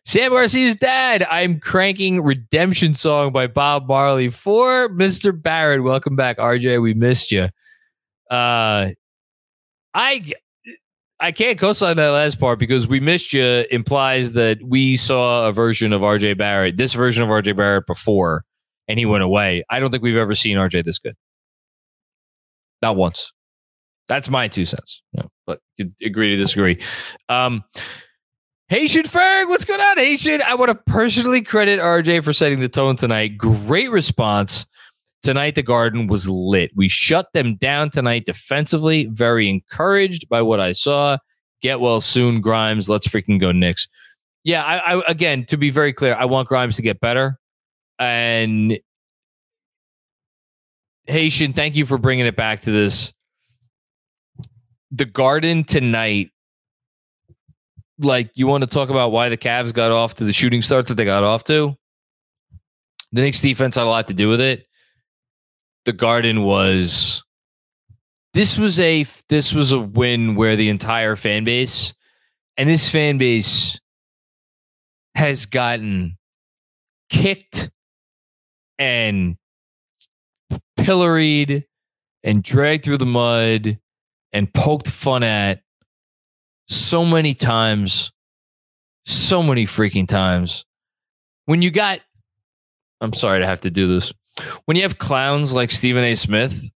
Sam 0.05 0.31
Garcia's 0.31 0.77
dad. 0.77 1.27
I'm 1.31 1.59
cranking 1.59 2.23
Redemption 2.23 2.93
Song 2.93 3.33
by 3.33 3.47
Bob 3.47 3.89
Marley 3.89 4.29
for 4.29 4.91
Mr. 4.91 5.41
Barrett. 5.41 5.83
Welcome 5.83 6.17
back, 6.17 6.37
RJ. 6.37 6.83
We 6.83 6.93
missed 6.93 7.33
you. 7.33 7.49
Uh, 8.31 8.91
I 9.95 10.33
I 11.21 11.33
can't 11.33 11.59
co-sign 11.59 11.97
that 11.97 12.11
last 12.11 12.39
part 12.39 12.59
because 12.59 12.87
we 12.87 13.01
missed 13.01 13.33
you 13.33 13.65
implies 13.71 14.33
that 14.33 14.63
we 14.63 14.97
saw 14.97 15.49
a 15.49 15.53
version 15.53 15.93
of 15.93 16.03
RJ 16.03 16.37
Barrett, 16.37 16.77
this 16.77 16.93
version 16.93 17.23
of 17.23 17.31
RJ 17.31 17.57
Barrett 17.57 17.87
before, 17.87 18.45
and 18.89 18.99
he 18.99 19.07
went 19.07 19.23
away. 19.23 19.65
I 19.71 19.81
don't 19.81 19.91
think 19.91 20.03
we've 20.03 20.17
ever 20.17 20.35
seen 20.35 20.57
RJ 20.57 20.85
this 20.85 20.99
good. 20.99 21.17
Not 22.83 22.97
once. 22.97 23.33
That's 24.09 24.29
my 24.29 24.49
two 24.49 24.67
cents. 24.67 25.03
Yeah, 25.13 25.23
but 25.47 25.61
agree 26.03 26.31
to 26.31 26.37
disagree. 26.37 26.83
Um, 27.29 27.65
Haitian 28.69 29.05
Ferg, 29.05 29.49
what's 29.49 29.65
going 29.65 29.81
on, 29.81 29.99
Haitian? 29.99 30.43
I 30.47 30.55
want 30.55 30.71
to 30.71 30.75
personally 30.75 31.43
credit 31.43 31.81
RJ 31.81 32.25
for 32.25 32.33
setting 32.33 32.61
the 32.61 32.69
tone 32.69 32.97
tonight. 32.97 33.39
Great 33.39 33.91
response. 33.91 34.67
Tonight, 35.23 35.55
the 35.55 35.63
Garden 35.63 36.07
was 36.07 36.29
lit. 36.29 36.71
We 36.77 36.89
shut 36.89 37.29
them 37.33 37.57
down 37.57 37.91
tonight 37.91 38.27
defensively. 38.27 39.07
Very 39.07 39.49
encouraged 39.49 40.29
by 40.29 40.43
what 40.43 40.61
I 40.61 40.73
saw. 40.73 41.17
Get 41.63 41.81
well 41.81 42.03
soon, 42.03 42.43
Grimes. 42.43 42.91
Let's 42.91 43.09
freaking 43.09 43.41
go, 43.41 43.51
Knicks. 43.51 43.89
Yeah, 44.45 44.63
I, 44.63 44.97
I 44.97 45.03
again, 45.09 45.47
to 45.47 45.57
be 45.57 45.71
very 45.71 45.95
clear, 45.95 46.15
I 46.15 46.27
want 46.27 46.49
Grimes 46.49 46.77
to 46.77 46.83
get 46.83 47.01
better. 47.01 47.39
And 47.99 48.79
Haitian, 51.07 51.53
thank 51.53 51.77
you 51.77 51.87
for 51.87 51.99
bringing 51.99 52.27
it 52.27 52.37
back 52.37 52.63
to 52.63 52.71
this. 52.71 53.13
The 54.91 55.05
Garden 55.05 55.65
tonight 55.65 56.31
like 57.99 58.31
you 58.35 58.47
want 58.47 58.63
to 58.63 58.67
talk 58.67 58.91
about 58.91 59.13
why 59.13 59.29
the 59.29 59.37
Cavs 59.37 59.73
got 59.73 59.91
off 59.91 60.15
to 60.15 60.25
the 60.25 60.33
shooting 60.33 60.63
start 60.63 60.87
that 60.89 60.95
they 60.95 61.05
got 61.05 61.23
off 61.23 61.45
to. 61.45 61.77
The 63.13 63.21
Knicks 63.21 63.41
defense 63.41 63.77
had 63.77 63.85
a 63.85 63.91
lot 63.91 64.09
to 64.09 64.15
do 64.15 64.29
with 64.29 64.41
it. 64.41 64.67
The 65.85 65.93
Garden 65.93 66.43
was 66.43 67.23
this 68.33 68.59
was 68.59 68.81
a 68.81 69.07
this 69.29 69.53
was 69.53 69.71
a 69.73 69.79
win 69.79 70.35
where 70.35 70.57
the 70.57 70.69
entire 70.69 71.15
fan 71.15 71.45
base 71.45 71.95
and 72.57 72.69
this 72.69 72.89
fan 72.89 73.19
base 73.19 73.79
has 75.15 75.47
gotten 75.47 76.17
kicked 77.11 77.71
and 78.79 79.37
pilloried 80.77 81.67
and 82.23 82.43
dragged 82.43 82.85
through 82.85 82.99
the 82.99 83.07
mud 83.07 83.79
and 84.33 84.53
poked 84.53 84.89
fun 84.89 85.23
at 85.23 85.63
so 86.69 87.05
many 87.05 87.35
times, 87.35 88.13
so 89.07 89.43
many 89.43 89.67
freaking 89.67 90.09
times. 90.09 90.65
When 91.47 91.63
you 91.63 91.71
got, 91.71 92.01
I'm 93.01 93.13
sorry 93.13 93.41
to 93.41 93.47
have 93.47 93.61
to 93.63 93.71
do 93.71 93.87
this. 93.87 94.13
When 94.65 94.77
you 94.77 94.83
have 94.83 94.99
clowns 94.99 95.53
like 95.53 95.71
Stephen 95.71 96.03
A. 96.05 96.15
Smith 96.15 96.69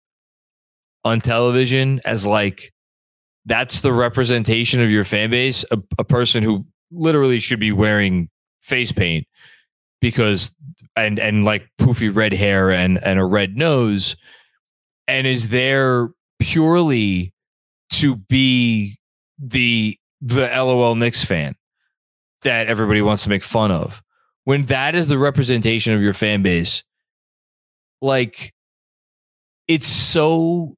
on 1.03 1.21
television 1.21 2.01
as 2.05 2.27
like, 2.27 2.73
that's 3.45 3.79
the 3.79 3.93
representation 3.93 4.81
of 4.81 4.91
your 4.91 5.05
fan 5.05 5.29
base, 5.29 5.63
a, 5.71 5.81
a 5.97 6.03
person 6.03 6.43
who 6.43 6.65
literally 6.91 7.39
should 7.39 7.59
be 7.59 7.71
wearing 7.71 8.29
face 8.61 8.91
paint 8.91 9.25
because 10.01 10.51
and 10.97 11.19
and 11.19 11.45
like 11.45 11.69
poofy 11.79 12.13
red 12.13 12.33
hair 12.33 12.71
and 12.71 13.01
and 13.03 13.19
a 13.19 13.25
red 13.25 13.55
nose 13.55 14.17
and 15.07 15.25
is 15.25 15.49
there 15.49 16.09
purely 16.39 17.33
to 17.89 18.15
be 18.15 18.99
the 19.39 19.97
the 20.21 20.47
LOL 20.47 20.95
Knicks 20.95 21.23
fan 21.23 21.55
that 22.41 22.67
everybody 22.67 23.01
wants 23.01 23.23
to 23.23 23.29
make 23.29 23.43
fun 23.43 23.71
of. 23.71 24.01
When 24.43 24.65
that 24.67 24.95
is 24.95 25.07
the 25.07 25.17
representation 25.17 25.93
of 25.93 26.01
your 26.01 26.13
fan 26.13 26.41
base, 26.41 26.83
like 28.01 28.53
it's 29.67 29.87
so 29.87 30.75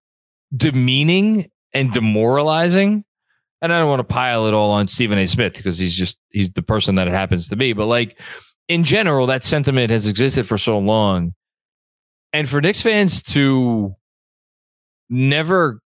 demeaning 0.56 1.50
and 1.74 1.94
demoralizing. 1.94 3.06
And 3.62 3.74
I 3.74 3.80
don't 3.80 3.90
want 3.90 4.00
to 4.00 4.06
pile 4.06 4.48
it 4.48 4.54
all 4.54 4.72
on 4.72 4.88
Stephen 4.88 5.18
A. 5.18 5.28
Smith 5.28 5.54
because 5.54 5.78
he's 5.78 5.94
just 5.94 6.18
he's 6.30 6.50
the 6.52 6.62
person 6.62 6.96
that 6.96 7.08
it 7.08 7.14
happens 7.14 7.50
to 7.50 7.56
be. 7.56 7.74
But 7.74 7.86
like 7.86 8.20
in 8.70 8.84
general, 8.84 9.26
that 9.26 9.44
sentiment 9.44 9.90
has 9.90 10.08
existed 10.08 10.48
for 10.48 10.58
so 10.58 10.78
long. 10.78 11.34
And 12.32 12.48
for 12.48 12.62
Knicks 12.62 12.82
fans 12.82 13.22
to 13.24 13.96
never 15.10 15.82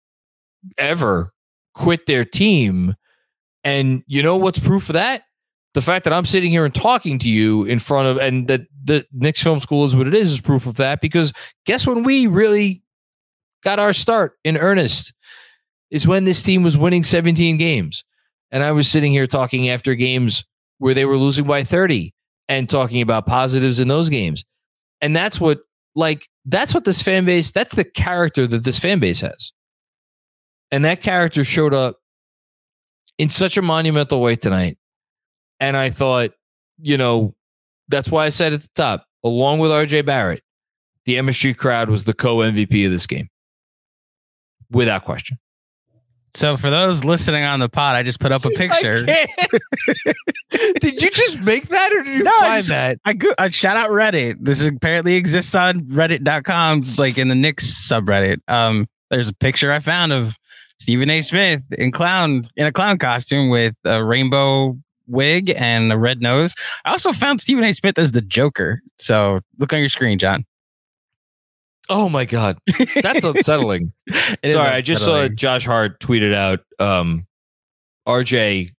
ever 0.78 1.30
quit 1.74 2.06
their 2.06 2.24
team. 2.24 2.94
And 3.62 4.02
you 4.06 4.22
know 4.22 4.36
what's 4.36 4.58
proof 4.58 4.88
of 4.88 4.94
that? 4.94 5.22
The 5.74 5.82
fact 5.82 6.04
that 6.04 6.12
I'm 6.12 6.24
sitting 6.24 6.50
here 6.50 6.64
and 6.64 6.74
talking 6.74 7.18
to 7.20 7.28
you 7.28 7.64
in 7.64 7.78
front 7.78 8.08
of, 8.08 8.16
and 8.16 8.48
that 8.48 8.62
the 8.82 9.06
Knicks 9.12 9.42
Film 9.42 9.60
School 9.60 9.84
is 9.84 9.94
what 9.94 10.08
it 10.08 10.14
is, 10.14 10.32
is 10.32 10.40
proof 10.40 10.66
of 10.66 10.76
that. 10.76 11.00
Because 11.00 11.32
guess 11.66 11.86
when 11.86 12.02
we 12.02 12.26
really 12.26 12.82
got 13.62 13.78
our 13.78 13.92
start 13.92 14.32
in 14.42 14.56
earnest 14.56 15.12
is 15.90 16.08
when 16.08 16.24
this 16.24 16.42
team 16.42 16.62
was 16.62 16.78
winning 16.78 17.04
17 17.04 17.58
games. 17.58 18.04
And 18.50 18.64
I 18.64 18.72
was 18.72 18.88
sitting 18.88 19.12
here 19.12 19.26
talking 19.26 19.68
after 19.68 19.94
games 19.94 20.44
where 20.78 20.94
they 20.94 21.04
were 21.04 21.18
losing 21.18 21.46
by 21.46 21.62
30 21.62 22.14
and 22.50 22.68
talking 22.68 23.00
about 23.00 23.26
positives 23.26 23.78
in 23.78 23.88
those 23.88 24.10
games. 24.10 24.44
And 25.00 25.14
that's 25.14 25.40
what, 25.40 25.60
like, 25.94 26.28
that's 26.44 26.74
what 26.74 26.84
this 26.84 27.00
fan 27.00 27.24
base, 27.24 27.52
that's 27.52 27.76
the 27.76 27.84
character 27.84 28.46
that 28.46 28.64
this 28.64 28.78
fan 28.78 28.98
base 28.98 29.20
has. 29.20 29.52
And 30.72 30.84
that 30.84 31.00
character 31.00 31.44
showed 31.44 31.72
up 31.72 31.98
in 33.18 33.30
such 33.30 33.56
a 33.56 33.62
monumental 33.62 34.20
way 34.20 34.34
tonight. 34.34 34.78
And 35.60 35.76
I 35.76 35.90
thought, 35.90 36.32
you 36.78 36.98
know, 36.98 37.34
that's 37.88 38.10
why 38.10 38.26
I 38.26 38.30
said 38.30 38.52
at 38.52 38.62
the 38.62 38.70
top, 38.74 39.06
along 39.22 39.60
with 39.60 39.70
RJ 39.70 40.04
Barrett, 40.04 40.42
the 41.04 41.16
MSG 41.16 41.56
crowd 41.56 41.88
was 41.88 42.04
the 42.04 42.14
co 42.14 42.38
MVP 42.38 42.84
of 42.84 42.90
this 42.90 43.06
game. 43.06 43.28
Without 44.70 45.04
question. 45.04 45.38
So 46.34 46.56
for 46.56 46.70
those 46.70 47.04
listening 47.04 47.42
on 47.44 47.60
the 47.60 47.68
pod, 47.68 47.96
I 47.96 48.02
just 48.02 48.20
put 48.20 48.32
up 48.32 48.44
a 48.44 48.50
picture. 48.56 49.04
did 50.80 51.02
you 51.02 51.10
just 51.10 51.40
make 51.40 51.68
that 51.68 51.92
or 51.92 52.02
did 52.02 52.18
you 52.18 52.24
No, 52.24 52.30
I 52.30 52.40
find 52.40 52.56
just- 52.58 52.68
that? 52.68 52.98
I 53.04 53.12
go, 53.14 53.32
I 53.38 53.50
shout 53.50 53.76
out 53.76 53.90
Reddit. 53.90 54.36
This 54.40 54.60
is 54.60 54.68
apparently 54.68 55.14
exists 55.16 55.54
on 55.54 55.82
reddit.com, 55.82 56.84
like 56.98 57.18
in 57.18 57.28
the 57.28 57.34
Knicks 57.34 57.66
subreddit. 57.90 58.38
Um, 58.48 58.88
there's 59.10 59.28
a 59.28 59.34
picture 59.34 59.72
I 59.72 59.80
found 59.80 60.12
of 60.12 60.36
Stephen 60.78 61.10
A. 61.10 61.20
Smith 61.22 61.62
in 61.76 61.90
clown 61.92 62.48
in 62.56 62.66
a 62.66 62.72
clown 62.72 62.98
costume 62.98 63.48
with 63.48 63.74
a 63.84 64.02
rainbow 64.04 64.76
wig 65.08 65.52
and 65.56 65.92
a 65.92 65.98
red 65.98 66.22
nose. 66.22 66.54
I 66.84 66.92
also 66.92 67.12
found 67.12 67.40
Stephen 67.40 67.64
A. 67.64 67.72
Smith 67.74 67.98
as 67.98 68.12
the 68.12 68.22
Joker. 68.22 68.80
So 68.98 69.40
look 69.58 69.72
on 69.72 69.80
your 69.80 69.88
screen, 69.88 70.18
Jon. 70.18 70.44
Oh 71.90 72.08
my 72.08 72.24
God. 72.24 72.56
That's 73.02 73.24
unsettling. 73.24 73.92
Sorry, 74.12 74.56
I 74.56 74.80
just 74.80 75.04
saw. 75.04 75.26
Josh 75.26 75.66
Hart 75.66 75.98
tweeted 76.00 76.32
out 76.32 76.60
um, 76.78 77.26
RJ 78.08 78.70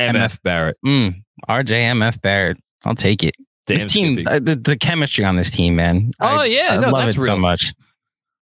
MF, 0.00 0.14
MF. 0.14 0.42
Barrett. 0.42 0.76
Mm, 0.84 1.22
RJ 1.48 1.66
MF 1.66 2.20
Barrett. 2.20 2.58
I'll 2.84 2.96
take 2.96 3.22
it. 3.22 3.36
Damn 3.66 3.78
this 3.78 3.92
team, 3.92 4.24
uh, 4.26 4.40
the, 4.40 4.56
the 4.56 4.76
chemistry 4.76 5.24
on 5.24 5.36
this 5.36 5.50
team, 5.50 5.76
man. 5.76 6.10
Oh, 6.18 6.40
I, 6.40 6.44
yeah, 6.46 6.70
I 6.72 6.76
no, 6.78 6.90
love 6.90 7.06
that's 7.06 7.16
it 7.16 7.24
so 7.24 7.36
much. 7.36 7.72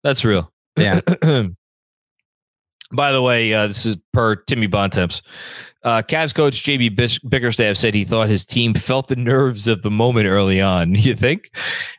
That's 0.01 0.23
real. 0.23 0.49
Yeah. 0.77 1.01
By 2.91 3.11
the 3.11 3.21
way, 3.21 3.53
uh, 3.53 3.67
this 3.67 3.85
is 3.85 3.97
per 4.13 4.35
Timmy 4.35 4.67
Bontemps. 4.67 5.21
Uh, 5.83 6.01
Cavs 6.01 6.35
coach 6.35 6.63
JB 6.63 6.95
Bickerstaff 7.29 7.77
said 7.77 7.93
he 7.93 8.03
thought 8.03 8.27
his 8.27 8.45
team 8.45 8.73
felt 8.73 9.07
the 9.07 9.15
nerves 9.15 9.67
of 9.67 9.81
the 9.81 9.91
moment 9.91 10.27
early 10.27 10.59
on, 10.59 10.93
you 10.95 11.15
think? 11.15 11.51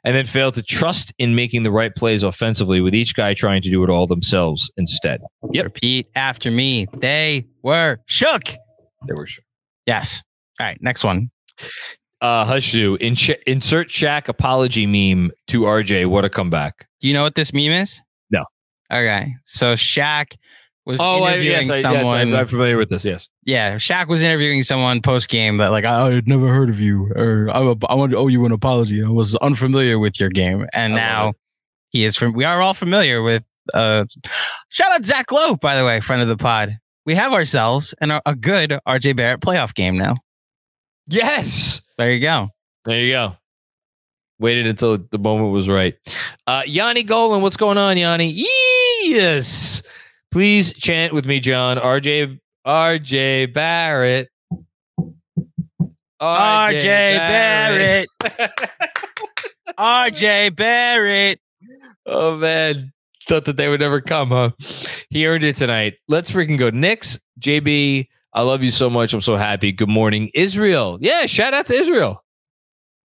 And 0.05 0.15
then 0.15 0.27
failed 0.27 0.55
to 0.55 0.63
trust 0.63 1.15
in 1.19 1.35
making 1.35 1.63
the 1.63 1.71
right 1.71 1.95
plays 1.95 2.23
offensively 2.23 2.81
with 2.81 2.95
each 2.95 3.15
guy 3.15 3.33
trying 3.35 3.63
to 3.63 3.71
do 3.71 3.83
it 3.83 3.91
all 3.91 4.07
themselves 4.07 4.71
instead. 4.77 5.23
Yep. 5.53 5.65
Repeat 5.65 6.09
after 6.15 6.51
me. 6.51 6.87
They 6.99 7.47
were 7.63 7.99
shook. 8.07 8.43
They 9.09 9.15
were 9.15 9.27
shook. 9.27 9.45
Yes. 9.87 10.23
All 10.59 10.67
right. 10.67 10.79
Next 10.83 11.03
one. 11.03 11.31
Uh, 12.21 12.45
Hushu, 12.45 12.99
in 12.99 13.17
insert 13.47 13.89
Shaq 13.89 14.29
apology 14.29 14.87
meme 14.87 15.33
to 15.47 15.63
RJ. 15.63 16.07
What 16.07 16.27
a 16.27 16.29
comeback. 16.29 16.87
Do 17.01 17.09
you 17.09 17.15
know 17.15 17.23
what 17.23 17.35
this 17.35 17.55
meme 17.55 17.73
is? 17.73 17.99
No. 18.31 18.45
Okay. 18.93 19.35
So 19.45 19.73
Shaq 19.73 20.37
was 20.91 21.01
Oh, 21.01 21.23
I, 21.25 21.33
interviewing 21.35 21.57
yes, 21.57 21.71
I, 21.71 21.75
yes, 21.77 21.83
someone. 21.83 22.17
I'm, 22.17 22.35
I'm 22.35 22.47
familiar 22.47 22.77
with 22.77 22.89
this. 22.91 23.05
Yes. 23.05 23.29
yeah, 23.45 23.77
Shaq 23.77 24.09
was 24.09 24.21
interviewing 24.23 24.63
someone 24.63 25.01
post 25.03 25.29
game 25.29 25.57
that 25.59 25.69
like 25.71 25.85
I 25.85 26.11
had 26.13 26.29
never 26.29 26.49
heard 26.49 26.69
of 26.71 26.79
you, 26.81 27.07
or 27.17 27.49
I, 27.51 27.59
I 27.89 27.95
want 27.95 28.13
to 28.13 28.19
owe 28.19 28.27
you 28.29 28.45
an 28.45 28.53
apology. 28.53 29.03
I 29.03 29.09
was 29.09 29.35
unfamiliar 29.37 29.99
with 29.99 30.21
your 30.21 30.31
game, 30.31 30.67
and 30.73 30.93
I 30.93 30.97
now 30.97 31.33
he 31.91 32.05
is 32.05 32.17
from. 32.17 32.33
We 32.33 32.45
are 32.45 32.61
all 32.63 32.75
familiar 32.75 33.23
with. 33.23 33.45
uh 33.75 34.05
Shout 34.69 34.93
out 34.93 35.05
Zach 35.05 35.31
Lowe, 35.33 35.57
by 35.57 35.77
the 35.77 35.85
way, 35.85 36.01
friend 36.01 36.21
of 36.23 36.29
the 36.29 36.37
pod. 36.37 36.77
We 37.07 37.15
have 37.15 37.33
ourselves 37.33 37.95
and 38.01 38.13
a, 38.13 38.23
a 38.27 38.35
good 38.35 38.79
RJ 38.87 39.17
Barrett 39.17 39.41
playoff 39.41 39.75
game 39.75 39.97
now. 39.97 40.17
Yes. 41.09 41.83
There 41.99 42.13
you 42.13 42.21
go. 42.21 42.51
There 42.85 43.01
you 43.01 43.13
go. 43.13 43.37
Waited 44.39 44.67
until 44.67 44.97
the 45.11 45.19
moment 45.19 45.53
was 45.53 45.69
right. 45.69 45.97
Uh, 46.47 46.63
Yanni 46.67 47.03
Golan, 47.03 47.43
what's 47.43 47.57
going 47.57 47.77
on, 47.79 47.97
Yanni? 47.99 48.45
Yes. 49.05 49.83
Please 50.33 50.73
chant 50.73 51.13
with 51.13 51.27
me, 51.27 51.41
Jon. 51.41 51.77
RJ 51.77 52.39
RJ 52.67 53.53
Barrett. 53.53 54.29
RJ 56.21 56.83
Barrett. 56.83 58.09
RJ 59.79 60.57
Barrett. 60.57 61.41
Oh 62.07 62.37
man, 62.37 62.93
thought 63.27 63.45
that 63.47 63.57
they 63.57 63.69
would 63.69 63.81
never 63.81 64.01
come, 64.01 64.31
huh? 64.31 64.51
He 65.09 65.27
earned 65.27 65.45
it 65.45 65.57
tonight. 65.57 65.95
Let's 66.09 66.31
freaking 66.31 66.59
go. 66.59 66.71
Knicks, 66.71 67.19
JB. 67.41 68.09
I 68.33 68.43
love 68.43 68.63
you 68.63 68.71
so 68.71 68.89
much. 68.89 69.13
I'm 69.13 69.21
so 69.21 69.37
happy. 69.37 69.73
Good 69.73 69.89
morning, 69.89 70.31
Israel. 70.35 70.99
Yeah, 71.01 71.27
shout 71.27 71.55
out 71.55 71.67
to 71.67 71.75
Israel. 71.75 72.23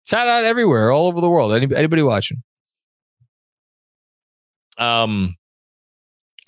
Shout 0.05 0.28
out 0.28 0.45
everywhere, 0.45 0.91
all 0.91 1.07
over 1.07 1.20
the 1.22 1.30
world. 1.30 1.53
Any, 1.53 1.76
anybody 1.76 2.01
watching? 2.01 2.41
Um, 4.78 5.36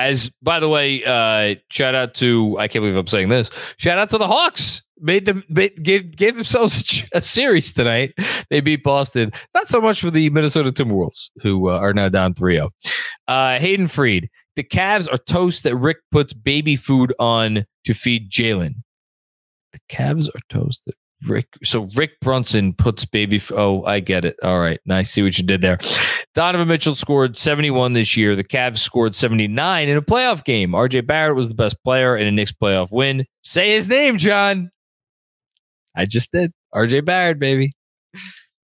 as 0.08 0.30
by 0.42 0.60
the 0.60 0.70
way, 0.70 1.04
uh, 1.04 1.56
shout 1.70 1.96
out 1.96 2.14
to 2.16 2.58
I 2.58 2.68
can't 2.68 2.82
believe 2.84 2.96
I'm 2.96 3.08
saying 3.08 3.30
this. 3.30 3.50
Shout 3.78 3.98
out 3.98 4.10
to 4.12 4.18
the 4.18 4.28
Hawks. 4.28 4.82
Made 5.00 5.26
them 5.26 5.44
made, 5.50 5.82
gave 5.84 6.16
gave 6.16 6.36
themselves 6.36 7.06
a, 7.14 7.18
a 7.18 7.22
series 7.22 7.74
tonight. 7.74 8.14
They 8.50 8.62
beat 8.62 8.84
Boston. 8.84 9.32
Not 9.54 9.68
so 9.68 9.82
much 9.82 10.02
for 10.02 10.12
the 10.12 10.30
Minnesota 10.30 10.72
Timberwolves, 10.72 11.30
who 11.42 11.70
uh, 11.70 11.78
are 11.80 11.94
now 11.94 12.10
down 12.10 12.34
3-0. 12.34 12.70
Uh, 13.28 13.60
Hayden 13.60 13.88
Freed. 13.88 14.30
The 14.56 14.64
Cavs 14.64 15.12
are 15.12 15.18
toast 15.18 15.64
that 15.64 15.76
Rick 15.78 16.00
puts 16.12 16.34
baby 16.34 16.76
food 16.76 17.14
on 17.20 17.66
to 17.86 17.94
feed 17.94 18.30
Jalen. 18.30 18.76
The 19.72 19.80
Cavs 19.90 20.28
are 20.28 20.42
toast 20.50 20.84
that 20.86 20.96
Rick. 21.28 21.48
So 21.64 21.88
Rick 21.96 22.20
Brunson 22.22 22.74
puts 22.74 23.06
baby. 23.06 23.42
Oh, 23.52 23.84
I 23.84 24.00
get 24.00 24.26
it. 24.26 24.38
All 24.44 24.60
right, 24.60 24.80
And 24.86 24.94
I 24.94 25.04
see 25.04 25.22
what 25.22 25.38
you 25.38 25.46
did 25.46 25.62
there. 25.62 25.78
Donovan 26.34 26.68
Mitchell 26.68 26.96
scored 26.96 27.36
71 27.38 27.94
this 27.94 28.16
year. 28.16 28.36
The 28.36 28.44
Cavs 28.44 28.80
scored 28.80 29.14
79 29.14 29.90
in 29.90 29.98
a 29.98 30.02
playoff 30.02 30.44
game. 30.44 30.72
RJ 30.72 31.06
Barrett 31.06 31.36
was 31.36 31.50
the 31.50 31.56
best 31.56 31.82
player 31.84 32.16
in 32.16 32.26
a 32.28 32.32
Knicks 32.32 32.54
playoff 32.54 32.92
win. 32.92 33.26
Say 33.44 33.72
his 33.72 33.88
name, 33.88 34.18
Jon. 34.18 34.72
I 35.96 36.06
just 36.06 36.32
did. 36.32 36.52
RJ 36.74 37.06
Barrett, 37.06 37.40
baby. 37.40 37.74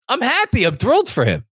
I'm 0.08 0.20
happy. 0.20 0.64
I'm 0.64 0.74
thrilled 0.74 1.08
for 1.08 1.24
him. 1.24 1.44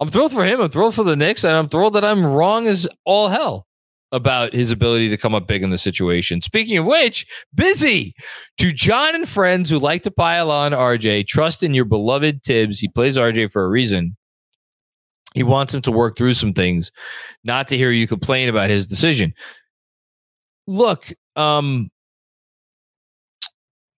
I'm 0.00 0.08
thrilled 0.08 0.32
for 0.32 0.44
him. 0.44 0.60
I'm 0.60 0.68
thrilled 0.68 0.94
for 0.94 1.02
the 1.02 1.16
Knicks, 1.16 1.44
and 1.44 1.56
I'm 1.56 1.68
thrilled 1.68 1.94
that 1.94 2.04
I'm 2.04 2.24
wrong 2.24 2.66
as 2.66 2.88
all 3.04 3.28
hell. 3.28 3.66
About 4.10 4.54
his 4.54 4.70
ability 4.70 5.10
to 5.10 5.18
come 5.18 5.34
up 5.34 5.46
big 5.46 5.62
in 5.62 5.68
the 5.68 5.76
situation. 5.76 6.40
Speaking 6.40 6.78
of 6.78 6.86
which, 6.86 7.26
busy 7.54 8.14
to 8.56 8.72
Jon 8.72 9.14
and 9.14 9.28
friends 9.28 9.68
who 9.68 9.78
like 9.78 10.00
to 10.02 10.10
pile 10.10 10.50
on 10.50 10.72
RJ. 10.72 11.26
Trust 11.26 11.62
in 11.62 11.74
your 11.74 11.84
beloved 11.84 12.42
Thibs. 12.42 12.80
He 12.80 12.88
plays 12.88 13.18
RJ 13.18 13.52
for 13.52 13.64
a 13.64 13.68
reason. 13.68 14.16
He 15.34 15.42
wants 15.42 15.74
him 15.74 15.82
to 15.82 15.92
work 15.92 16.16
through 16.16 16.34
some 16.34 16.54
things, 16.54 16.90
not 17.44 17.68
to 17.68 17.76
hear 17.76 17.90
you 17.90 18.08
complain 18.08 18.48
about 18.48 18.70
his 18.70 18.86
decision. 18.86 19.34
Look, 20.66 21.12
um, 21.36 21.90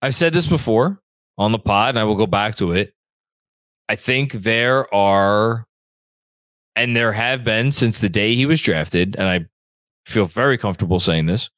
I've 0.02 0.16
said 0.16 0.34
this 0.34 0.48
before 0.48 1.00
on 1.38 1.52
the 1.52 1.60
pod, 1.60 1.90
and 1.90 2.00
I 2.00 2.04
will 2.04 2.16
go 2.16 2.28
back 2.28 2.56
to 2.56 2.72
it. 2.72 2.94
I 3.88 3.96
think 3.96 4.34
there 4.34 4.94
are, 4.94 5.66
and 6.76 6.96
there 6.96 7.12
have 7.12 7.44
been 7.44 7.72
since 7.72 8.00
the 8.00 8.10
day 8.10 8.36
he 8.36 8.46
was 8.46 8.62
drafted, 8.62 9.16
and 9.16 9.28
I 9.28 9.46
feel 10.10 10.26
very 10.26 10.58
comfortable 10.58 11.00
saying 11.00 11.26
this. 11.26 11.50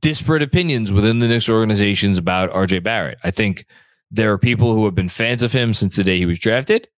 Disparate 0.00 0.42
opinions 0.42 0.92
within 0.92 1.18
the 1.18 1.28
Knicks 1.28 1.48
organizations 1.48 2.18
about 2.18 2.52
RJ 2.52 2.82
Barrett. 2.82 3.18
I 3.22 3.30
think 3.30 3.66
there 4.10 4.32
are 4.32 4.38
people 4.38 4.74
who 4.74 4.84
have 4.84 4.94
been 4.94 5.08
fans 5.08 5.42
of 5.42 5.52
him 5.52 5.74
since 5.74 5.96
the 5.96 6.04
day 6.04 6.18
he 6.18 6.26
was 6.26 6.38
drafted 6.38 6.88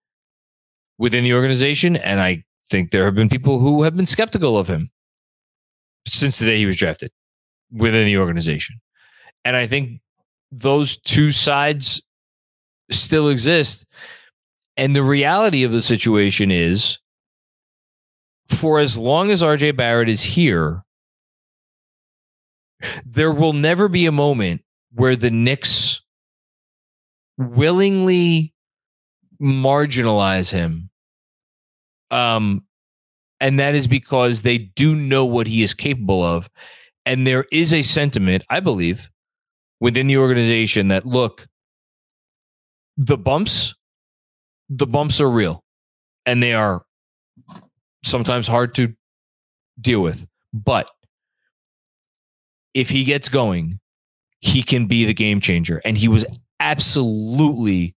within 0.98 1.24
the 1.24 1.34
organization, 1.34 1.96
and 1.96 2.20
I 2.20 2.44
think 2.70 2.90
there 2.90 3.04
have 3.04 3.14
been 3.14 3.28
people 3.28 3.58
who 3.58 3.82
have 3.82 3.96
been 3.96 4.06
skeptical 4.06 4.56
of 4.56 4.68
him 4.68 4.90
since 6.06 6.38
the 6.38 6.46
day 6.46 6.58
he 6.58 6.66
was 6.66 6.76
drafted 6.76 7.10
within 7.72 8.06
the 8.06 8.18
organization. 8.18 8.76
And 9.44 9.56
I 9.56 9.66
think 9.66 10.00
those 10.50 10.96
two 10.98 11.32
sides 11.32 12.02
still 12.90 13.28
exist. 13.28 13.86
And 14.76 14.94
the 14.94 15.02
reality 15.02 15.64
of 15.64 15.72
the 15.72 15.82
situation 15.82 16.50
is 16.50 16.98
for 18.48 18.78
as 18.78 18.96
long 18.96 19.30
as 19.30 19.42
RJ 19.42 19.76
Barrett 19.76 20.08
is 20.08 20.22
here, 20.22 20.84
there 23.04 23.32
will 23.32 23.52
never 23.52 23.88
be 23.88 24.06
a 24.06 24.12
moment 24.12 24.62
where 24.92 25.16
the 25.16 25.30
Knicks 25.30 26.02
willingly 27.38 28.54
marginalize 29.40 30.50
him. 30.50 30.90
Um, 32.10 32.64
and 33.40 33.58
that 33.58 33.74
is 33.74 33.86
because 33.86 34.42
they 34.42 34.58
do 34.58 34.94
know 34.94 35.26
what 35.26 35.46
he 35.46 35.62
is 35.62 35.74
capable 35.74 36.22
of. 36.22 36.48
And 37.04 37.26
there 37.26 37.44
is 37.52 37.74
a 37.74 37.82
sentiment, 37.82 38.44
I 38.48 38.60
believe, 38.60 39.10
within 39.80 40.06
the 40.06 40.16
organization 40.16 40.88
that 40.88 41.04
look, 41.04 41.46
the 42.96 43.18
bumps, 43.18 43.74
the 44.68 44.86
bumps 44.86 45.20
are 45.20 45.30
real 45.30 45.62
and 46.24 46.42
they 46.42 46.54
are 46.54 46.85
sometimes 48.04 48.46
hard 48.46 48.74
to 48.76 48.94
deal 49.80 50.00
with. 50.00 50.26
But 50.52 50.88
if 52.74 52.88
he 52.90 53.04
gets 53.04 53.28
going, 53.28 53.80
he 54.40 54.62
can 54.62 54.86
be 54.86 55.04
the 55.04 55.14
game 55.14 55.40
changer. 55.40 55.80
And 55.84 55.96
he 55.96 56.08
was 56.08 56.24
absolutely 56.60 57.94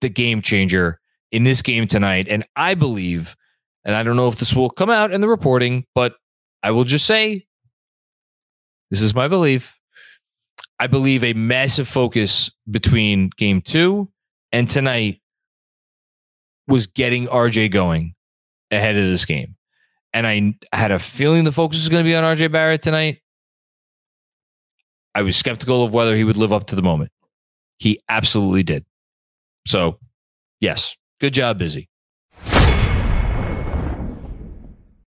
the 0.00 0.08
game 0.08 0.42
changer 0.42 1.00
in 1.30 1.44
this 1.44 1.62
game 1.62 1.86
tonight. 1.86 2.26
And 2.28 2.44
I 2.56 2.74
believe, 2.74 3.36
and 3.84 3.94
I 3.96 4.02
don't 4.02 4.16
know 4.16 4.28
if 4.28 4.36
this 4.36 4.54
will 4.54 4.70
come 4.70 4.90
out 4.90 5.12
in 5.12 5.20
the 5.20 5.28
reporting, 5.28 5.86
but 5.94 6.14
I 6.62 6.70
will 6.70 6.84
just 6.84 7.06
say 7.06 7.46
this 8.90 9.02
is 9.02 9.14
my 9.14 9.28
belief. 9.28 9.78
I 10.78 10.86
believe 10.86 11.24
a 11.24 11.32
massive 11.32 11.88
focus 11.88 12.50
between 12.70 13.30
game 13.36 13.62
two 13.62 14.10
and 14.50 14.68
tonight 14.68 15.20
was 16.68 16.86
getting 16.86 17.26
RJ 17.26 17.70
going 17.70 18.14
ahead 18.72 18.96
of 18.96 19.04
this 19.04 19.24
game. 19.24 19.54
And 20.12 20.26
I 20.26 20.54
had 20.76 20.90
a 20.90 20.98
feeling 20.98 21.44
the 21.44 21.52
focus 21.52 21.78
was 21.78 21.88
going 21.88 22.04
to 22.04 22.08
be 22.08 22.14
on 22.14 22.24
RJ 22.24 22.50
Barrett 22.50 22.82
tonight. 22.82 23.20
I 25.14 25.22
was 25.22 25.36
skeptical 25.36 25.84
of 25.84 25.94
whether 25.94 26.16
he 26.16 26.24
would 26.24 26.36
live 26.36 26.52
up 26.52 26.66
to 26.68 26.74
the 26.74 26.82
moment. 26.82 27.12
He 27.78 28.00
absolutely 28.08 28.62
did. 28.62 28.84
So, 29.66 29.98
yes, 30.60 30.96
good 31.20 31.34
job, 31.34 31.58
Busy. 31.58 31.88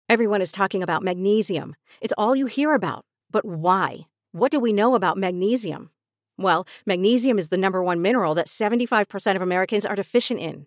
Everyone 0.09 0.42
is 0.42 0.52
talking 0.52 0.82
about 0.82 1.02
magnesium. 1.02 1.76
It's 2.00 2.12
all 2.18 2.36
you 2.36 2.46
hear 2.46 2.74
about. 2.74 3.05
But 3.30 3.44
why? 3.44 4.07
What 4.32 4.50
do 4.50 4.61
we 4.61 4.72
know 4.72 4.94
about 4.94 5.16
magnesium? 5.16 5.90
Well, 6.36 6.66
magnesium 6.84 7.38
is 7.38 7.48
the 7.48 7.57
number 7.57 7.82
one 7.82 8.02
mineral 8.02 8.34
that 8.34 8.46
75% 8.46 9.36
of 9.36 9.42
Americans 9.42 9.86
are 9.86 9.96
deficient 9.96 10.40
in. 10.40 10.66